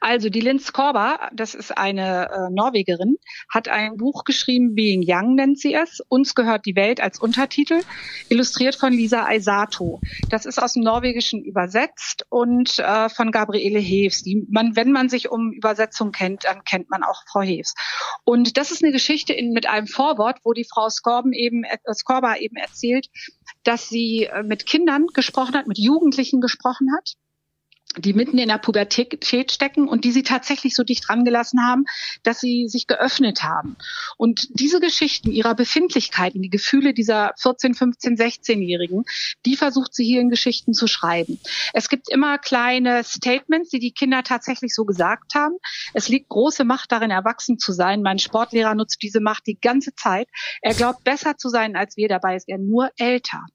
Also 0.00 0.28
die 0.28 0.40
Linz 0.40 0.72
Korba, 0.72 1.30
das 1.32 1.54
ist 1.54 1.76
eine 1.76 2.30
äh, 2.30 2.50
Norwegerin, 2.50 3.16
hat 3.48 3.68
ein 3.68 3.96
Buch 3.96 4.24
geschrieben, 4.24 4.74
Being 4.74 5.02
Young 5.06 5.34
nennt 5.34 5.58
sie 5.58 5.74
es, 5.74 6.00
Uns 6.08 6.34
gehört 6.34 6.66
die 6.66 6.76
Welt 6.76 7.00
als 7.00 7.18
Untertitel, 7.18 7.80
illustriert 8.28 8.74
von 8.74 8.92
Lisa 8.92 9.24
Aisato. 9.24 10.00
Das 10.28 10.46
ist 10.46 10.60
aus 10.60 10.74
dem 10.74 10.82
Norwegischen 10.82 11.44
übersetzt 11.44 12.26
und 12.28 12.78
äh, 12.78 13.08
von 13.08 13.30
Gabriele 13.30 13.78
Heves. 13.78 14.22
Die 14.22 14.46
man, 14.50 14.76
wenn 14.76 14.92
man 14.92 15.08
sich 15.08 15.30
um 15.30 15.52
Übersetzung 15.52 16.12
kennt, 16.12 16.44
dann 16.44 16.64
kennt 16.64 16.90
man 16.90 17.02
auch 17.02 17.22
Frau 17.30 17.42
Heves. 17.42 17.74
Und 18.24 18.56
das 18.56 18.70
ist 18.70 18.82
eine 18.82 18.92
Geschichte 18.92 19.32
in, 19.32 19.52
mit 19.52 19.68
einem 19.68 19.86
Vorwort, 19.86 20.38
wo 20.44 20.52
die 20.52 20.66
Frau 20.68 20.88
Skorben 20.88 21.32
eben, 21.32 21.64
äh, 21.64 21.78
Skorba 21.94 22.36
eben 22.36 22.56
erzählt, 22.56 23.08
dass 23.64 23.88
sie 23.88 24.24
äh, 24.24 24.42
mit 24.42 24.66
Kindern 24.66 25.06
gesprochen 25.14 25.54
hat, 25.54 25.66
mit 25.66 25.78
Jugendlichen 25.78 26.40
gesprochen 26.40 26.88
hat 26.96 27.14
die 27.98 28.12
mitten 28.12 28.38
in 28.38 28.48
der 28.48 28.58
Pubertät 28.58 29.52
stecken 29.52 29.88
und 29.88 30.04
die 30.04 30.12
sie 30.12 30.22
tatsächlich 30.22 30.74
so 30.74 30.82
dicht 30.82 31.08
rangelassen 31.08 31.64
haben, 31.64 31.84
dass 32.22 32.40
sie 32.40 32.68
sich 32.68 32.86
geöffnet 32.86 33.42
haben. 33.42 33.76
Und 34.16 34.48
diese 34.50 34.80
Geschichten 34.80 35.30
ihrer 35.30 35.54
Befindlichkeiten, 35.54 36.42
die 36.42 36.50
Gefühle 36.50 36.94
dieser 36.94 37.32
14, 37.40 37.74
15, 37.74 38.16
16-Jährigen, 38.16 39.04
die 39.44 39.56
versucht 39.56 39.94
sie 39.94 40.04
hier 40.04 40.20
in 40.20 40.30
Geschichten 40.30 40.74
zu 40.74 40.86
schreiben. 40.86 41.38
Es 41.72 41.88
gibt 41.88 42.08
immer 42.10 42.38
kleine 42.38 43.04
Statements, 43.04 43.70
die 43.70 43.80
die 43.80 43.92
Kinder 43.92 44.22
tatsächlich 44.22 44.74
so 44.74 44.84
gesagt 44.84 45.34
haben. 45.34 45.56
Es 45.94 46.08
liegt 46.08 46.28
große 46.28 46.64
Macht 46.64 46.92
darin, 46.92 47.10
erwachsen 47.10 47.58
zu 47.58 47.72
sein. 47.72 48.02
Mein 48.02 48.18
Sportlehrer 48.18 48.74
nutzt 48.74 49.02
diese 49.02 49.20
Macht 49.20 49.46
die 49.46 49.58
ganze 49.60 49.94
Zeit. 49.94 50.28
Er 50.60 50.74
glaubt 50.74 51.04
besser 51.04 51.36
zu 51.36 51.48
sein 51.48 51.76
als 51.76 51.96
wir, 51.96 52.08
dabei 52.08 52.36
ist 52.36 52.48
er 52.48 52.58
nur 52.58 52.90
älter. 52.96 53.46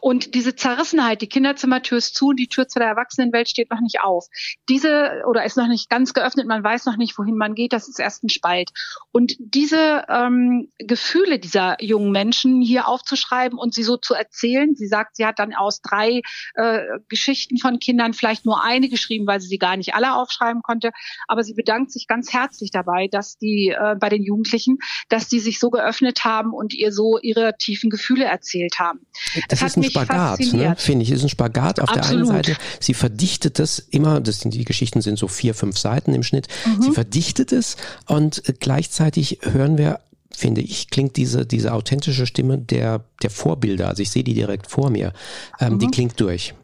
Und 0.00 0.34
diese 0.34 0.54
Zerrissenheit, 0.54 1.22
die 1.22 1.28
Kinderzimmertür 1.28 1.98
ist 1.98 2.14
zu, 2.14 2.32
die 2.32 2.48
Tür 2.48 2.68
zu 2.68 2.78
der 2.78 2.88
Erwachsenenwelt 2.88 3.48
steht 3.48 3.70
noch 3.70 3.80
nicht 3.80 4.00
auf. 4.00 4.26
Diese 4.68 5.22
oder 5.28 5.44
ist 5.44 5.56
noch 5.56 5.68
nicht 5.68 5.90
ganz 5.90 6.14
geöffnet, 6.14 6.46
man 6.46 6.64
weiß 6.64 6.86
noch 6.86 6.96
nicht, 6.96 7.18
wohin 7.18 7.36
man 7.36 7.54
geht, 7.54 7.72
das 7.72 7.88
ist 7.88 8.00
erst 8.00 8.24
ein 8.24 8.28
Spalt. 8.28 8.70
Und 9.12 9.34
diese 9.38 10.04
ähm, 10.08 10.70
Gefühle 10.78 11.38
dieser 11.38 11.82
jungen 11.82 12.12
Menschen 12.12 12.60
hier 12.62 12.88
aufzuschreiben 12.88 13.58
und 13.58 13.74
sie 13.74 13.82
so 13.82 13.96
zu 13.96 14.14
erzählen, 14.14 14.74
sie 14.74 14.86
sagt, 14.86 15.16
sie 15.16 15.26
hat 15.26 15.38
dann 15.38 15.54
aus 15.54 15.80
drei 15.82 16.22
äh, 16.54 16.80
Geschichten 17.08 17.58
von 17.58 17.78
Kindern 17.78 18.14
vielleicht 18.14 18.44
nur 18.44 18.62
eine 18.62 18.88
geschrieben, 18.88 19.26
weil 19.26 19.40
sie 19.40 19.48
sie 19.48 19.58
gar 19.58 19.76
nicht 19.76 19.94
alle 19.94 20.14
aufschreiben 20.14 20.62
konnte, 20.62 20.90
aber 21.28 21.42
sie 21.42 21.54
bedankt 21.54 21.92
sich 21.92 22.06
ganz 22.06 22.32
herzlich 22.32 22.70
dabei, 22.70 23.08
dass 23.08 23.36
die 23.36 23.74
äh, 23.76 23.96
bei 23.98 24.08
den 24.08 24.22
Jugendlichen, 24.22 24.78
dass 25.08 25.28
die 25.28 25.40
sich 25.40 25.58
so 25.58 25.70
geöffnet 25.70 26.24
haben 26.24 26.52
und 26.52 26.74
ihr 26.74 26.92
so 26.92 27.18
ihre 27.18 27.56
tiefen 27.58 27.90
Gefühle 27.90 28.24
erzählt 28.24 28.78
haben. 28.78 29.06
Das 29.50 29.62
ist 29.62 29.76
ein 29.76 29.84
Spagat, 29.84 30.40
ne, 30.52 30.74
finde 30.78 31.02
ich. 31.02 31.10
Ist 31.10 31.22
ein 31.22 31.28
Spagat. 31.28 31.80
Auf 31.80 31.88
Absolut. 31.88 32.04
der 32.04 32.10
einen 32.10 32.26
Seite, 32.26 32.56
sie 32.78 32.94
verdichtet 32.94 33.58
das 33.58 33.78
immer, 33.78 34.20
das 34.20 34.40
sind, 34.40 34.54
die 34.54 34.64
Geschichten 34.64 35.02
sind 35.02 35.18
so 35.18 35.28
vier, 35.28 35.54
fünf 35.54 35.76
Seiten 35.76 36.14
im 36.14 36.22
Schnitt. 36.22 36.48
Mhm. 36.64 36.82
Sie 36.82 36.90
verdichtet 36.92 37.52
es 37.52 37.76
und 38.06 38.42
gleichzeitig 38.60 39.40
hören 39.42 39.76
wir 39.76 40.00
finde 40.32 40.62
ich, 40.62 40.88
klingt 40.88 41.16
diese, 41.16 41.44
diese 41.44 41.74
authentische 41.74 42.24
Stimme 42.24 42.56
der, 42.56 43.04
der 43.22 43.30
Vorbilder, 43.30 43.88
also 43.88 44.02
ich 44.02 44.10
sehe 44.10 44.24
die 44.24 44.32
direkt 44.32 44.70
vor 44.70 44.88
mir, 44.88 45.12
ähm, 45.60 45.74
mhm. 45.74 45.78
die 45.80 45.86
klingt 45.88 46.18
durch. 46.18 46.54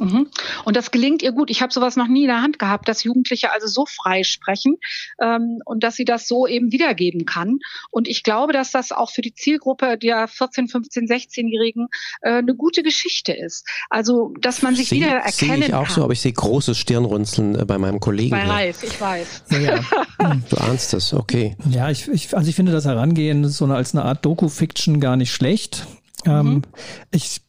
Mhm. 0.00 0.28
Und 0.64 0.76
das 0.76 0.90
gelingt 0.90 1.22
ihr 1.22 1.32
gut. 1.32 1.50
Ich 1.50 1.62
habe 1.62 1.72
sowas 1.72 1.96
noch 1.96 2.08
nie 2.08 2.22
in 2.22 2.28
der 2.28 2.42
Hand 2.42 2.58
gehabt, 2.58 2.88
dass 2.88 3.04
Jugendliche 3.04 3.52
also 3.52 3.66
so 3.66 3.86
frei 3.86 4.24
sprechen 4.24 4.76
ähm, 5.20 5.60
und 5.64 5.82
dass 5.82 5.96
sie 5.96 6.04
das 6.04 6.26
so 6.26 6.46
eben 6.46 6.72
wiedergeben 6.72 7.26
kann. 7.26 7.58
Und 7.90 8.08
ich 8.08 8.22
glaube, 8.22 8.52
dass 8.52 8.70
das 8.70 8.92
auch 8.92 9.10
für 9.10 9.22
die 9.22 9.34
Zielgruppe 9.34 9.98
der 9.98 10.28
14, 10.28 10.68
15, 10.68 11.06
16-Jährigen 11.06 11.88
äh, 12.22 12.38
eine 12.38 12.54
gute 12.54 12.82
Geschichte 12.82 13.32
ist. 13.32 13.66
Also, 13.88 14.34
dass 14.40 14.62
man 14.62 14.74
sich 14.74 14.90
wieder 14.90 15.08
erkennen 15.08 15.60
Sehe 15.60 15.68
ich 15.68 15.74
auch 15.74 15.84
kann. 15.84 15.94
so, 15.94 16.04
aber 16.04 16.12
ich 16.12 16.20
sehe 16.20 16.32
großes 16.32 16.78
Stirnrunzeln 16.78 17.58
äh, 17.58 17.64
bei 17.64 17.78
meinem 17.78 18.00
Kollegen. 18.00 18.30
Bei. 18.30 18.46
Ralf, 18.46 18.82
ich 18.82 19.00
weiß. 19.00 19.44
Ja, 19.50 19.58
ja. 19.58 19.80
Du 20.50 20.56
ahnst 20.58 20.92
es, 20.94 21.14
okay. 21.14 21.56
Ja, 21.70 21.90
ich, 21.90 22.08
ich, 22.08 22.36
also 22.36 22.48
ich 22.48 22.54
finde 22.54 22.72
das 22.72 22.84
Herangehen 22.84 23.48
so 23.48 23.64
eine, 23.64 23.74
als 23.74 23.94
eine 23.94 24.04
Art 24.04 24.24
Doku-Fiction 24.24 25.00
gar 25.00 25.16
nicht 25.16 25.32
schlecht. 25.32 25.86
Ähm, 26.26 26.62
ich 27.10 27.40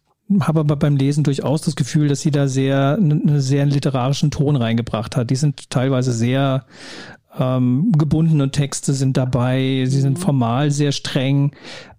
habe 0.41 0.61
aber 0.61 0.75
beim 0.75 0.95
Lesen 0.95 1.23
durchaus 1.23 1.61
das 1.61 1.75
Gefühl, 1.75 2.07
dass 2.07 2.21
sie 2.21 2.31
da 2.31 2.47
sehr 2.47 2.95
einen 2.95 3.39
sehr 3.39 3.65
literarischen 3.65 4.31
Ton 4.31 4.55
reingebracht 4.55 5.15
hat. 5.15 5.29
Die 5.29 5.35
sind 5.35 5.69
teilweise 5.69 6.13
sehr 6.13 6.65
ähm, 7.39 7.91
gebundene 7.97 8.51
Texte 8.51 8.93
sind 8.93 9.17
dabei, 9.17 9.85
sie 9.87 10.01
sind 10.01 10.19
formal 10.19 10.71
sehr 10.71 10.91
streng. 10.91 11.51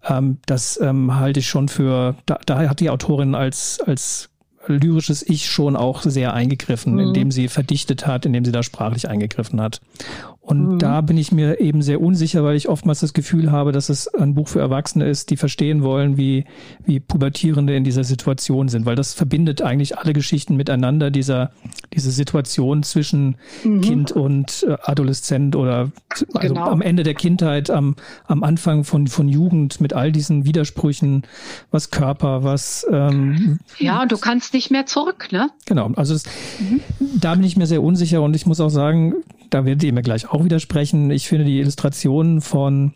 Ähm, 0.06 0.38
das 0.46 0.78
ähm, 0.80 1.18
halte 1.18 1.40
ich 1.40 1.48
schon 1.48 1.68
für, 1.68 2.16
da, 2.26 2.38
da 2.44 2.68
hat 2.68 2.80
die 2.80 2.90
Autorin 2.90 3.34
als, 3.34 3.80
als 3.80 4.30
lyrisches 4.66 5.22
Ich 5.28 5.50
schon 5.50 5.76
auch 5.76 6.02
sehr 6.02 6.34
eingegriffen, 6.34 6.98
indem 6.98 7.30
sie 7.30 7.48
verdichtet 7.48 8.06
hat, 8.06 8.26
indem 8.26 8.44
sie 8.44 8.52
da 8.52 8.62
sprachlich 8.62 9.08
eingegriffen 9.08 9.60
hat. 9.60 9.80
Und 10.44 10.80
da 10.80 11.00
bin 11.02 11.16
ich 11.18 11.30
mir 11.30 11.60
eben 11.60 11.82
sehr 11.82 12.00
unsicher, 12.00 12.42
weil 12.42 12.56
ich 12.56 12.68
oftmals 12.68 12.98
das 12.98 13.12
Gefühl 13.12 13.52
habe, 13.52 13.70
dass 13.70 13.88
es 13.88 14.12
ein 14.12 14.34
Buch 14.34 14.48
für 14.48 14.58
Erwachsene 14.58 15.06
ist, 15.08 15.30
die 15.30 15.36
verstehen 15.36 15.84
wollen, 15.84 16.16
wie, 16.16 16.46
wie 16.84 16.98
Pubertierende 16.98 17.76
in 17.76 17.84
dieser 17.84 18.02
Situation 18.02 18.68
sind, 18.68 18.84
weil 18.84 18.96
das 18.96 19.14
verbindet 19.14 19.62
eigentlich 19.62 19.98
alle 19.98 20.12
Geschichten 20.12 20.56
miteinander, 20.56 21.12
dieser, 21.12 21.52
diese 21.94 22.10
Situation 22.10 22.82
zwischen 22.82 23.36
Kind 23.62 24.10
und 24.10 24.66
äh, 24.68 24.76
Adoleszent 24.82 25.54
oder 25.54 25.92
also 26.34 26.54
Genau. 26.54 26.66
am 26.66 26.82
Ende 26.82 27.04
der 27.04 27.14
Kindheit, 27.14 27.70
am, 27.70 27.94
am 28.26 28.42
Anfang 28.42 28.82
von, 28.82 29.06
von 29.06 29.28
Jugend 29.28 29.80
mit 29.80 29.92
all 29.92 30.10
diesen 30.10 30.44
Widersprüchen, 30.44 31.22
was 31.70 31.90
Körper, 31.92 32.42
was 32.42 32.84
ähm, 32.90 33.60
Ja, 33.78 34.02
und 34.02 34.10
du 34.10 34.18
kannst 34.18 34.54
nicht 34.54 34.72
mehr 34.72 34.86
zurück, 34.86 35.28
ne? 35.30 35.50
Genau, 35.66 35.92
also 35.94 36.14
es, 36.14 36.24
da 37.20 37.36
bin 37.36 37.44
ich 37.44 37.56
mir 37.56 37.68
sehr 37.68 37.82
unsicher 37.82 38.22
und 38.22 38.34
ich 38.34 38.44
muss 38.44 38.60
auch 38.60 38.68
sagen, 38.70 39.14
da 39.52 39.64
werdet 39.64 39.82
ihr 39.84 39.92
mir 39.92 40.02
gleich 40.02 40.28
auch 40.28 40.44
widersprechen. 40.44 41.10
Ich 41.10 41.28
finde 41.28 41.44
die 41.44 41.60
Illustrationen 41.60 42.40
von, 42.40 42.94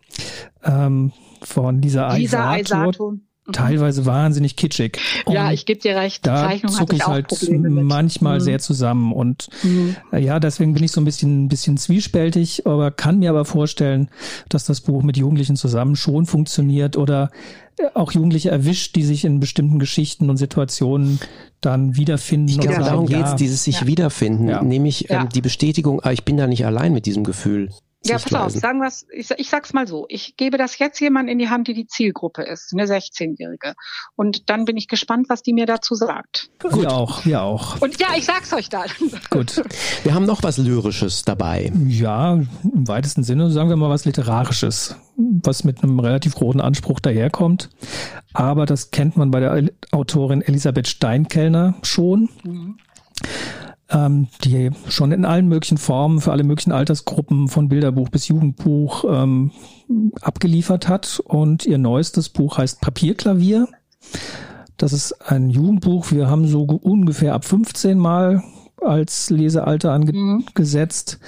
ähm, 0.65 1.13
von 1.43 1.83
Lisa 1.83 2.17
Dieser 2.17 2.49
Aisato 2.49 3.15
Aisato. 3.49 3.53
teilweise 3.67 4.07
wahnsinnig 4.07 4.57
kitschig. 4.57 4.99
Ja, 5.29 5.47
Und 5.49 5.53
ich 5.55 5.67
gebe 5.67 5.81
dir 5.81 5.97
recht. 5.97 6.27
Da 6.27 6.53
zucke 6.69 6.97
ich 6.97 7.07
halt 7.07 7.29
Probleme 7.29 7.69
mit. 7.71 7.85
manchmal 7.85 8.39
Mhm. 8.39 8.43
sehr 8.43 8.59
zusammen 8.59 9.13
und 9.13 9.49
Mhm. 9.63 9.97
äh, 10.13 10.19
ja, 10.19 10.41
deswegen 10.41 10.75
bin 10.75 10.83
ich 10.85 10.93
so 10.93 11.01
ein 11.01 11.05
bisschen, 11.05 11.45
ein 11.45 11.49
bisschen 11.49 11.77
zwiespältig, 11.77 12.67
aber 12.67 12.91
kann 12.91 13.19
mir 13.19 13.31
aber 13.31 13.45
vorstellen, 13.45 14.09
dass 14.49 14.65
das 14.65 14.81
Buch 14.81 15.03
mit 15.03 15.17
Jugendlichen 15.17 15.57
zusammen 15.57 15.97
schon 15.97 16.27
funktioniert 16.27 16.97
oder 16.97 17.31
äh, 17.79 17.85
auch 17.95 18.13
Jugendliche 18.13 18.51
erwischt, 18.51 18.97
die 18.97 19.03
sich 19.05 19.25
in 19.25 19.39
bestimmten 19.39 19.79
Geschichten 19.79 20.31
und 20.31 20.37
Situationen 20.39 21.21
dann 21.61 21.97
wiederfinden. 21.97 22.49
Ich 22.49 22.59
glaube, 22.59 22.75
sagen, 22.77 22.87
darum 22.87 23.07
ja, 23.09 23.19
geht's, 23.19 23.37
dieses 23.37 23.65
sich 23.65 23.87
wiederfinden, 23.87 24.49
Ja. 24.49 24.63
nämlich 24.63 25.07
Ja. 25.09 25.23
ähm, 25.23 25.29
die 25.35 25.41
Bestätigung, 25.43 26.01
ah, 26.03 26.11
ich 26.13 26.25
bin 26.25 26.37
da 26.37 26.47
nicht 26.47 26.65
allein 26.67 26.93
mit 26.93 27.07
diesem 27.07 27.23
Gefühl. 27.25 27.71
Ja, 28.09 28.19
pass 28.19 28.35
auf, 28.35 28.53
sagen 28.53 28.81
wir's, 28.81 29.07
ich, 29.11 29.31
ich 29.37 29.49
sag's 29.49 29.73
mal 29.73 29.87
so. 29.87 30.07
Ich 30.09 30.37
gebe 30.37 30.59
das 30.59 30.79
jetzt 30.79 31.01
jemand 31.01 31.29
in 31.29 31.39
die 31.39 31.49
Hand, 31.49 31.69
die 31.69 31.75
die 31.75 31.87
Zielgruppe 31.87 32.43
ist, 32.43 32.73
eine 32.73 32.85
16-Jährige. 32.85 33.75
Und 34.15 34.49
dann 34.51 34.65
bin 34.65 34.77
ich 34.77 34.89
gespannt, 34.89 35.27
was 35.29 35.43
die 35.43 35.53
mir 35.53 35.67
dazu 35.67 35.95
sagt. 35.95 36.51
Wir 36.63 36.93
auch, 36.93 37.25
wir 37.25 37.43
auch. 37.43 37.81
Und 37.81 38.01
ja, 38.01 38.09
ich 38.17 38.25
sag's 38.25 38.53
euch 38.53 38.69
dann. 38.69 38.89
Gut. 39.31 39.63
Wir 40.03 40.15
haben 40.15 40.27
noch 40.27 40.43
was 40.43 40.59
Lyrisches 40.59 41.25
dabei. 41.25 41.73
Ja, 41.87 42.35
im 42.35 42.89
weitesten 42.89 43.23
Sinne 43.23 43.51
sagen 43.51 43.69
wir 43.69 43.77
mal 43.77 43.91
was 43.91 44.05
Literarisches, 44.05 44.97
was 45.17 45.65
mit 45.65 45.83
einem 45.83 45.99
relativ 46.01 46.35
großen 46.35 46.61
Anspruch 46.61 47.01
daherkommt. 47.01 47.71
Aber 48.33 48.67
das 48.67 48.91
kennt 48.91 49.17
man 49.17 49.31
bei 49.31 49.41
der 49.41 49.71
Autorin 49.93 50.43
Elisabeth 50.43 50.89
Steinkellner 50.89 51.75
schon. 51.83 52.29
Ähm, 53.89 54.27
die 54.43 54.71
schon 54.89 55.13
in 55.13 55.25
allen 55.25 55.47
möglichen 55.47 55.79
Formen 55.79 56.21
für 56.21 56.33
alle 56.33 56.43
möglichen 56.43 56.73
Altersgruppen 56.73 57.47
von 57.47 57.69
Bilderbuch 57.69 58.09
bis 58.09 58.27
Jugendbuch 58.27 59.05
ähm, 59.09 59.53
abgeliefert 60.21 60.89
hat. 60.89 61.21
Und 61.25 61.65
ihr 61.67 61.79
neuestes 61.79 62.29
Buch 62.29 62.59
heißt 62.59 62.81
Papierklavier. 62.81 63.69
Das 64.77 64.93
ist 64.93 65.13
ein 65.31 65.51
Jugendbuch. 65.51 66.11
Wir 66.11 66.29
haben 66.29 66.49
so 66.49 66.67
ge- 66.67 66.79
ungefähr 66.83 67.35
ab 67.35 67.45
15 67.45 67.97
Mal 67.97 68.43
als 68.83 69.31
Lesealter 69.31 69.93
angesetzt. 69.93 71.21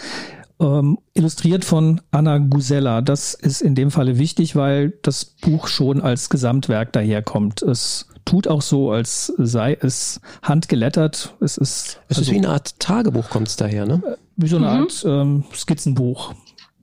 Ähm, 0.61 0.99
illustriert 1.15 1.65
von 1.65 2.01
Anna 2.11 2.39
Gusella. 2.39 3.01
Das 3.03 3.35
ist 3.35 3.61
in 3.63 3.77
dem 3.77 3.93
Falle 3.93 4.19
wichtig, 4.19 4.57
weil 4.57 4.95
das 5.03 5.25
Buch 5.25 5.69
schon 5.69 6.01
als 6.01 6.29
Gesamtwerk 6.29 6.93
daherkommt. 6.93 7.63
Es 7.63 8.09
tut 8.29 8.47
auch 8.47 8.63
so, 8.63 8.91
als 8.91 9.33
sei 9.39 9.77
es 9.81 10.21
handgelettert. 10.43 11.35
Es 11.41 11.57
ist, 11.57 12.01
Es 12.09 12.19
ist 12.19 12.29
also 12.29 12.33
wie 12.33 12.37
eine 12.37 12.51
Art 12.51 12.79
Tagebuch, 12.79 13.31
kommt 13.31 13.49
es 13.49 13.57
daher, 13.57 13.87
ne? 13.87 14.03
wie 14.37 14.49
so 14.49 14.57
eine 14.59 14.69
Art 14.69 15.03
ähm, 15.07 15.45
Skizzenbuch. 15.55 16.35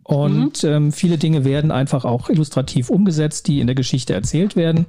Und 0.04 0.64
ähm, 0.64 0.92
viele 0.92 1.18
Dinge 1.18 1.46
werden 1.46 1.72
einfach 1.72 2.04
auch 2.04 2.30
illustrativ 2.30 2.90
umgesetzt, 2.90 3.48
die 3.48 3.60
in 3.60 3.68
der 3.68 3.76
Geschichte 3.76 4.14
erzählt 4.14 4.56
werden. 4.56 4.88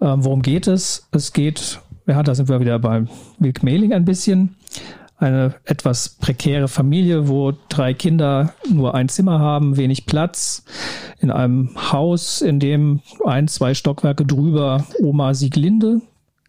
Ähm, 0.00 0.24
worum 0.24 0.42
geht 0.42 0.68
es? 0.68 1.08
Es 1.10 1.32
geht, 1.32 1.80
ja, 2.06 2.22
da 2.22 2.34
sind 2.34 2.48
wir 2.48 2.60
wieder 2.60 2.78
bei 2.78 3.04
Wilk 3.38 3.62
Mehling 3.62 3.92
ein 3.92 4.04
bisschen. 4.04 4.56
Eine 5.22 5.54
etwas 5.64 6.08
prekäre 6.08 6.66
Familie, 6.66 7.28
wo 7.28 7.52
drei 7.68 7.94
Kinder 7.94 8.54
nur 8.68 8.96
ein 8.96 9.08
Zimmer 9.08 9.38
haben, 9.38 9.76
wenig 9.76 10.04
Platz, 10.04 10.64
in 11.20 11.30
einem 11.30 11.70
Haus, 11.92 12.42
in 12.42 12.58
dem 12.58 13.02
ein, 13.24 13.46
zwei 13.46 13.74
Stockwerke 13.74 14.26
drüber 14.26 14.84
Oma 15.00 15.34
Sieglinde 15.34 16.00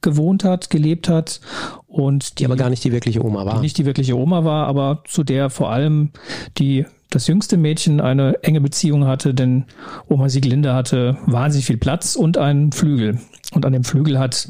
gewohnt 0.01 0.43
hat, 0.43 0.71
gelebt 0.71 1.07
hat 1.07 1.39
und 1.85 2.39
Die 2.39 2.45
aber 2.45 2.55
gar 2.55 2.71
nicht 2.71 2.83
die 2.83 2.91
wirkliche 2.91 3.23
Oma 3.23 3.45
war. 3.45 3.55
die 3.57 3.61
nicht 3.61 3.77
die 3.77 3.85
wirkliche 3.85 4.17
Oma 4.17 4.43
war, 4.43 4.65
aber 4.65 5.03
zu 5.05 5.23
der 5.23 5.51
vor 5.51 5.69
allem 5.71 6.09
die 6.57 6.87
das 7.13 7.27
jüngste 7.27 7.57
Mädchen 7.57 8.01
eine 8.01 8.43
enge 8.43 8.61
Beziehung 8.61 9.05
hatte, 9.05 9.33
denn 9.33 9.65
Oma 10.07 10.29
Sieglinde 10.29 10.73
hatte 10.73 11.17
wahnsinnig 11.25 11.65
viel 11.65 11.77
Platz 11.77 12.15
und 12.15 12.37
einen 12.37 12.71
Flügel. 12.71 13.19
Und 13.53 13.65
an 13.65 13.73
dem 13.73 13.83
Flügel 13.83 14.17
hat 14.17 14.49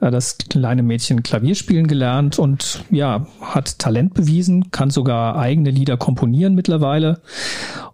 äh, 0.00 0.10
das 0.10 0.38
kleine 0.38 0.82
Mädchen 0.82 1.22
Klavier 1.22 1.54
spielen 1.54 1.86
gelernt 1.86 2.38
und 2.38 2.84
ja, 2.90 3.26
hat 3.40 3.78
Talent 3.78 4.14
bewiesen, 4.14 4.72
kann 4.72 4.90
sogar 4.90 5.36
eigene 5.36 5.70
Lieder 5.70 5.96
komponieren 5.96 6.54
mittlerweile. 6.54 7.20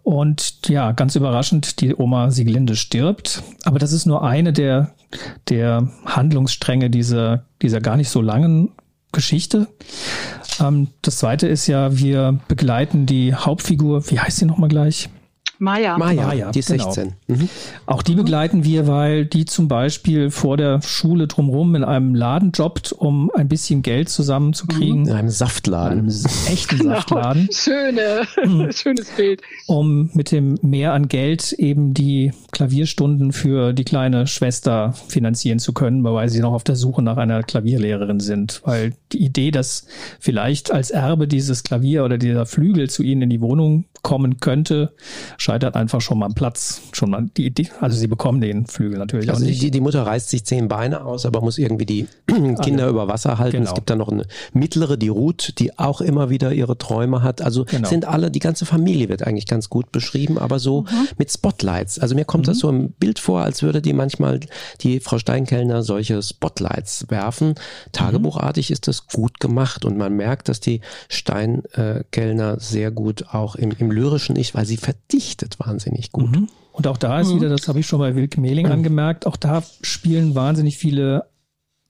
Und 0.01 0.67
ja, 0.67 0.93
ganz 0.93 1.15
überraschend, 1.15 1.81
die 1.81 1.95
Oma 1.95 2.31
Sieglinde 2.31 2.75
stirbt. 2.75 3.43
Aber 3.65 3.77
das 3.77 3.91
ist 3.91 4.05
nur 4.05 4.23
eine 4.23 4.51
der, 4.51 4.93
der 5.49 5.89
Handlungsstränge 6.05 6.89
dieser, 6.89 7.45
dieser 7.61 7.81
gar 7.81 7.97
nicht 7.97 8.09
so 8.09 8.21
langen 8.21 8.71
Geschichte. 9.11 9.67
Ähm, 10.59 10.87
das 11.01 11.17
zweite 11.17 11.47
ist 11.47 11.67
ja, 11.67 11.97
wir 11.97 12.39
begleiten 12.47 13.05
die 13.05 13.33
Hauptfigur, 13.33 14.09
wie 14.09 14.19
heißt 14.19 14.37
sie 14.37 14.45
nochmal 14.45 14.69
gleich? 14.69 15.09
Maja. 15.59 15.97
Maja, 15.97 16.27
Maja, 16.27 16.51
die 16.51 16.59
ist 16.59 16.69
genau. 16.71 16.91
16. 16.91 17.13
Mhm. 17.27 17.49
Auch 17.85 18.03
die 18.03 18.15
begleiten 18.15 18.63
wir, 18.63 18.87
weil 18.87 19.25
die 19.25 19.45
zum 19.45 19.67
Beispiel 19.67 20.29
vor 20.29 20.57
der 20.57 20.81
Schule 20.81 21.27
drumherum 21.27 21.75
in 21.75 21.83
einem 21.83 22.13
Laden 22.15 22.51
jobbt, 22.51 22.91
um 22.91 23.31
ein 23.31 23.47
bisschen 23.47 23.81
Geld 23.81 24.09
zusammenzukriegen. 24.09 25.05
In 25.07 25.11
einem 25.13 25.25
In 25.27 25.31
Saftladen. 25.31 25.99
einem 25.99 26.07
echten 26.47 26.77
Genau. 26.79 26.93
Saftladen. 26.95 27.49
Schöne, 27.51 28.71
schönes 28.73 29.09
Bild. 29.11 29.41
um 29.67 30.09
mit 30.13 30.31
dem 30.31 30.57
Mehr 30.61 30.93
an 30.93 31.07
Geld 31.07 31.53
eben 31.53 31.93
die 31.93 32.31
Klavierstunden 32.51 33.31
für 33.31 33.73
die 33.73 33.83
kleine 33.83 34.27
Schwester 34.27 34.93
finanzieren 35.07 35.59
zu 35.59 35.73
können, 35.73 36.03
weil 36.03 36.29
sie 36.29 36.39
noch 36.39 36.53
auf 36.53 36.63
der 36.63 36.75
Suche 36.75 37.01
nach 37.01 37.17
einer 37.17 37.41
Klavierlehrerin 37.43 38.19
sind. 38.19 38.61
Weil 38.63 38.93
die 39.11 39.23
Idee, 39.23 39.51
dass 39.51 39.87
vielleicht 40.19 40.71
als 40.71 40.91
Erbe 40.91 41.27
dieses 41.27 41.63
Klavier 41.63 42.03
oder 42.05 42.17
dieser 42.17 42.45
Flügel 42.45 42.89
zu 42.89 43.03
ihnen 43.03 43.23
in 43.23 43.29
die 43.29 43.41
Wohnung 43.41 43.85
kommen 44.03 44.39
könnte, 44.39 44.93
scheitert 45.47 45.75
einfach 45.77 46.01
schon 46.01 46.19
mal 46.19 46.25
am 46.25 46.33
Platz. 46.33 46.81
Schon 46.91 47.09
mal 47.11 47.29
die 47.37 47.45
Idee, 47.45 47.69
also 47.79 47.95
sie 47.97 48.07
bekommen 48.07 48.41
den 48.41 48.65
Flügel 48.65 48.99
natürlich 48.99 49.29
Also 49.29 49.39
auch 49.41 49.45
die, 49.45 49.51
nicht. 49.51 49.61
die, 49.63 49.71
die 49.71 49.79
Mutter 49.79 50.05
reißt 50.05 50.29
sich 50.29 50.43
zehn 50.43 50.67
Beine 50.67 51.05
aus, 51.05 51.25
aber 51.25 51.39
muss 51.39 51.57
irgendwie 51.57 51.85
die 51.85 52.07
Kinder 52.61 52.89
über 52.89 53.07
Wasser 53.07 53.37
halten. 53.37 53.59
Genau. 53.59 53.69
Es 53.69 53.73
gibt 53.73 53.89
dann 53.89 53.97
noch 53.99 54.09
eine 54.09 54.25
mittlere, 54.51 54.97
die 54.97 55.07
Ruth, 55.07 55.53
die 55.59 55.79
auch 55.79 56.01
immer 56.01 56.29
wieder 56.29 56.51
ihre 56.51 56.77
Träume 56.77 57.23
hat. 57.23 57.41
Also 57.41 57.63
Genau. 57.63 57.87
sind 57.87 58.03
alle, 58.03 58.29
die 58.29 58.39
ganze 58.39 58.65
Familie 58.65 59.07
wird 59.07 59.23
eigentlich 59.25 59.45
ganz 59.45 59.69
gut 59.69 59.93
beschrieben, 59.93 60.37
aber 60.37 60.59
so 60.59 60.83
mit 61.17 61.31
Spotlights. 61.31 61.97
Also 61.97 62.13
mir 62.13 62.25
kommt 62.25 62.49
das 62.49 62.59
so 62.59 62.67
im 62.69 62.91
Bild 62.91 63.17
vor, 63.17 63.41
als 63.41 63.63
würde 63.63 63.81
die 63.81 63.93
manchmal 63.93 64.41
die 64.81 64.99
Frau 64.99 65.17
Steinkellner 65.17 65.81
solche 65.81 66.21
Spotlights 66.21 67.05
werfen. 67.07 67.55
Tagebuchartig 67.93 68.69
ist 68.69 68.89
das 68.89 69.07
gut 69.07 69.39
gemacht 69.39 69.85
und 69.85 69.97
man 69.97 70.13
merkt, 70.13 70.49
dass 70.49 70.59
die 70.59 70.81
Steinkellner 71.07 72.59
sehr 72.59 72.91
gut 72.91 73.27
auch 73.31 73.55
im, 73.55 73.71
im 73.79 73.91
lyrischen 73.91 74.35
Ich, 74.35 74.53
weil 74.53 74.65
sie 74.65 74.75
verdichtet 74.75 75.36
wahnsinnig 75.59 76.11
gut. 76.11 76.31
Mhm. 76.31 76.47
Und 76.71 76.87
auch 76.87 76.97
da 76.97 77.19
ist 77.19 77.33
wieder, 77.33 77.49
das 77.49 77.67
habe 77.67 77.79
ich 77.79 77.87
schon 77.87 77.99
bei 77.99 78.15
Wilke 78.15 78.39
Mehling 78.39 78.67
angemerkt, 78.67 79.25
auch 79.25 79.35
da 79.35 79.63
spielen 79.81 80.35
wahnsinnig 80.35 80.77
viele 80.77 81.25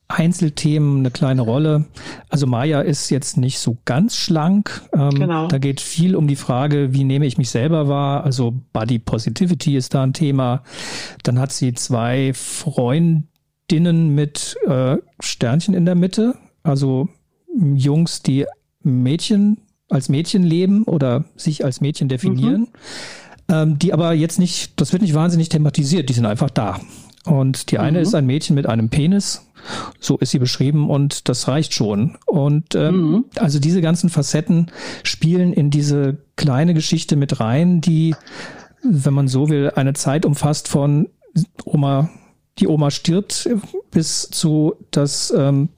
Einzelthemen 0.08 1.00
eine 1.00 1.12
kleine 1.12 1.41
Rolle. 1.41 1.86
Also 2.30 2.48
Maya 2.48 2.82
ist 2.82 3.10
jetzt 3.10 3.36
nicht 3.36 3.60
so 3.60 3.78
ganz 3.84 4.16
schlank. 4.16 4.82
Ähm, 4.93 5.10
genau. 5.10 5.48
Da 5.48 5.58
geht 5.58 5.82
viel 5.82 6.16
um 6.16 6.28
die 6.28 6.38
Frage, 6.38 6.93
wie 6.93 7.04
nehme 7.04 7.26
ich 7.26 7.38
mich 7.38 7.50
selber 7.50 7.89
wahr? 7.89 8.24
Also 8.24 8.54
Body 8.72 9.00
Positivity 9.00 9.76
ist 9.76 9.93
da 9.93 10.04
ein 10.04 10.14
Thema. 10.14 10.64
Dann 11.24 11.39
hat 11.39 11.52
sie 11.52 11.74
zwei 11.74 12.32
Freundinnen 12.34 14.16
mit 14.16 14.56
äh, 14.66 14.98
Sternchen 15.20 15.74
in 15.74 15.86
der 15.86 15.95
Mitte. 15.95 16.36
Also 16.64 17.10
Jungs, 17.54 18.22
die 18.22 18.45
Mädchen 18.84 19.58
als 19.89 20.10
Mädchen 20.10 20.43
leben 20.43 20.84
oder 20.84 21.26
sich 21.36 21.66
als 21.66 21.82
Mädchen 21.82 22.08
definieren. 22.08 22.62
Mhm. 22.62 22.68
Ähm, 23.50 23.80
die 23.80 23.93
aber 23.93 24.14
jetzt 24.14 24.39
nicht, 24.39 24.80
das 24.80 24.91
wird 24.91 25.02
nicht 25.02 25.14
wahnsinnig 25.14 25.50
thematisiert, 25.50 26.10
die 26.10 26.14
sind 26.14 26.26
einfach 26.26 26.50
da. 26.50 26.80
Und 27.26 27.72
die 27.72 27.80
eine 27.80 28.00
mhm. 28.00 28.04
ist 28.04 28.16
ein 28.16 28.26
Mädchen 28.26 28.56
mit 28.56 28.68
einem 28.68 28.89
Penis, 28.89 29.48
so 30.00 30.18
ist 30.18 30.32
sie 30.32 30.39
beschrieben 30.39 30.89
und 30.89 31.28
das 31.30 31.48
reicht 31.48 31.74
schon. 31.74 32.18
Und 32.26 32.76
ähm, 32.76 33.12
mhm. 33.12 33.26
also 33.36 33.60
diese 33.60 33.82
ganzen 33.82 34.10
Facetten 34.10 34.72
spielen 35.04 35.54
in 35.54 35.70
diese 35.70 36.18
kleine 36.36 36.74
Geschichte 36.74 37.16
mit 37.16 37.39
rein, 37.39 37.82
die, 37.82 38.16
wenn 38.84 39.14
man 39.14 39.28
so 39.28 39.50
will, 39.50 39.72
eine 39.76 39.93
Zeit 39.93 40.26
umfasst 40.26 40.68
von 40.68 41.10
Oma, 41.66 42.10
die 42.60 42.68
Oma 42.68 42.91
stirbt 42.91 43.50
bis 43.91 44.30
zu 44.30 44.76
das 44.91 45.34
ähm, 45.36 45.70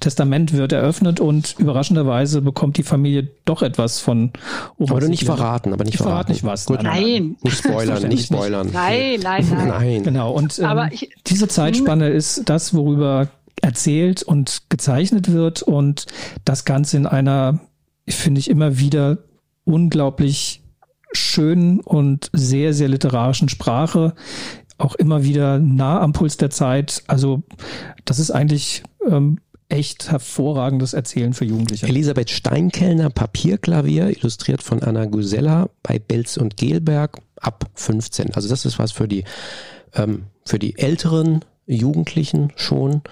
Testament 0.00 0.52
wird 0.52 0.72
eröffnet 0.72 1.20
und 1.20 1.56
überraschenderweise 1.58 2.42
bekommt 2.42 2.76
die 2.76 2.82
Familie 2.82 3.28
doch 3.44 3.62
etwas 3.62 4.00
von 4.00 4.32
Oma. 4.78 4.92
Aber 4.92 5.08
nicht 5.08 5.24
verraten, 5.24 5.72
aber 5.72 5.84
nicht 5.84 5.94
ich 5.94 6.00
verraten. 6.00 6.32
nicht 6.32 6.44
was. 6.44 6.66
Gut. 6.66 6.82
Nein. 6.82 7.36
Nicht 7.42 7.58
spoilern, 7.58 8.08
nicht 8.08 8.26
spoilern. 8.26 8.70
Nein, 8.72 9.20
nein, 9.22 9.46
nein. 9.50 9.68
nein. 9.68 10.02
Genau. 10.02 10.32
Und 10.32 10.58
ähm, 10.58 10.88
ich, 10.90 11.10
diese 11.26 11.48
Zeitspanne 11.48 12.08
ist 12.08 12.42
das, 12.48 12.74
worüber 12.74 13.28
erzählt 13.62 14.22
und 14.22 14.62
gezeichnet 14.68 15.32
wird 15.32 15.62
und 15.62 16.06
das 16.44 16.64
Ganze 16.64 16.96
in 16.96 17.06
einer, 17.06 17.60
finde 18.08 18.38
ich, 18.38 18.50
immer 18.50 18.78
wieder 18.78 19.18
unglaublich 19.64 20.62
schönen 21.12 21.80
und 21.80 22.30
sehr, 22.32 22.72
sehr 22.74 22.88
literarischen 22.88 23.48
Sprache. 23.48 24.14
Auch 24.78 24.94
immer 24.94 25.24
wieder 25.24 25.58
nah 25.58 26.00
am 26.00 26.12
Puls 26.12 26.36
der 26.36 26.50
Zeit. 26.50 27.02
Also 27.06 27.42
das 28.04 28.18
ist 28.18 28.30
eigentlich 28.30 28.82
ähm, 29.08 29.38
echt 29.68 30.10
hervorragendes 30.10 30.92
Erzählen 30.92 31.34
für 31.34 31.44
Jugendliche. 31.44 31.86
Elisabeth 31.86 32.30
Steinkellner, 32.30 33.10
Papierklavier, 33.10 34.16
illustriert 34.16 34.62
von 34.62 34.82
Anna 34.82 35.06
Gusella 35.06 35.68
bei 35.82 35.98
Belz 35.98 36.36
und 36.36 36.56
Gelberg 36.56 37.18
ab 37.40 37.66
15. 37.74 38.34
Also 38.34 38.48
das 38.48 38.64
ist 38.64 38.78
was 38.78 38.92
für 38.92 39.08
die, 39.08 39.24
ähm, 39.94 40.26
für 40.44 40.58
die 40.58 40.78
älteren 40.78 41.44
Jugendlichen 41.66 42.52
schon. 42.56 43.02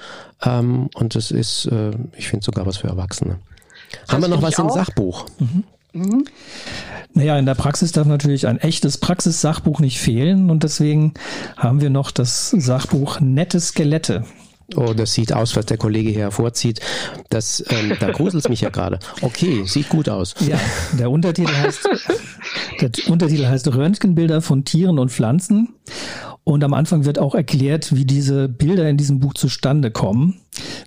Ähm, 0.42 0.88
und 0.94 1.14
das 1.14 1.30
ist, 1.30 1.66
äh, 1.66 1.90
ich 2.16 2.28
finde 2.28 2.44
sogar 2.44 2.66
was 2.66 2.76
für 2.76 2.88
Erwachsene. 2.88 3.38
Das 4.02 4.14
Haben 4.14 4.22
wir 4.22 4.28
noch 4.28 4.42
was 4.42 4.58
im 4.58 4.70
Sachbuch? 4.70 5.26
Mhm. 5.38 5.64
Mhm. 5.92 6.24
Naja, 7.12 7.38
in 7.38 7.46
der 7.46 7.54
Praxis 7.54 7.92
darf 7.92 8.06
natürlich 8.06 8.48
ein 8.48 8.58
echtes 8.58 8.98
Praxissachbuch 8.98 9.78
nicht 9.78 10.00
fehlen 10.00 10.50
und 10.50 10.64
deswegen 10.64 11.14
haben 11.56 11.80
wir 11.80 11.90
noch 11.90 12.10
das 12.10 12.50
Sachbuch 12.50 13.20
Nette 13.20 13.60
Skelette. 13.60 14.24
Oh, 14.76 14.94
das 14.94 15.12
sieht 15.12 15.32
aus, 15.32 15.56
was 15.56 15.66
der 15.66 15.76
Kollege 15.76 16.10
hier 16.10 16.20
hervorzieht. 16.20 16.80
Das, 17.28 17.62
ähm, 17.68 17.92
da 18.00 18.10
gruselt 18.10 18.44
es 18.44 18.48
mich 18.48 18.62
ja 18.62 18.70
gerade. 18.70 18.98
Okay, 19.20 19.64
sieht 19.66 19.88
gut 19.88 20.08
aus. 20.08 20.34
Ja, 20.40 20.58
der 20.98 21.10
Untertitel 21.10 21.54
heißt, 21.54 21.88
der 22.80 22.90
Untertitel 23.08 23.46
heißt 23.46 23.74
Röntgenbilder 23.74 24.40
von 24.40 24.64
Tieren 24.64 24.98
und 24.98 25.10
Pflanzen. 25.10 25.74
Und 26.44 26.62
am 26.62 26.74
Anfang 26.74 27.06
wird 27.06 27.18
auch 27.18 27.34
erklärt, 27.34 27.94
wie 27.94 28.04
diese 28.04 28.48
Bilder 28.48 28.88
in 28.88 28.98
diesem 28.98 29.18
Buch 29.18 29.32
zustande 29.32 29.90
kommen. 29.90 30.40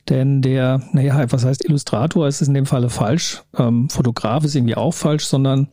Denn 0.07 0.43
der, 0.43 0.81
naja, 0.91 1.25
was 1.31 1.45
heißt 1.45 1.65
Illustrator, 1.65 2.27
ist 2.27 2.41
es 2.41 2.47
in 2.47 2.53
dem 2.53 2.67
Falle 2.67 2.89
falsch. 2.89 3.41
Ähm, 3.57 3.89
Fotograf 3.89 4.43
ist 4.43 4.55
irgendwie 4.55 4.75
auch 4.75 4.93
falsch, 4.93 5.25
sondern 5.25 5.67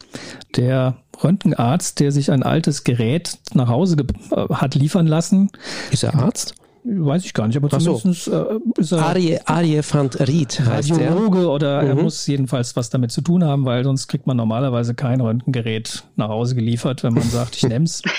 der 0.57 0.97
Röntgenarzt, 1.23 2.01
der 2.01 2.13
sich 2.13 2.31
ein 2.31 2.43
altes 2.43 2.85
Gerät 2.85 3.39
nach 3.53 3.69
Hause 3.69 3.97
äh, 4.31 4.55
hat 4.55 4.75
liefern 4.75 5.07
lassen. 5.07 5.51
Ist 5.91 6.03
er 6.03 6.15
Arzt? 6.15 6.55
Weiß 6.87 7.24
ich 7.24 7.32
gar 7.32 7.47
nicht, 7.47 7.57
aber 7.57 7.68
Ach 7.72 7.78
zumindest 7.78 8.28
äh, 8.28 8.45
ist 8.76 8.93
er 8.93 8.99
Arie, 8.99 9.39
Arie 9.47 9.80
van 9.91 10.09
Riet 10.09 10.61
heißt 10.61 10.91
Radiologe 10.91 11.49
oder 11.49 11.82
mhm. 11.82 11.89
er 11.89 11.95
muss 11.95 12.26
jedenfalls 12.26 12.76
was 12.76 12.91
damit 12.91 13.11
zu 13.11 13.22
tun 13.22 13.43
haben, 13.43 13.64
weil 13.64 13.85
sonst 13.85 14.07
kriegt 14.07 14.26
man 14.26 14.37
normalerweise 14.37 14.95
kein 14.95 15.22
Röntgengerät 15.22 16.05
nach 16.16 16.28
Hause 16.28 16.55
geliefert, 16.55 17.03
wenn 17.03 17.14
man 17.14 17.22
sagt, 17.22 17.57
ich 17.57 17.62
nehm's. 17.62 18.03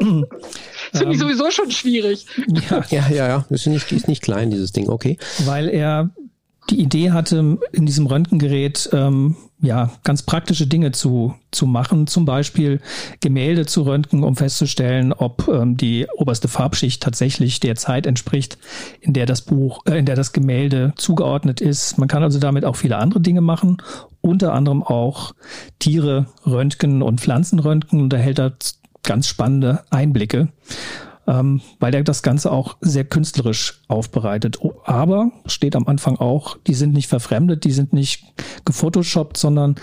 Finde 0.00 0.26
ich 1.12 1.18
sowieso 1.20 1.50
schon 1.52 1.70
schwierig. 1.70 2.26
Ja, 2.68 2.84
ja, 2.90 3.08
ja, 3.08 3.28
ja. 3.28 3.44
Das 3.48 3.60
ist 3.60 3.66
nicht, 3.68 3.92
ist 3.92 4.08
nicht 4.08 4.22
klein, 4.22 4.50
dieses 4.50 4.72
Ding, 4.72 4.88
okay. 4.88 5.16
Weil 5.44 5.68
er 5.68 6.10
die 6.70 6.80
Idee 6.80 7.12
hatte, 7.12 7.58
in 7.72 7.86
diesem 7.86 8.06
Röntgengerät 8.06 8.88
ähm, 8.92 9.36
ja 9.64 9.90
ganz 10.04 10.22
praktische 10.22 10.66
Dinge 10.66 10.92
zu, 10.92 11.34
zu 11.50 11.66
machen, 11.66 12.06
zum 12.06 12.24
Beispiel 12.24 12.80
Gemälde 13.20 13.66
zu 13.66 13.82
röntgen, 13.82 14.22
um 14.22 14.36
festzustellen, 14.36 15.12
ob 15.12 15.48
ähm, 15.48 15.76
die 15.76 16.06
oberste 16.16 16.48
Farbschicht 16.48 17.02
tatsächlich 17.02 17.60
der 17.60 17.76
Zeit 17.76 18.06
entspricht, 18.06 18.58
in 19.00 19.12
der 19.12 19.26
das 19.26 19.42
Buch, 19.42 19.80
äh, 19.86 19.98
in 19.98 20.06
der 20.06 20.16
das 20.16 20.32
Gemälde 20.32 20.92
zugeordnet 20.96 21.60
ist. 21.60 21.98
Man 21.98 22.08
kann 22.08 22.22
also 22.22 22.38
damit 22.38 22.64
auch 22.64 22.76
viele 22.76 22.96
andere 22.96 23.20
Dinge 23.20 23.40
machen, 23.40 23.78
unter 24.20 24.52
anderem 24.52 24.82
auch 24.82 25.34
Tiere 25.78 26.26
röntgen 26.46 27.02
und 27.02 27.20
Pflanzen 27.20 27.58
röntgen. 27.58 28.00
Und 28.00 28.12
erhält 28.12 28.38
da 28.38 28.52
ganz 29.02 29.28
spannende 29.28 29.82
Einblicke 29.90 30.48
ähm, 31.26 31.60
weil 31.80 31.94
er 31.94 32.04
das 32.04 32.22
Ganze 32.22 32.52
auch 32.52 32.76
sehr 32.80 33.04
künstlerisch 33.04 33.82
aufbereitet. 33.88 34.58
Aber 34.84 35.30
steht 35.46 35.76
am 35.76 35.86
Anfang 35.86 36.16
auch, 36.16 36.58
die 36.66 36.74
sind 36.74 36.92
nicht 36.92 37.08
verfremdet, 37.08 37.64
die 37.64 37.72
sind 37.72 37.92
nicht 37.92 38.24
gefotoshoppt, 38.64 39.36
sondern 39.36 39.76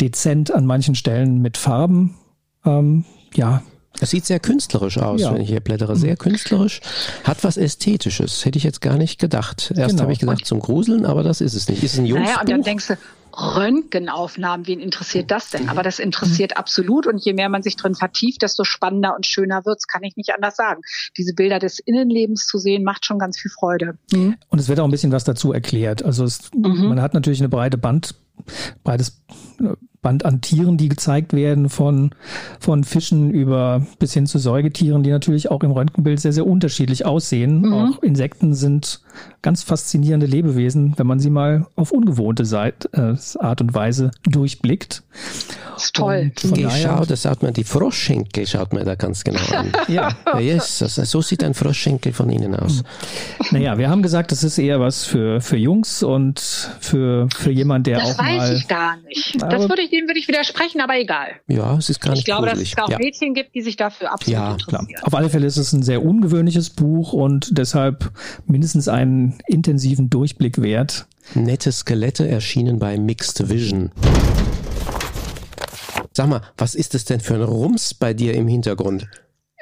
dezent 0.00 0.52
an 0.52 0.66
manchen 0.66 0.94
Stellen 0.94 1.40
mit 1.40 1.56
Farben. 1.56 2.16
Ähm, 2.64 3.04
ja, 3.34 3.62
es 4.00 4.10
sieht 4.10 4.26
sehr 4.26 4.40
künstlerisch 4.40 4.98
aus, 4.98 5.20
ja. 5.20 5.32
wenn 5.32 5.42
ich 5.42 5.48
hier 5.48 5.60
blättere. 5.60 5.96
Sehr 5.96 6.12
mhm. 6.12 6.18
künstlerisch. 6.18 6.80
Hat 7.22 7.44
was 7.44 7.56
Ästhetisches. 7.56 8.44
Hätte 8.44 8.58
ich 8.58 8.64
jetzt 8.64 8.80
gar 8.80 8.96
nicht 8.96 9.20
gedacht. 9.20 9.72
Erst 9.76 9.90
genau. 9.90 10.02
habe 10.02 10.12
ich 10.12 10.18
gesagt 10.18 10.46
zum 10.46 10.60
Gruseln, 10.60 11.06
aber 11.06 11.22
das 11.22 11.40
ist 11.40 11.54
es 11.54 11.68
nicht. 11.68 11.82
Ist 11.82 11.98
ein 11.98 12.06
Jungs 12.06 12.24
Naja, 12.24 12.40
und 12.40 12.48
dann 12.48 12.62
denkst 12.62 12.88
du, 12.88 12.96
Röntgenaufnahmen, 13.36 14.66
wen 14.66 14.80
interessiert 14.80 15.30
das 15.30 15.50
denn? 15.50 15.68
Aber 15.68 15.82
das 15.82 15.98
interessiert 15.98 16.52
mhm. 16.52 16.56
absolut 16.56 17.06
und 17.06 17.24
je 17.24 17.32
mehr 17.32 17.48
man 17.48 17.62
sich 17.62 17.76
drin 17.76 17.94
vertieft, 17.94 18.42
desto 18.42 18.64
spannender 18.64 19.14
und 19.14 19.26
schöner 19.26 19.64
wird's, 19.64 19.86
kann 19.86 20.02
ich 20.02 20.16
nicht 20.16 20.34
anders 20.34 20.56
sagen. 20.56 20.82
Diese 21.16 21.34
Bilder 21.34 21.58
des 21.58 21.78
Innenlebens 21.78 22.46
zu 22.46 22.58
sehen, 22.58 22.84
macht 22.84 23.04
schon 23.04 23.18
ganz 23.18 23.38
viel 23.38 23.50
Freude. 23.50 23.98
Mhm. 24.12 24.36
Und 24.48 24.58
es 24.58 24.68
wird 24.68 24.80
auch 24.80 24.84
ein 24.84 24.90
bisschen 24.90 25.12
was 25.12 25.24
dazu 25.24 25.52
erklärt. 25.52 26.04
Also 26.04 26.24
es, 26.24 26.50
mhm. 26.54 26.88
man 26.88 27.00
hat 27.00 27.14
natürlich 27.14 27.40
eine 27.40 27.48
breite 27.48 27.78
Band, 27.78 28.14
breites 28.82 29.22
Band 30.04 30.24
an 30.24 30.40
Tieren, 30.40 30.76
die 30.76 30.88
gezeigt 30.88 31.32
werden, 31.32 31.68
von, 31.68 32.10
von 32.60 32.84
Fischen 32.84 33.30
über 33.30 33.84
bis 33.98 34.12
hin 34.12 34.26
zu 34.26 34.38
Säugetieren, 34.38 35.02
die 35.02 35.10
natürlich 35.10 35.50
auch 35.50 35.64
im 35.64 35.72
Röntgenbild 35.72 36.20
sehr, 36.20 36.32
sehr 36.32 36.46
unterschiedlich 36.46 37.04
aussehen. 37.06 37.62
Mhm. 37.62 37.72
Auch 37.72 38.02
Insekten 38.02 38.54
sind 38.54 39.00
ganz 39.42 39.62
faszinierende 39.62 40.26
Lebewesen, 40.26 40.94
wenn 40.96 41.06
man 41.06 41.20
sie 41.20 41.30
mal 41.30 41.66
auf 41.74 41.90
ungewohnte 41.90 42.44
Seite, 42.44 42.88
äh, 42.92 43.38
Art 43.38 43.60
und 43.60 43.74
Weise 43.74 44.10
durchblickt. 44.24 45.02
Das 45.74 45.86
ist 45.86 45.96
toll. 45.96 46.32
Geschaut, 46.36 47.10
das 47.10 47.22
schaut 47.22 47.42
man, 47.42 47.52
die 47.52 47.64
Froschschenkel 47.64 48.46
schaut 48.46 48.72
man 48.72 48.84
da 48.84 48.94
ganz 48.94 49.24
genau 49.24 49.40
an. 49.56 49.72
ja. 49.88 50.14
Yes, 50.38 50.78
das, 50.78 50.94
so 50.94 51.20
sieht 51.20 51.42
ein 51.42 51.54
Froschschenkel 51.54 52.12
von 52.12 52.30
innen 52.30 52.54
aus. 52.54 52.84
Naja, 53.50 53.76
wir 53.78 53.88
haben 53.88 54.02
gesagt, 54.02 54.32
das 54.32 54.44
ist 54.44 54.58
eher 54.58 54.80
was 54.80 55.04
für, 55.04 55.40
für 55.40 55.56
Jungs 55.56 56.02
und 56.02 56.40
für, 56.80 57.28
für 57.34 57.50
jemand, 57.50 57.86
der 57.86 57.98
das 57.98 58.18
auch 58.18 58.23
mal... 58.24 58.38
Das 58.38 58.50
weiß 58.50 58.58
ich 58.58 58.68
gar 58.68 58.96
nicht. 58.98 59.42
Das 59.42 59.68
würde 59.68 59.82
ich, 59.82 59.90
dem 59.90 60.06
würde 60.06 60.18
ich 60.18 60.28
widersprechen, 60.28 60.80
aber 60.80 60.96
egal. 60.98 61.28
Ja, 61.46 61.76
es 61.76 61.90
ist 61.90 62.00
gar 62.00 62.10
nicht 62.10 62.20
Ich 62.20 62.24
glaube, 62.24 62.48
gruselig. 62.48 62.74
dass 62.74 62.78
es 62.78 62.84
auch 62.84 62.90
ja. 62.90 62.98
Mädchen 62.98 63.34
gibt, 63.34 63.54
die 63.54 63.62
sich 63.62 63.76
dafür 63.76 64.12
absolut 64.12 64.38
ja, 64.38 64.52
interessieren. 64.52 64.86
Klar. 64.86 65.06
Auf 65.06 65.14
alle 65.14 65.30
Fälle 65.30 65.46
ist 65.46 65.56
es 65.56 65.72
ein 65.72 65.82
sehr 65.82 66.04
ungewöhnliches 66.04 66.70
Buch 66.70 67.12
und 67.12 67.56
deshalb 67.58 68.10
mindestens 68.46 68.88
einen 68.88 69.38
intensiven 69.46 70.10
Durchblick 70.10 70.60
wert. 70.60 71.06
Nette 71.34 71.72
Skelette 71.72 72.28
erschienen 72.28 72.78
bei 72.78 72.98
Mixed 72.98 73.48
Vision. 73.48 73.92
Sag 76.12 76.28
mal, 76.28 76.42
was 76.56 76.74
ist 76.74 76.94
es 76.94 77.04
denn 77.04 77.20
für 77.20 77.34
ein 77.34 77.42
Rums 77.42 77.94
bei 77.94 78.14
dir 78.14 78.34
im 78.34 78.46
Hintergrund? 78.46 79.08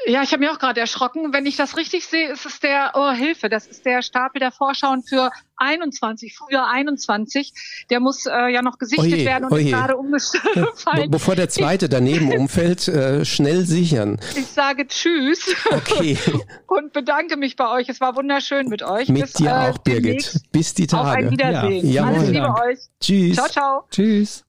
Ja, 0.07 0.23
ich 0.23 0.33
habe 0.33 0.41
mich 0.41 0.51
auch 0.51 0.59
gerade 0.59 0.81
erschrocken. 0.81 1.33
Wenn 1.33 1.47
ich 1.47 1.57
das 1.57 1.77
richtig 1.77 2.07
sehe, 2.07 2.33
ist 2.33 2.45
es 2.45 2.61
der, 2.61 2.93
oh 2.95 3.11
Hilfe, 3.11 3.49
das 3.49 3.67
ist 3.67 3.85
der 3.87 4.03
Stapel 4.03 4.41
der 4.41 4.51
Vorschauen 4.51 5.03
für 5.03 5.31
21, 5.57 6.35
früher 6.37 6.67
21. 6.67 7.53
Der 7.91 8.01
muss 8.01 8.27
äh, 8.27 8.49
ja 8.49 8.63
noch 8.63 8.79
gesichtet 8.79 9.13
oje, 9.13 9.25
werden 9.25 9.45
und 9.45 9.53
oje. 9.53 9.65
ist 9.67 9.73
gerade 9.73 9.97
umgefallen. 9.97 11.11
Bevor 11.11 11.37
der 11.37 11.49
zweite 11.49 11.89
daneben 11.89 12.33
umfällt, 12.37 12.89
äh, 12.89 13.25
schnell 13.25 13.65
sichern. 13.65 14.19
Ich 14.35 14.49
sage 14.49 14.87
Tschüss 14.89 15.55
okay. 15.71 16.19
und 16.67 16.93
bedanke 16.93 17.37
mich 17.37 17.57
bei 17.57 17.71
euch. 17.71 17.89
Es 17.89 18.01
war 18.01 18.17
wunderschön 18.17 18.69
mit 18.69 18.83
euch. 18.83 19.09
Mit 19.09 19.23
Bis, 19.23 19.33
dir 19.35 19.51
äh, 19.51 19.71
auch, 19.71 19.79
Birgit. 19.79 20.41
Bis 20.51 20.75
die 20.75 20.87
Tage. 20.87 21.09
Auf 21.09 21.15
ein 21.15 21.31
Wiedersehen. 21.31 21.89
Ja. 21.91 22.05
Alles 22.07 22.29
Liebe 22.29 22.55
euch. 22.55 22.79
Tschüss. 23.01 23.37
Ciao, 23.37 23.49
ciao. 23.49 23.85
Tschüss. 23.91 24.45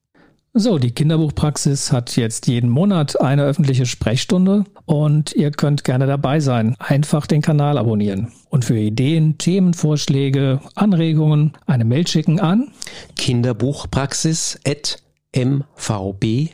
So, 0.56 0.78
die 0.78 0.92
Kinderbuchpraxis 0.92 1.92
hat 1.92 2.16
jetzt 2.16 2.46
jeden 2.46 2.70
Monat 2.70 3.20
eine 3.20 3.44
öffentliche 3.44 3.88
Sprechstunde 3.88 4.66
und 4.86 5.34
ihr 5.34 5.50
könnt 5.50 5.84
gerne 5.84 6.06
dabei 6.06 6.40
sein. 6.40 6.76
Einfach 6.78 7.26
den 7.26 7.42
Kanal 7.42 7.80
abonnieren. 7.80 8.32
Und 8.50 8.64
für 8.64 8.78
Ideen, 8.78 9.40
Themenvorschläge, 9.40 10.60
Anregungen 10.76 11.54
eine 11.66 11.86
Mail 11.86 12.06
schicken 12.06 12.40
an 12.40 12.68
kinderbuchpraxis 13.16 14.60
at 14.68 15.02
mvb-online.de 15.36 16.54